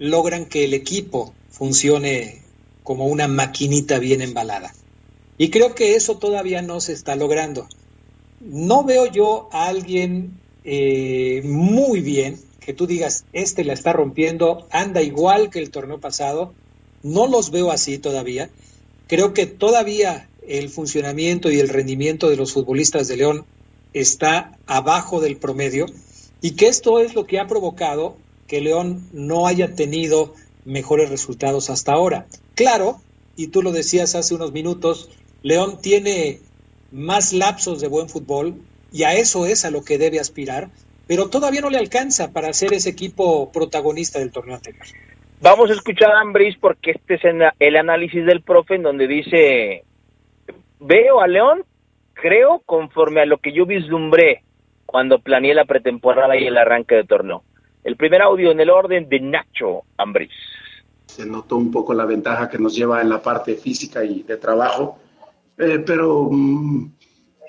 logran 0.00 0.46
que 0.46 0.64
el 0.64 0.74
equipo 0.74 1.34
funcione 1.50 2.42
como 2.82 3.06
una 3.06 3.28
maquinita 3.28 3.98
bien 3.98 4.22
embalada. 4.22 4.74
Y 5.38 5.50
creo 5.50 5.74
que 5.74 5.94
eso 5.94 6.16
todavía 6.16 6.62
no 6.62 6.80
se 6.80 6.94
está 6.94 7.14
logrando. 7.14 7.68
No 8.40 8.82
veo 8.82 9.06
yo 9.06 9.48
a 9.52 9.68
alguien 9.68 10.40
eh, 10.64 11.42
muy 11.44 12.00
bien 12.00 12.40
que 12.60 12.72
tú 12.72 12.86
digas, 12.86 13.26
este 13.32 13.62
la 13.62 13.74
está 13.74 13.92
rompiendo, 13.92 14.66
anda 14.70 15.02
igual 15.02 15.50
que 15.50 15.58
el 15.58 15.70
torneo 15.70 16.00
pasado. 16.00 16.54
No 17.02 17.26
los 17.26 17.50
veo 17.50 17.70
así 17.70 17.98
todavía. 17.98 18.50
Creo 19.06 19.34
que 19.34 19.46
todavía 19.46 20.28
el 20.46 20.70
funcionamiento 20.70 21.50
y 21.50 21.60
el 21.60 21.68
rendimiento 21.68 22.30
de 22.30 22.36
los 22.36 22.54
futbolistas 22.54 23.06
de 23.06 23.18
León 23.18 23.44
está 23.92 24.58
abajo 24.66 25.20
del 25.20 25.36
promedio 25.36 25.86
y 26.40 26.52
que 26.52 26.68
esto 26.68 27.00
es 27.00 27.14
lo 27.14 27.26
que 27.26 27.38
ha 27.38 27.46
provocado 27.46 28.16
que 28.50 28.60
León 28.60 29.08
no 29.12 29.46
haya 29.46 29.76
tenido 29.76 30.34
mejores 30.64 31.08
resultados 31.08 31.70
hasta 31.70 31.92
ahora. 31.92 32.26
Claro, 32.56 32.96
y 33.36 33.46
tú 33.46 33.62
lo 33.62 33.70
decías 33.70 34.16
hace 34.16 34.34
unos 34.34 34.50
minutos, 34.50 35.08
León 35.42 35.78
tiene 35.80 36.40
más 36.90 37.32
lapsos 37.32 37.80
de 37.80 37.86
buen 37.86 38.08
fútbol 38.08 38.56
y 38.90 39.04
a 39.04 39.14
eso 39.14 39.46
es 39.46 39.64
a 39.64 39.70
lo 39.70 39.84
que 39.84 39.98
debe 39.98 40.18
aspirar, 40.18 40.68
pero 41.06 41.30
todavía 41.30 41.60
no 41.60 41.70
le 41.70 41.78
alcanza 41.78 42.32
para 42.32 42.52
ser 42.52 42.72
ese 42.72 42.90
equipo 42.90 43.52
protagonista 43.52 44.18
del 44.18 44.32
torneo 44.32 44.56
anterior. 44.56 44.84
Vamos 45.40 45.70
a 45.70 45.74
escuchar 45.74 46.10
a 46.10 46.20
Ambris 46.20 46.56
porque 46.58 46.90
este 46.90 47.14
es 47.14 47.20
el 47.60 47.76
análisis 47.76 48.26
del 48.26 48.42
profe 48.42 48.74
en 48.74 48.82
donde 48.82 49.06
dice, 49.06 49.84
veo 50.80 51.20
a 51.20 51.28
León, 51.28 51.62
creo, 52.14 52.62
conforme 52.66 53.20
a 53.20 53.26
lo 53.26 53.38
que 53.38 53.52
yo 53.52 53.64
vislumbré 53.64 54.42
cuando 54.86 55.20
planeé 55.20 55.54
la 55.54 55.66
pretemporada 55.66 56.36
y 56.36 56.48
el 56.48 56.58
arranque 56.58 56.96
del 56.96 57.06
torneo. 57.06 57.44
El 57.82 57.96
primer 57.96 58.22
audio 58.22 58.50
en 58.50 58.60
el 58.60 58.70
orden 58.70 59.08
de 59.08 59.20
Nacho 59.20 59.82
Ambris. 59.96 60.30
Se 61.06 61.26
notó 61.26 61.56
un 61.56 61.70
poco 61.70 61.94
la 61.94 62.04
ventaja 62.04 62.48
que 62.48 62.58
nos 62.58 62.74
lleva 62.74 63.00
en 63.00 63.08
la 63.08 63.22
parte 63.22 63.54
física 63.54 64.04
y 64.04 64.22
de 64.22 64.36
trabajo, 64.36 64.98
eh, 65.58 65.82
pero 65.84 66.28
mm, 66.30 66.92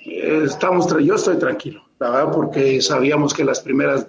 estamos, 0.05 0.87
yo 1.03 1.15
estoy 1.15 1.37
tranquilo, 1.37 1.83
verdad, 1.99 2.31
porque 2.31 2.81
sabíamos 2.81 3.33
que 3.33 3.43
las 3.43 3.59
primeras 3.59 4.07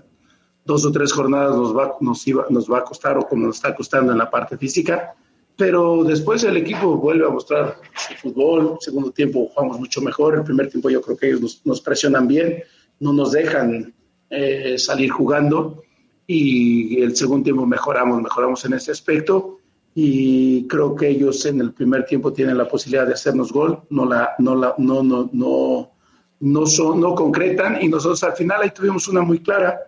dos 0.65 0.87
o 0.87 0.93
tres 0.93 1.13
jornadas 1.13 1.57
nos 1.57 1.77
va, 1.77 1.97
nos, 2.01 2.27
iba, 2.27 2.47
nos 2.49 2.71
va 2.71 2.79
a 2.79 2.85
costar 2.85 3.19
o 3.19 3.27
como 3.27 3.47
nos 3.47 3.57
está 3.57 3.75
costando 3.75 4.13
en 4.13 4.19
la 4.19 4.31
parte 4.31 4.57
física, 4.57 5.15
pero 5.57 6.03
después 6.05 6.45
el 6.45 6.57
equipo 6.57 6.97
vuelve 6.97 7.27
a 7.27 7.31
mostrar 7.31 7.77
su 7.95 8.15
fútbol, 8.15 8.79
segundo 8.81 9.11
tiempo 9.11 9.49
jugamos 9.49 9.79
mucho 9.79 10.01
mejor, 10.01 10.37
el 10.37 10.45
primer 10.45 10.71
tiempo 10.71 10.89
yo 10.89 11.03
creo 11.03 11.17
que 11.17 11.27
ellos 11.27 11.41
nos, 11.41 11.67
nos 11.67 11.81
presionan 11.81 12.27
bien, 12.27 12.63
no 13.01 13.13
nos 13.13 13.33
dejan 13.33 13.93
eh, 14.31 14.79
salir 14.79 15.11
jugando 15.11 15.83
y 16.33 17.03
el 17.03 17.15
segundo 17.15 17.45
tiempo 17.45 17.67
mejoramos, 17.67 18.23
mejoramos 18.23 18.65
en 18.65 18.75
ese 18.75 18.93
aspecto 18.93 19.59
y 19.95 20.67
creo 20.69 20.95
que 20.97 21.09
ellos 21.09 21.45
en 21.45 21.61
el 21.61 21.73
primer 21.73 22.07
tiempo 22.07 22.33
tienen 22.33 22.57
la 22.57 22.67
posibilidad 22.67 23.07
de 23.07 23.13
hacernos 23.13 23.53
gol, 23.53 23.83
no 23.91 24.07
la, 24.07 24.35
no 24.39 24.55
la, 24.55 24.75
no, 24.79 25.03
no, 25.03 25.29
no, 25.33 25.91
no 26.41 26.67
son, 26.67 27.01
no 27.01 27.15
concretan 27.15 27.83
y 27.83 27.89
nosotros 27.89 28.23
al 28.25 28.33
final 28.33 28.63
ahí 28.63 28.71
tuvimos 28.71 29.07
una 29.09 29.21
muy 29.21 29.41
clara. 29.41 29.81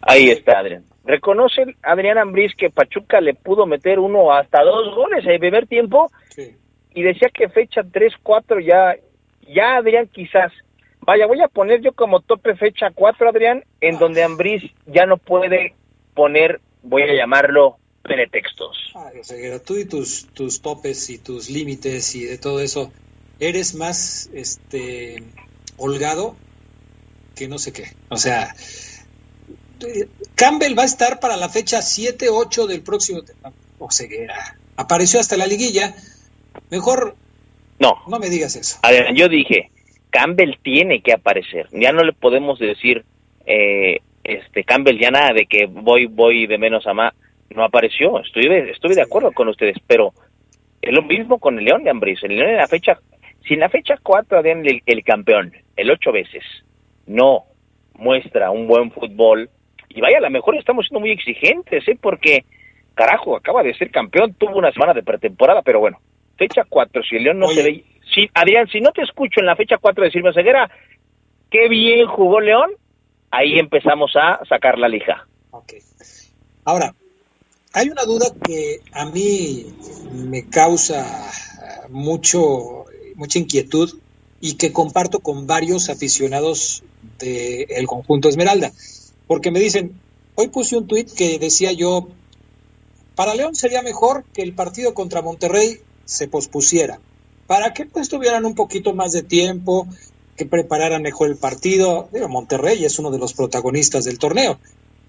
Ahí 0.00 0.30
está 0.30 0.58
Adrián. 0.58 0.84
Reconoce 1.04 1.76
Adrián 1.82 2.16
Ambriz 2.16 2.54
que 2.56 2.70
Pachuca 2.70 3.20
le 3.20 3.34
pudo 3.34 3.66
meter 3.66 3.98
uno 3.98 4.32
hasta 4.32 4.62
dos 4.62 4.94
goles 4.94 5.24
en 5.24 5.32
el 5.32 5.38
primer 5.40 5.66
tiempo 5.66 6.10
y 6.94 7.02
decía 7.02 7.28
que 7.32 7.48
fecha 7.48 7.82
3, 7.82 8.14
4 8.22 8.60
ya, 8.60 8.96
ya 9.48 9.76
Adrián 9.76 10.08
quizás. 10.08 10.52
Vaya, 11.04 11.26
voy 11.26 11.40
a 11.40 11.48
poner 11.48 11.80
yo 11.80 11.92
como 11.92 12.20
tope 12.20 12.54
fecha 12.54 12.90
4, 12.94 13.28
Adrián, 13.28 13.64
en 13.80 13.98
donde 13.98 14.22
Ambriz 14.22 14.62
ya 14.86 15.04
no 15.04 15.16
puede 15.16 15.74
poner, 16.14 16.60
voy 16.82 17.02
a 17.02 17.14
llamarlo, 17.14 17.78
pretextos. 18.02 18.92
O 18.94 19.60
tú 19.60 19.78
y 19.78 19.84
tus, 19.84 20.26
tus 20.28 20.62
topes 20.62 21.10
y 21.10 21.18
tus 21.18 21.50
límites 21.50 22.14
y 22.14 22.24
de 22.24 22.38
todo 22.38 22.60
eso, 22.60 22.92
eres 23.40 23.74
más 23.74 24.30
este 24.32 25.22
holgado 25.76 26.36
que 27.34 27.48
no 27.48 27.58
sé 27.58 27.72
qué. 27.72 27.84
O 28.08 28.16
sea, 28.16 28.54
Campbell 30.36 30.78
va 30.78 30.82
a 30.82 30.86
estar 30.86 31.18
para 31.18 31.36
la 31.36 31.48
fecha 31.48 31.78
7-8 31.78 32.66
del 32.66 32.82
próximo. 32.82 33.22
O 33.78 33.90
ceguera. 33.90 34.56
Apareció 34.76 35.18
hasta 35.18 35.36
la 35.36 35.46
liguilla. 35.46 35.94
Mejor. 36.70 37.16
No. 37.80 37.94
No 38.06 38.20
me 38.20 38.30
digas 38.30 38.54
eso. 38.54 38.78
A 38.82 38.92
ver, 38.92 39.12
yo 39.14 39.28
dije, 39.28 39.71
Campbell 40.12 40.56
tiene 40.62 41.00
que 41.00 41.14
aparecer. 41.14 41.66
Ya 41.72 41.90
no 41.90 42.04
le 42.04 42.12
podemos 42.12 42.58
decir, 42.58 43.04
eh, 43.46 43.98
este, 44.22 44.62
Campbell 44.62 45.00
ya 45.00 45.10
nada 45.10 45.32
de 45.32 45.46
que 45.46 45.66
voy, 45.66 46.06
voy 46.06 46.46
de 46.46 46.58
menos 46.58 46.86
a 46.86 46.92
más. 46.92 47.14
No 47.50 47.64
apareció. 47.64 48.20
Estoy 48.20 48.48
de, 48.48 48.70
estoy 48.70 48.94
de 48.94 49.02
acuerdo 49.02 49.32
con 49.32 49.48
ustedes, 49.48 49.76
pero 49.86 50.12
es 50.80 50.92
lo 50.92 51.02
mismo 51.02 51.38
con 51.38 51.58
el 51.58 51.64
León 51.64 51.82
de 51.82 51.90
Ambris. 51.90 52.22
El 52.22 52.36
León 52.36 52.50
en 52.50 52.56
la 52.58 52.68
fecha, 52.68 52.98
si 53.46 53.54
en 53.54 53.60
la 53.60 53.70
fecha 53.70 53.96
4 54.02 54.40
el, 54.40 54.82
el 54.84 55.04
campeón, 55.04 55.52
el 55.76 55.90
ocho 55.90 56.12
veces, 56.12 56.44
no 57.06 57.44
muestra 57.94 58.50
un 58.50 58.66
buen 58.66 58.90
fútbol, 58.90 59.48
y 59.88 60.00
vaya, 60.00 60.18
a 60.18 60.22
lo 60.22 60.30
mejor 60.30 60.56
estamos 60.56 60.86
siendo 60.86 61.00
muy 61.00 61.10
exigentes, 61.10 61.86
¿eh? 61.86 61.98
Porque, 62.00 62.44
carajo, 62.94 63.36
acaba 63.36 63.62
de 63.62 63.74
ser 63.74 63.90
campeón, 63.90 64.34
tuvo 64.34 64.56
una 64.56 64.72
semana 64.72 64.94
de 64.94 65.02
pretemporada, 65.02 65.62
pero 65.62 65.80
bueno, 65.80 65.98
fecha 66.36 66.64
4, 66.68 67.02
si 67.02 67.16
el 67.16 67.24
León 67.24 67.38
no 67.38 67.48
se 67.48 67.62
ve... 67.62 67.84
Si, 68.14 68.28
Adrián, 68.34 68.68
si 68.68 68.80
no 68.80 68.92
te 68.92 69.02
escucho 69.02 69.40
en 69.40 69.46
la 69.46 69.56
fecha 69.56 69.78
4 69.78 70.04
decirme, 70.04 70.32
Ceguera, 70.32 70.70
qué 71.50 71.68
bien 71.68 72.06
jugó 72.06 72.40
León, 72.40 72.70
ahí 73.30 73.58
empezamos 73.58 74.12
a 74.16 74.44
sacar 74.48 74.78
la 74.78 74.88
lija. 74.88 75.26
Ahora, 76.64 76.94
hay 77.72 77.88
una 77.88 78.04
duda 78.04 78.26
que 78.44 78.80
a 78.92 79.06
mí 79.06 79.66
me 80.12 80.48
causa 80.48 81.04
mucho, 81.88 82.84
mucha 83.16 83.38
inquietud 83.38 83.98
y 84.40 84.56
que 84.56 84.72
comparto 84.72 85.20
con 85.20 85.46
varios 85.46 85.88
aficionados 85.88 86.82
del 87.18 87.86
conjunto 87.86 88.28
Esmeralda. 88.28 88.72
Porque 89.26 89.50
me 89.50 89.60
dicen, 89.60 89.98
hoy 90.34 90.48
puse 90.48 90.76
un 90.76 90.86
tuit 90.86 91.10
que 91.12 91.38
decía 91.38 91.72
yo, 91.72 92.08
para 93.14 93.34
León 93.34 93.54
sería 93.54 93.82
mejor 93.82 94.24
que 94.34 94.42
el 94.42 94.52
partido 94.54 94.94
contra 94.94 95.22
Monterrey 95.22 95.78
se 96.04 96.28
pospusiera, 96.28 96.98
para 97.52 97.74
que 97.74 97.84
pues 97.84 98.08
tuvieran 98.08 98.46
un 98.46 98.54
poquito 98.54 98.94
más 98.94 99.12
de 99.12 99.22
tiempo, 99.22 99.86
que 100.38 100.46
prepararan 100.46 101.02
mejor 101.02 101.28
el 101.28 101.36
partido. 101.36 102.08
Digo, 102.10 102.26
Monterrey 102.26 102.82
es 102.82 102.98
uno 102.98 103.10
de 103.10 103.18
los 103.18 103.34
protagonistas 103.34 104.06
del 104.06 104.18
torneo. 104.18 104.58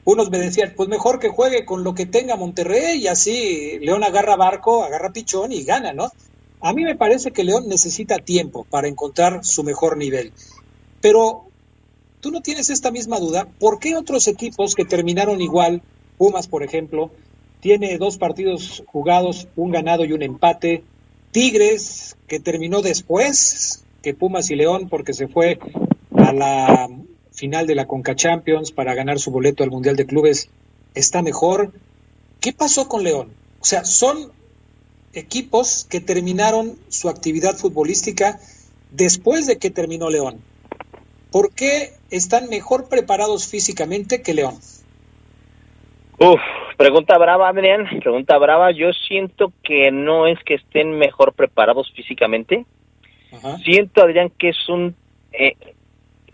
Unos 0.03 0.29
me 0.29 0.39
decían, 0.39 0.73
pues 0.75 0.89
mejor 0.89 1.19
que 1.19 1.29
juegue 1.29 1.63
con 1.63 1.85
lo 1.85 1.95
que 1.95 2.05
tenga 2.05 2.35
Monterrey 2.35 2.99
y 2.99 3.07
así 3.07 3.79
León 3.79 4.03
agarra 4.03 4.35
barco, 4.35 4.83
agarra 4.83 5.13
pichón 5.13 5.53
y 5.53 5.63
gana, 5.63 5.93
¿no? 5.93 6.11
A 6.59 6.73
mí 6.73 6.83
me 6.83 6.97
parece 6.97 7.31
que 7.31 7.45
León 7.45 7.69
necesita 7.69 8.17
tiempo 8.17 8.65
para 8.69 8.89
encontrar 8.89 9.45
su 9.45 9.63
mejor 9.63 9.95
nivel. 9.95 10.33
Pero 10.99 11.45
¿Tú 12.19 12.31
no 12.31 12.41
tienes 12.41 12.69
esta 12.69 12.91
misma 12.91 13.19
duda? 13.19 13.47
¿Por 13.57 13.79
qué 13.79 13.95
otros 13.95 14.27
equipos 14.27 14.75
que 14.75 14.83
terminaron 14.83 15.39
igual, 15.39 15.81
Pumas 16.17 16.47
por 16.47 16.63
ejemplo, 16.63 17.09
tiene 17.61 17.97
dos 17.97 18.17
partidos 18.17 18.83
jugados, 18.87 19.47
un 19.55 19.71
ganado 19.71 20.03
y 20.03 20.11
un 20.11 20.23
empate, 20.23 20.83
Tigres 21.33 22.15
que 22.27 22.39
terminó 22.39 22.81
después 22.81 23.83
que 24.01 24.13
Pumas 24.13 24.49
y 24.51 24.55
León 24.55 24.87
porque 24.87 25.13
se 25.13 25.27
fue 25.27 25.59
a 26.15 26.31
la 26.31 26.89
final 27.31 27.67
de 27.67 27.75
la 27.75 27.87
Conca 27.87 28.15
Champions 28.15 28.71
para 28.71 28.93
ganar 28.93 29.19
su 29.19 29.31
boleto 29.31 29.63
al 29.63 29.71
Mundial 29.71 29.95
de 29.95 30.05
Clubes, 30.05 30.49
está 30.93 31.21
mejor. 31.21 31.73
¿Qué 32.39 32.53
pasó 32.53 32.87
con 32.87 33.03
León? 33.03 33.33
O 33.59 33.65
sea, 33.65 33.83
son 33.83 34.31
equipos 35.13 35.85
que 35.89 35.99
terminaron 35.99 36.77
su 36.89 37.09
actividad 37.09 37.55
futbolística 37.55 38.39
después 38.91 39.47
de 39.47 39.57
que 39.57 39.71
terminó 39.71 40.09
León. 40.09 40.39
¿Por 41.31 41.51
qué 41.51 41.93
están 42.11 42.47
mejor 42.49 42.89
preparados 42.89 43.47
físicamente 43.47 44.21
que 44.21 44.35
León? 44.35 44.59
Uf, 46.19 46.39
pregunta 46.83 47.17
brava, 47.17 47.47
Adrián, 47.47 47.87
pregunta 48.01 48.37
brava. 48.37 48.71
Yo 48.71 48.91
siento 48.91 49.53
que 49.63 49.89
no 49.89 50.27
es 50.27 50.37
que 50.43 50.55
estén 50.55 50.91
mejor 50.97 51.33
preparados 51.33 51.89
físicamente. 51.95 52.65
Siento, 53.63 54.03
Adrián, 54.03 54.31
que 54.37 54.49
es 54.49 54.69
un... 54.69 54.93
Eh, 55.31 55.55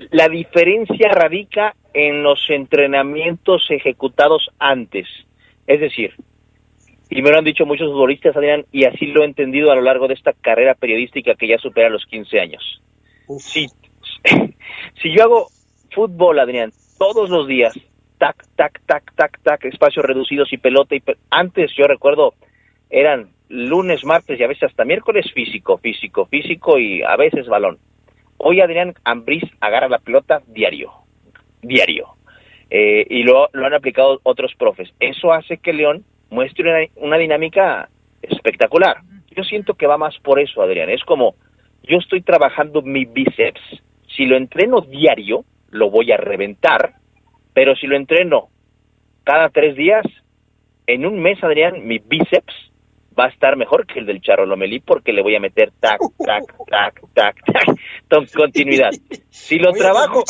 la 0.09 0.27
diferencia 0.27 1.09
radica 1.09 1.75
en 1.93 2.23
los 2.23 2.49
entrenamientos 2.49 3.67
ejecutados 3.69 4.49
antes. 4.57 5.07
Es 5.67 5.81
decir, 5.81 6.15
y 7.11 7.21
me 7.21 7.29
lo 7.29 7.37
han 7.37 7.45
dicho 7.45 7.67
muchos 7.67 7.91
futbolistas, 7.91 8.35
Adrián, 8.35 8.65
y 8.71 8.85
así 8.85 9.05
lo 9.05 9.21
he 9.21 9.25
entendido 9.25 9.71
a 9.71 9.75
lo 9.75 9.81
largo 9.81 10.07
de 10.07 10.15
esta 10.15 10.33
carrera 10.33 10.73
periodística 10.73 11.35
que 11.35 11.47
ya 11.47 11.59
supera 11.59 11.89
los 11.89 12.05
15 12.07 12.39
años. 12.39 12.81
Sí, 13.37 13.67
si 15.01 15.15
yo 15.15 15.23
hago 15.23 15.47
fútbol, 15.93 16.39
Adrián, 16.39 16.71
todos 16.97 17.29
los 17.29 17.47
días, 17.47 17.73
tac, 18.19 18.43
tac, 18.55 18.79
tac, 18.85 19.15
tac, 19.15 19.39
tac, 19.41 19.65
espacios 19.65 20.05
reducidos 20.05 20.53
y 20.53 20.57
pelota, 20.57 20.95
y 20.95 21.01
antes 21.31 21.71
yo 21.75 21.85
recuerdo 21.87 22.35
eran 22.91 23.29
lunes, 23.47 24.05
martes 24.05 24.39
y 24.39 24.43
a 24.43 24.47
veces 24.47 24.63
hasta 24.63 24.85
miércoles 24.85 25.31
físico, 25.33 25.77
físico, 25.79 26.25
físico 26.25 26.77
y 26.77 27.01
a 27.01 27.15
veces 27.15 27.47
balón. 27.47 27.79
Hoy 28.37 28.61
Adrián 28.61 28.93
Ambriz 29.03 29.43
agarra 29.59 29.89
la 29.89 29.99
pelota 29.99 30.41
diario, 30.47 30.91
diario. 31.61 32.09
Eh, 32.69 33.05
y 33.09 33.23
lo, 33.23 33.49
lo, 33.53 33.65
han 33.65 33.73
aplicado 33.73 34.19
otros 34.23 34.53
profes. 34.55 34.93
Eso 34.99 35.33
hace 35.33 35.57
que 35.57 35.73
León 35.73 36.05
muestre 36.29 36.69
una, 36.69 37.07
una 37.07 37.17
dinámica 37.17 37.89
espectacular. 38.21 38.97
Yo 39.35 39.43
siento 39.43 39.73
que 39.73 39.87
va 39.87 39.97
más 39.97 40.17
por 40.19 40.39
eso, 40.39 40.61
Adrián. 40.61 40.89
Es 40.89 41.03
como, 41.03 41.35
yo 41.83 41.97
estoy 41.97 42.21
trabajando 42.21 42.83
mi 42.83 43.05
bíceps, 43.05 43.61
si 44.15 44.25
lo 44.25 44.37
entreno 44.37 44.81
diario, 44.81 45.45
lo 45.71 45.89
voy 45.89 46.11
a 46.11 46.17
reventar, 46.17 46.98
pero 47.53 47.75
si 47.75 47.87
lo 47.87 47.95
entreno 47.95 48.49
cada 49.23 49.49
tres 49.49 49.75
días, 49.75 50.05
en 50.87 51.05
un 51.05 51.19
mes, 51.21 51.43
Adrián, 51.43 51.85
mi 51.85 51.99
bíceps 51.99 52.69
va 53.19 53.25
a 53.25 53.29
estar 53.29 53.57
mejor 53.57 53.85
que 53.85 53.99
el 53.99 54.05
del 54.05 54.21
Charro 54.21 54.45
Lomelí 54.45 54.79
porque 54.79 55.11
le 55.11 55.21
voy 55.21 55.35
a 55.35 55.39
meter 55.39 55.71
tac, 55.79 55.99
tac, 56.17 56.43
tac, 56.67 57.01
tac, 57.13 57.35
tac, 58.07 58.33
continuidad. 58.33 58.91
Si 59.29 59.57
lo 59.57 59.71
trabajo... 59.73 60.23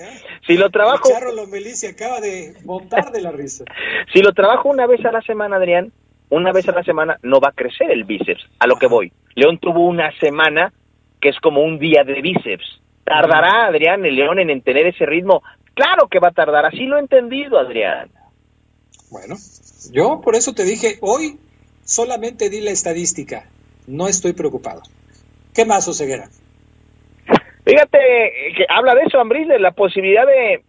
¿eh? 0.00 0.20
Si 0.46 0.56
lo 0.56 0.70
trabajo... 0.70 1.08
El 1.08 1.14
Charro 1.14 1.32
Lomelí 1.32 1.70
se 1.70 1.88
acaba 1.88 2.20
de 2.20 2.54
botar 2.64 3.10
de 3.10 3.20
la 3.20 3.32
risa. 3.32 3.64
si 4.12 4.22
lo 4.22 4.32
trabajo 4.32 4.68
una 4.68 4.86
vez 4.86 5.04
a 5.04 5.12
la 5.12 5.22
semana, 5.22 5.56
Adrián, 5.56 5.92
una 6.30 6.52
vez 6.52 6.68
a 6.68 6.72
la 6.72 6.82
semana 6.82 7.18
no 7.22 7.40
va 7.40 7.48
a 7.48 7.52
crecer 7.52 7.90
el 7.90 8.04
bíceps, 8.04 8.46
a 8.58 8.66
lo 8.66 8.76
que 8.76 8.86
voy. 8.86 9.12
León 9.34 9.58
tuvo 9.58 9.86
una 9.86 10.10
semana 10.18 10.72
que 11.20 11.28
es 11.30 11.38
como 11.40 11.62
un 11.62 11.78
día 11.78 12.04
de 12.04 12.22
bíceps. 12.22 12.80
¿Tardará 13.04 13.66
Adrián 13.66 14.04
el 14.06 14.14
León 14.14 14.38
en 14.38 14.62
tener 14.62 14.86
ese 14.86 15.04
ritmo? 15.04 15.42
Claro 15.74 16.08
que 16.08 16.18
va 16.18 16.28
a 16.28 16.32
tardar, 16.32 16.66
así 16.66 16.84
lo 16.84 16.96
he 16.96 17.00
entendido, 17.00 17.58
Adrián. 17.58 18.10
Bueno, 19.10 19.36
yo 19.90 20.20
por 20.20 20.36
eso 20.36 20.54
te 20.54 20.64
dije, 20.64 20.98
hoy 21.00 21.38
solamente 21.84 22.50
di 22.50 22.60
la 22.60 22.70
estadística, 22.70 23.48
no 23.86 24.08
estoy 24.08 24.32
preocupado. 24.32 24.82
¿Qué 25.54 25.64
más, 25.64 25.86
Oseguera? 25.88 26.28
Fíjate 27.64 27.98
que 28.56 28.66
habla 28.68 28.94
de 28.94 29.02
eso, 29.02 29.20
Ambril, 29.20 29.48
de 29.48 29.60
la 29.60 29.72
posibilidad 29.72 30.26
de, 30.26 30.64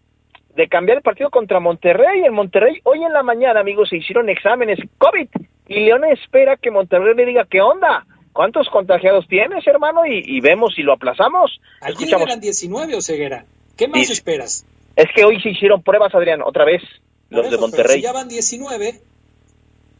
de 0.55 0.67
cambiar 0.67 0.97
el 0.97 1.03
partido 1.03 1.29
contra 1.29 1.59
Monterrey. 1.59 2.23
En 2.25 2.33
Monterrey, 2.33 2.79
hoy 2.83 3.03
en 3.03 3.13
la 3.13 3.23
mañana, 3.23 3.59
amigos, 3.59 3.89
se 3.89 3.97
hicieron 3.97 4.29
exámenes 4.29 4.79
COVID 4.97 5.29
y 5.67 5.79
León 5.79 6.03
espera 6.05 6.57
que 6.57 6.71
Monterrey 6.71 7.15
le 7.15 7.25
diga 7.25 7.47
qué 7.49 7.61
onda. 7.61 8.05
¿Cuántos 8.31 8.67
contagiados 8.69 9.27
tienes, 9.27 9.65
hermano? 9.67 10.05
Y, 10.07 10.41
vemos 10.41 10.73
si 10.75 10.81
lo 10.81 10.93
aplazamos. 10.93 11.61
Ayer 11.81 12.19
eran 12.19 12.39
19, 12.39 12.99
Ceguera. 13.01 13.45
¿Qué 13.77 13.87
más 13.87 14.09
esperas? 14.09 14.65
Es 14.95 15.07
que 15.15 15.25
hoy 15.25 15.41
se 15.41 15.49
hicieron 15.49 15.81
pruebas, 15.81 16.13
Adrián, 16.13 16.41
otra 16.41 16.65
vez, 16.65 16.81
los 17.29 17.49
de 17.49 17.57
Monterrey. 17.57 18.01
ya 18.01 18.13
van 18.13 18.27
19, 18.27 19.01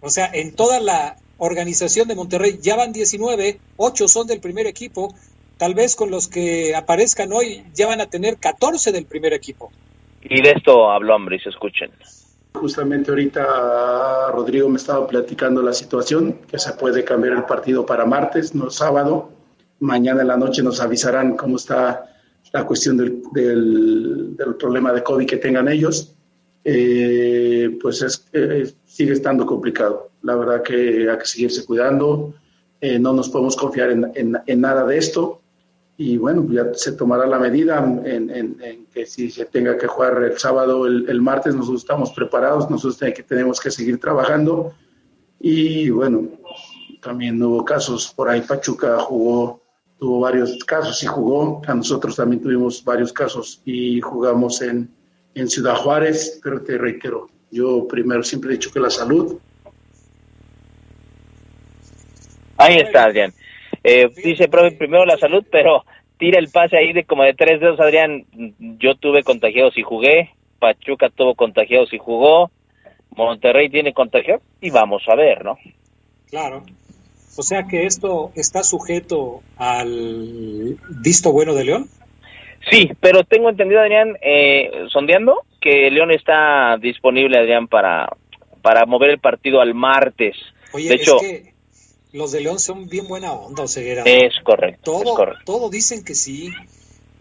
o 0.02 0.10
sea, 0.10 0.30
en 0.34 0.56
toda 0.56 0.80
la 0.80 1.18
organización 1.38 2.08
de 2.08 2.16
Monterrey 2.16 2.60
ya 2.62 2.76
van 2.76 2.94
19, 2.94 3.60
8 3.78 4.08
son 4.08 4.28
del 4.28 4.40
primer 4.40 4.68
equipo, 4.68 5.14
tal 5.58 5.74
vez 5.74 5.96
con 5.96 6.12
los 6.12 6.28
que 6.28 6.76
aparezcan 6.76 7.34
hoy 7.34 7.64
ya 7.74 7.88
van 7.88 8.02
a 8.02 8.06
tener 8.06 8.38
14 8.38 8.92
del 8.92 9.06
primer 9.06 9.34
equipo. 9.34 9.72
Y 10.22 10.42
de 10.42 10.52
esto 10.52 10.92
habló 10.92 11.16
Ambris, 11.16 11.46
escuchen. 11.48 11.92
Justamente 12.54 13.10
ahorita 13.10 14.32
Rodrigo 14.32 14.70
me 14.70 14.78
estaba 14.78 15.08
platicando 15.08 15.62
la 15.62 15.74
situación, 15.74 16.40
que 16.50 16.60
se 16.60 16.72
puede 16.74 17.04
cambiar 17.04 17.34
el 17.34 17.46
partido 17.46 17.86
para 17.86 18.06
martes, 18.06 18.54
no 18.54 18.70
sábado. 18.70 19.32
Mañana 19.80 20.22
en 20.22 20.28
la 20.28 20.38
noche 20.38 20.62
nos 20.62 20.80
avisarán 20.80 21.36
cómo 21.36 21.58
está 21.58 22.13
la 22.54 22.66
cuestión 22.66 22.98
del, 22.98 23.22
del, 23.34 24.56
problema 24.60 24.94
de 24.94 25.04
COVID 25.04 25.26
que 25.28 25.38
tengan 25.38 25.68
ellos. 25.68 26.16
Eh, 26.64 27.78
pues 27.82 28.02
es, 28.04 28.26
eh, 28.32 28.72
sigue 28.86 29.14
estando 29.14 29.46
complicado. 29.46 30.12
La 30.22 30.36
verdad 30.36 30.62
que 30.62 31.10
hay 31.10 31.18
que 31.18 31.26
seguirse 31.26 31.66
cuidando. 31.66 32.34
Eh, 32.80 33.00
no 33.00 33.12
nos 33.12 33.30
podemos 33.30 33.56
confiar 33.58 33.90
en, 33.90 34.12
en, 34.46 34.62
nada 34.62 34.86
de 34.86 34.98
esto 34.98 35.42
y 35.96 36.18
bueno, 36.18 36.46
ya 36.52 36.74
se 36.74 36.92
tomará 36.94 37.26
la 37.26 37.40
medida 37.40 37.80
en, 38.04 38.88
que 38.94 39.06
si 39.06 39.32
se 39.32 39.46
tenga 39.46 39.78
que 39.78 39.88
jugar 39.88 40.22
el 40.24 40.38
sábado, 40.38 40.86
el, 40.86 41.08
el, 41.08 41.22
martes, 41.22 41.56
nosotros 41.56 41.82
estamos 41.82 42.12
preparados, 42.12 42.70
nosotros 42.70 43.00
tenemos 43.26 43.62
que 43.62 43.72
seguir 43.72 44.00
trabajando 44.00 44.74
y 45.40 45.90
bueno, 45.92 46.28
también 47.02 47.42
hubo 47.42 47.64
casos, 47.64 48.12
por 48.14 48.28
ahí 48.28 48.42
Pachuca 48.42 49.00
jugó, 49.00 49.63
tuvo 50.04 50.20
varios 50.20 50.62
casos 50.66 51.02
y 51.02 51.06
jugó, 51.06 51.62
a 51.66 51.74
nosotros 51.74 52.18
también 52.18 52.42
tuvimos 52.42 52.84
varios 52.84 53.14
casos 53.14 53.62
y 53.64 54.02
jugamos 54.02 54.62
en, 54.62 54.90
en 55.34 55.48
Ciudad 55.48 55.76
Juárez, 55.76 56.42
pero 56.44 56.62
te 56.62 56.78
reitero, 56.78 57.30
yo 57.50 57.88
primero 57.88 58.22
siempre 58.22 58.50
he 58.50 58.54
dicho 58.56 58.70
que 58.70 58.82
la 58.82 58.90
salud. 58.90 59.40
Ahí 62.58 62.80
está, 62.80 63.06
Adrián. 63.06 63.32
Eh, 63.82 64.10
dice, 64.22 64.50
profe, 64.50 64.76
primero 64.76 65.06
la 65.06 65.18
salud, 65.18 65.46
pero 65.50 65.86
tira 66.18 66.38
el 66.38 66.50
pase 66.50 66.76
ahí 66.76 66.92
de 66.92 67.06
como 67.06 67.24
de 67.24 67.34
tres 67.34 67.62
dedos, 67.62 67.80
Adrián. 67.80 68.26
Yo 68.60 68.96
tuve 68.96 69.24
contagiados 69.24 69.78
y 69.78 69.84
jugué, 69.84 70.32
Pachuca 70.60 71.12
tuvo 71.12 71.34
contagiados 71.34 71.94
y 71.94 71.98
jugó, 71.98 72.52
Monterrey 73.16 73.70
tiene 73.70 73.94
contagiados 73.94 74.44
y 74.60 74.70
vamos 74.70 75.02
a 75.08 75.16
ver, 75.16 75.46
¿no? 75.46 75.58
Claro. 76.30 76.62
O 77.36 77.44
sea 77.44 77.68
que 77.68 77.86
esto 77.86 78.32
está 78.36 78.64
sujeto 78.64 79.42
al 79.58 80.78
visto 81.02 81.32
bueno 81.32 81.54
de 81.54 81.64
León. 81.64 81.90
Sí, 82.70 82.92
pero 83.02 83.24
tengo 83.24 83.50
entendido, 83.50 83.82
Adrián, 83.82 84.18
eh, 84.22 84.72
sondeando, 84.90 85.42
que 85.60 85.90
León 85.90 86.12
está 86.12 86.78
disponible, 86.78 87.40
Adrián, 87.40 87.68
para, 87.68 88.16
para 88.62 88.86
mover 88.86 89.10
el 89.10 89.20
partido 89.20 89.60
al 89.62 89.74
martes. 89.74 90.36
Oye, 90.72 90.90
de 90.90 90.96
hecho, 90.96 91.18
que 91.20 91.54
los 92.14 92.32
de 92.32 92.42
León 92.42 92.60
son 92.60 92.88
bien 92.88 93.08
buena 93.08 93.34
onda, 93.34 93.68
Ceguera. 93.68 94.04
Es 94.06 94.34
correcto. 94.44 94.92
Todo, 94.92 95.04
es 95.04 95.12
correcto. 95.12 95.42
todo 95.46 95.70
dicen 95.70 96.06
que 96.06 96.16
sí. 96.16 96.52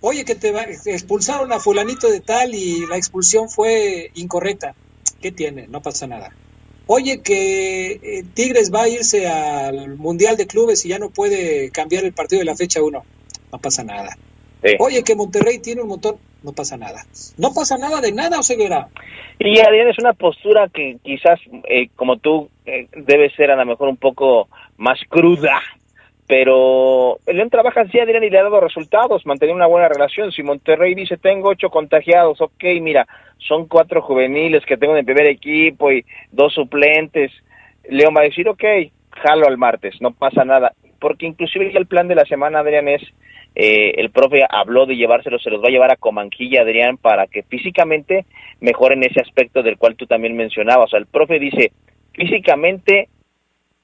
Oye, 0.01 0.25
que 0.25 0.35
te 0.35 0.51
expulsaron 0.93 1.53
a 1.53 1.61
fulanito 1.61 2.11
de 2.11 2.21
tal 2.21 2.55
y 2.55 2.87
la 2.87 2.97
expulsión 2.97 3.49
fue 3.49 4.11
incorrecta. 4.15 4.75
¿Qué 5.21 5.33
tiene? 5.33 5.69
No 5.69 5.81
pasa 5.81 6.07
nada. 6.07 6.33
Oye, 6.95 7.23
que 7.23 7.93
eh, 7.93 8.23
Tigres 8.35 8.71
va 8.71 8.83
a 8.83 8.89
irse 8.89 9.27
al 9.27 9.97
Mundial 9.97 10.37
de 10.37 10.47
Clubes 10.47 10.85
y 10.85 10.91
ya 10.91 10.99
no 10.99 11.09
puede 11.09 11.71
cambiar 11.71 12.05
el 12.05 12.13
partido 12.13 12.41
de 12.41 12.45
la 12.45 12.55
fecha 12.55 12.83
1. 12.83 13.03
No 13.51 13.59
pasa 13.59 13.83
nada. 13.83 14.15
Oye, 14.79 15.03
que 15.03 15.17
Monterrey 15.17 15.59
tiene 15.59 15.81
un 15.81 15.89
montón. 15.89 16.17
No 16.43 16.53
pasa 16.53 16.77
nada. 16.77 17.07
No 17.39 17.55
pasa 17.55 17.79
nada 17.79 18.03
de 18.03 18.13
nada, 18.13 18.41
Oseguera. 18.41 18.89
Y 19.39 19.59
Adrián, 19.61 19.89
es 19.89 19.99
una 19.99 20.13
postura 20.13 20.69
que 20.69 20.99
quizás, 21.03 21.41
eh, 21.67 21.89
como 21.97 22.19
tú, 22.19 22.51
eh, 22.67 22.89
debe 22.95 23.35
ser 23.37 23.51
a 23.51 23.57
lo 23.57 23.65
mejor 23.65 23.89
un 23.89 23.97
poco 23.97 24.49
más 24.77 25.01
cruda, 25.09 25.63
pero 26.27 27.19
León 27.27 27.51
trabaja 27.51 27.83
así, 27.83 27.99
Adrián, 27.99 28.25
y 28.25 28.31
le 28.31 28.39
ha 28.39 28.45
dado 28.45 28.61
resultados, 28.61 29.27
mantener 29.27 29.55
una 29.55 29.67
buena 29.67 29.89
relación. 29.89 30.33
Si 30.33 30.43
Monterrey 30.43 30.95
dice, 30.95 31.17
tengo 31.17 31.51
ocho 31.51 31.69
contagiados, 31.69 32.41
ok, 32.41 32.65
mira, 32.81 33.07
son 33.39 33.67
cuatro 33.67 34.03
juveniles 34.03 34.65
que 34.65 34.77
tengo 34.77 34.93
en 34.93 35.01
el 35.01 35.05
primer 35.05 35.27
equipo 35.27 35.91
y 35.91 36.05
dos 36.31 36.55
suplentes, 36.55 37.33
León 37.89 38.15
va 38.17 38.21
a 38.21 38.25
decir, 38.25 38.49
ok, 38.49 38.63
jalo 39.11 39.47
al 39.47 39.59
martes, 39.59 40.01
no 40.01 40.13
pasa 40.13 40.45
nada, 40.45 40.73
porque 41.01 41.27
inclusive 41.27 41.73
el 41.77 41.87
plan 41.87 42.09
de 42.09 42.15
la 42.15 42.25
semana, 42.25 42.61
Adrián, 42.61 42.89
es, 42.89 43.03
eh, 43.55 43.95
el 43.97 44.11
profe 44.11 44.43
habló 44.49 44.87
de 44.87 44.97
llevárselo, 44.97 45.39
se 45.39 45.51
los 45.51 45.63
va 45.63 45.69
a 45.69 45.73
llevar 45.73 45.93
a 45.93 45.97
Comanquilla, 45.97 46.63
Adrián, 46.63 46.97
para 46.97 47.27
que 47.27 47.43
físicamente 47.43 48.25
mejoren 48.61 49.03
ese 49.03 49.21
aspecto 49.21 49.63
del 49.63 49.77
cual 49.77 49.97
tú 49.97 50.07
también 50.07 50.37
mencionabas. 50.37 50.87
O 50.87 50.89
sea, 50.91 51.01
el 51.01 51.07
profe 51.07 51.39
dice, 51.39 51.73
físicamente 52.13 53.09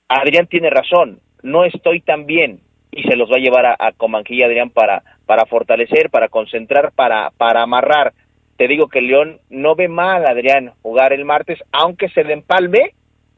Adrián 0.09 0.47
tiene 0.47 0.70
razón, 0.70 1.20
no 1.43 1.64
estoy 1.64 2.01
tan 2.01 2.26
bien 2.26 2.61
y 2.91 3.03
se 3.03 3.16
los 3.16 3.30
va 3.30 3.36
a 3.36 3.41
llevar 3.41 3.66
a, 3.66 3.93
Comanquilla 3.93 4.47
Adrián 4.47 4.70
para, 4.70 5.03
para 5.26 5.47
fortalecer, 5.47 6.11
para 6.11 6.28
concentrar, 6.28 6.93
para, 6.93 7.30
para 7.30 7.62
amarrar. 7.62 8.14
Te 8.57 8.66
digo 8.66 8.89
que 8.89 9.01
León 9.01 9.39
no 9.51 9.74
ve 9.76 9.89
mal 9.89 10.26
Adrián 10.26 10.72
jugar 10.82 11.12
el 11.12 11.24
martes, 11.24 11.59
aunque 11.70 12.09
se 12.09 12.24
le 12.24 12.32
empalme 12.32 12.95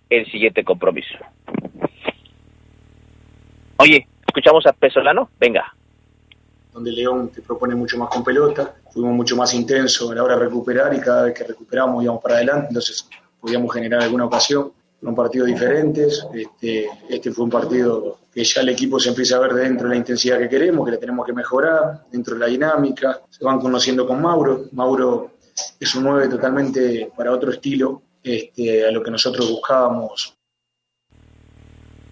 el 0.09 0.31
siguiente 0.31 0.65
compromiso. 0.65 1.19
Oye, 3.77 4.07
escuchamos 4.27 4.67
a 4.67 4.73
Pesolano, 4.73 5.31
venga. 5.39 5.75
Donde 6.73 6.93
León 6.93 7.31
te 7.35 7.43
propone 7.43 7.75
mucho 7.75 7.99
más 7.99 8.09
con 8.09 8.23
pelota, 8.23 8.75
fuimos 8.93 9.13
mucho 9.13 9.37
más 9.37 9.53
intensos 9.55 10.11
a 10.11 10.15
la 10.15 10.23
hora 10.23 10.37
de 10.37 10.45
recuperar 10.45 10.95
y 10.95 11.01
cada 11.01 11.25
vez 11.25 11.35
que 11.35 11.45
recuperamos 11.45 12.03
íbamos 12.03 12.23
para 12.23 12.37
adelante, 12.37 12.69
entonces 12.69 13.09
podíamos 13.41 13.75
generar 13.75 14.03
alguna 14.03 14.27
ocasión 14.27 14.73
fueron 15.01 15.17
partidos 15.17 15.49
diferentes. 15.49 16.27
Este, 16.35 16.89
este 17.09 17.33
fue 17.33 17.45
un 17.45 17.51
partido 17.51 18.19
que 18.33 18.45
ya 18.45 18.61
el 18.61 18.69
equipo 18.69 19.01
se 19.01 19.09
empieza 19.09 19.37
a 19.37 19.41
ver 19.41 19.55
dentro 19.55 19.89
de 19.89 19.95
la 19.95 19.99
intensidad 19.99 20.39
que 20.39 20.49
queremos, 20.49 20.85
que 20.85 20.93
le 20.93 20.99
tenemos 20.99 21.27
que 21.27 21.33
mejorar, 21.33 22.05
dentro 22.13 22.35
de 22.35 22.41
la 22.41 22.47
dinámica. 22.47 23.21
Se 23.29 23.45
van 23.45 23.59
conociendo 23.59 24.07
con 24.07 24.21
Mauro. 24.21 24.67
Mauro 24.73 25.33
es 25.79 25.95
un 25.95 26.05
9 26.05 26.29
totalmente 26.29 27.11
para 27.17 27.33
otro 27.33 27.51
estilo 27.51 28.03
este, 28.23 28.87
a 28.87 28.91
lo 28.91 29.03
que 29.03 29.11
nosotros 29.11 29.51
buscábamos. 29.51 30.37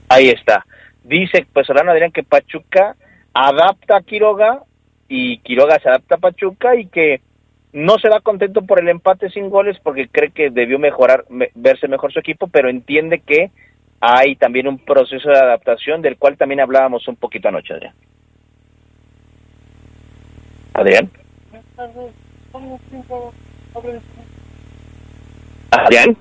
Ahí 0.08 0.30
está. 0.30 0.64
Dice 1.04 1.46
pues 1.52 1.66
Solano 1.66 1.90
Adrián 1.90 2.10
que 2.10 2.22
Pachuca 2.22 2.96
adapta 3.34 3.98
a 3.98 4.02
Quiroga 4.02 4.62
y 5.08 5.38
Quiroga 5.38 5.78
se 5.78 5.88
adapta 5.88 6.16
a 6.16 6.18
Pachuca 6.18 6.74
y 6.74 6.86
que 6.86 7.20
no 7.72 7.98
se 7.98 8.08
va 8.08 8.20
contento 8.20 8.62
por 8.62 8.80
el 8.80 8.88
empate 8.88 9.30
sin 9.30 9.50
goles 9.50 9.78
porque 9.82 10.08
cree 10.08 10.30
que 10.30 10.50
debió 10.50 10.78
mejorar, 10.78 11.24
verse 11.54 11.88
mejor 11.88 12.12
su 12.12 12.18
equipo, 12.18 12.48
pero 12.48 12.68
entiende 12.68 13.20
que 13.20 13.50
hay 14.00 14.36
también 14.36 14.68
un 14.68 14.78
proceso 14.78 15.28
de 15.28 15.38
adaptación 15.38 16.02
del 16.02 16.16
cual 16.16 16.36
también 16.36 16.60
hablábamos 16.60 17.06
un 17.08 17.16
poquito 17.16 17.48
anoche, 17.48 17.74
Adrián. 17.74 17.94
Adrián. 20.74 21.10
Adrián. 25.70 26.16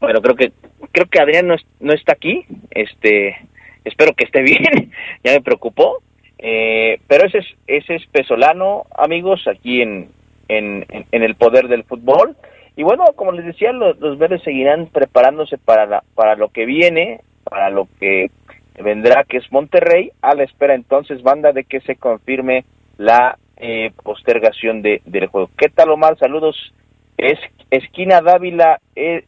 Bueno, 0.00 0.20
creo 0.20 0.36
que 0.36 0.52
creo 0.92 1.06
que 1.06 1.20
Adrián 1.20 1.48
no, 1.48 1.56
no 1.80 1.92
está 1.92 2.12
aquí. 2.12 2.46
Este, 2.70 3.36
espero 3.84 4.14
que 4.14 4.24
esté 4.24 4.42
bien. 4.42 4.92
ya 5.24 5.32
me 5.32 5.40
preocupó. 5.40 6.02
Eh, 6.46 7.00
pero 7.08 7.26
ese 7.26 7.38
es, 7.38 7.46
ese 7.66 7.94
es 7.94 8.06
Pesolano, 8.08 8.84
amigos, 8.94 9.48
aquí 9.48 9.80
en, 9.80 10.10
en, 10.48 10.84
en, 10.90 11.22
el 11.22 11.36
poder 11.36 11.68
del 11.68 11.84
fútbol. 11.84 12.36
Y 12.76 12.82
bueno, 12.82 13.04
como 13.16 13.32
les 13.32 13.46
decía, 13.46 13.72
los, 13.72 13.98
los 13.98 14.18
verdes 14.18 14.42
seguirán 14.42 14.88
preparándose 14.88 15.56
para, 15.56 16.02
para 16.14 16.36
lo 16.36 16.50
que 16.50 16.66
viene, 16.66 17.22
para 17.44 17.70
lo 17.70 17.88
que 17.98 18.30
vendrá, 18.78 19.24
que 19.24 19.38
es 19.38 19.50
Monterrey, 19.50 20.10
a 20.20 20.34
la 20.34 20.42
espera 20.42 20.74
entonces, 20.74 21.22
banda, 21.22 21.52
de 21.52 21.64
que 21.64 21.80
se 21.80 21.96
confirme 21.96 22.66
la 22.98 23.38
eh, 23.56 23.92
postergación 24.02 24.82
de, 24.82 25.00
del 25.06 25.28
juego. 25.28 25.48
¿Qué 25.56 25.70
tal, 25.70 25.92
Omar? 25.92 26.18
Saludos. 26.18 26.74
Es 27.16 27.38
esquina 27.70 28.20
Dávila. 28.20 28.80
Eh, 28.94 29.24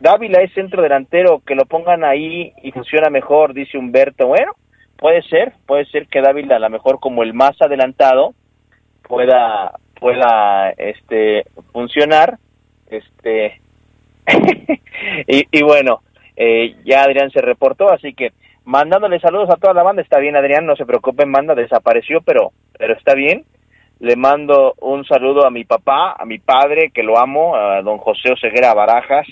Dávila 0.00 0.40
es 0.40 0.54
centro 0.54 0.80
delantero, 0.80 1.42
que 1.46 1.54
lo 1.54 1.66
pongan 1.66 2.04
ahí 2.04 2.54
y 2.62 2.72
funciona 2.72 3.10
mejor, 3.10 3.52
dice 3.52 3.76
Humberto. 3.76 4.28
Bueno, 4.28 4.52
puede 4.98 5.22
ser, 5.22 5.52
puede 5.66 5.86
ser 5.86 6.06
que 6.08 6.20
Dávila 6.20 6.56
a 6.56 6.60
lo 6.60 6.70
mejor 6.70 7.00
como 7.00 7.22
el 7.22 7.32
más 7.32 7.60
adelantado 7.60 8.34
pueda 9.02 9.72
pueda 9.98 10.70
este 10.76 11.44
funcionar 11.72 12.38
este 12.88 13.60
y, 15.26 15.62
bueno 15.62 16.00
eh, 16.36 16.76
ya 16.84 17.02
Adrián 17.02 17.30
se 17.30 17.40
reportó 17.40 17.90
así 17.90 18.12
que 18.12 18.32
mandándole 18.64 19.18
saludos 19.18 19.50
a 19.50 19.56
toda 19.56 19.74
la 19.74 19.82
banda 19.82 20.02
está 20.02 20.18
bien 20.18 20.36
Adrián 20.36 20.66
no 20.66 20.76
se 20.76 20.86
preocupen 20.86 21.30
manda 21.30 21.54
desapareció 21.54 22.20
pero 22.20 22.52
pero 22.78 22.94
está 22.94 23.14
bien. 23.14 23.44
Le 24.00 24.14
mando 24.14 24.74
un 24.80 25.04
saludo 25.04 25.44
a 25.44 25.50
mi 25.50 25.64
papá 25.64 26.14
a 26.16 26.24
mi 26.24 26.38
padre 26.38 26.90
que 26.94 27.02
lo 27.02 27.18
amo 27.18 27.56
a 27.56 27.82
don 27.82 27.98
José 27.98 28.32
Oseguera 28.32 28.72
Barajas 28.72 29.26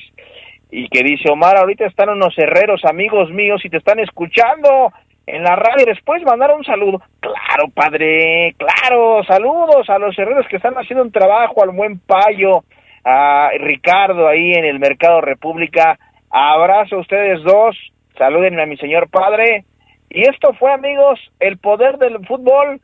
y 0.70 0.88
que 0.88 1.04
dice 1.04 1.30
Omar 1.30 1.56
ahorita 1.56 1.86
están 1.86 2.08
unos 2.08 2.36
herreros 2.36 2.84
amigos 2.84 3.30
míos 3.30 3.60
y 3.64 3.70
te 3.70 3.76
están 3.76 4.00
escuchando 4.00 4.92
en 5.26 5.42
la 5.42 5.56
radio 5.56 5.86
después 5.86 6.22
mandar 6.22 6.52
un 6.54 6.64
saludo. 6.64 7.02
Claro, 7.20 7.68
padre, 7.74 8.54
claro, 8.56 9.24
saludos 9.24 9.88
a 9.90 9.98
los 9.98 10.16
herreros 10.18 10.46
que 10.48 10.56
están 10.56 10.74
haciendo 10.74 11.04
un 11.04 11.10
trabajo, 11.10 11.62
al 11.62 11.70
buen 11.70 11.98
Payo, 11.98 12.62
a 13.04 13.50
Ricardo 13.58 14.28
ahí 14.28 14.52
en 14.52 14.64
el 14.64 14.78
Mercado 14.78 15.20
República. 15.20 15.98
Abrazo 16.30 16.96
a 16.96 17.00
ustedes 17.00 17.42
dos, 17.42 17.76
saluden 18.18 18.58
a 18.60 18.66
mi 18.66 18.76
señor 18.76 19.08
padre 19.08 19.64
Y 20.10 20.22
esto 20.28 20.52
fue, 20.54 20.72
amigos, 20.72 21.20
el 21.40 21.58
poder 21.58 21.98
del 21.98 22.24
fútbol 22.26 22.80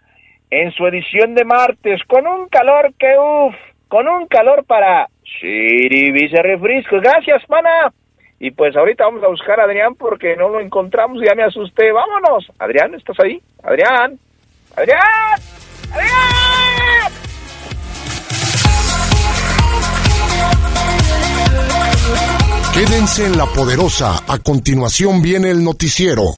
en 0.51 0.70
su 0.72 0.86
edición 0.86 1.34
de 1.34 1.45
martes, 1.45 2.03
con 2.07 2.26
un 2.26 2.49
calor 2.49 2.93
que 2.99 3.16
uff, 3.18 3.55
con 3.88 4.09
un 4.09 4.26
calor 4.26 4.64
para 4.64 5.09
Vice 5.40 6.43
Refresco. 6.43 7.01
Gracias, 7.01 7.45
pana. 7.47 7.93
Y 8.45 8.51
pues 8.51 8.74
ahorita 8.74 9.05
vamos 9.05 9.22
a 9.22 9.28
buscar 9.28 9.61
a 9.61 9.64
Adrián 9.66 9.95
porque 9.95 10.34
no 10.34 10.49
lo 10.49 10.59
encontramos 10.59 11.22
y 11.22 11.26
ya 11.26 11.34
me 11.36 11.45
asusté. 11.45 11.93
Vámonos. 11.93 12.51
Adrián, 12.59 12.93
¿estás 12.93 13.16
ahí? 13.20 13.40
Adrián. 13.62 14.18
Adrián. 14.74 14.99
Adrián. 15.93 17.12
Quédense 22.74 23.26
en 23.26 23.38
la 23.38 23.47
poderosa. 23.47 24.24
A 24.26 24.38
continuación 24.38 25.22
viene 25.22 25.51
el 25.51 25.62
noticiero. 25.62 26.22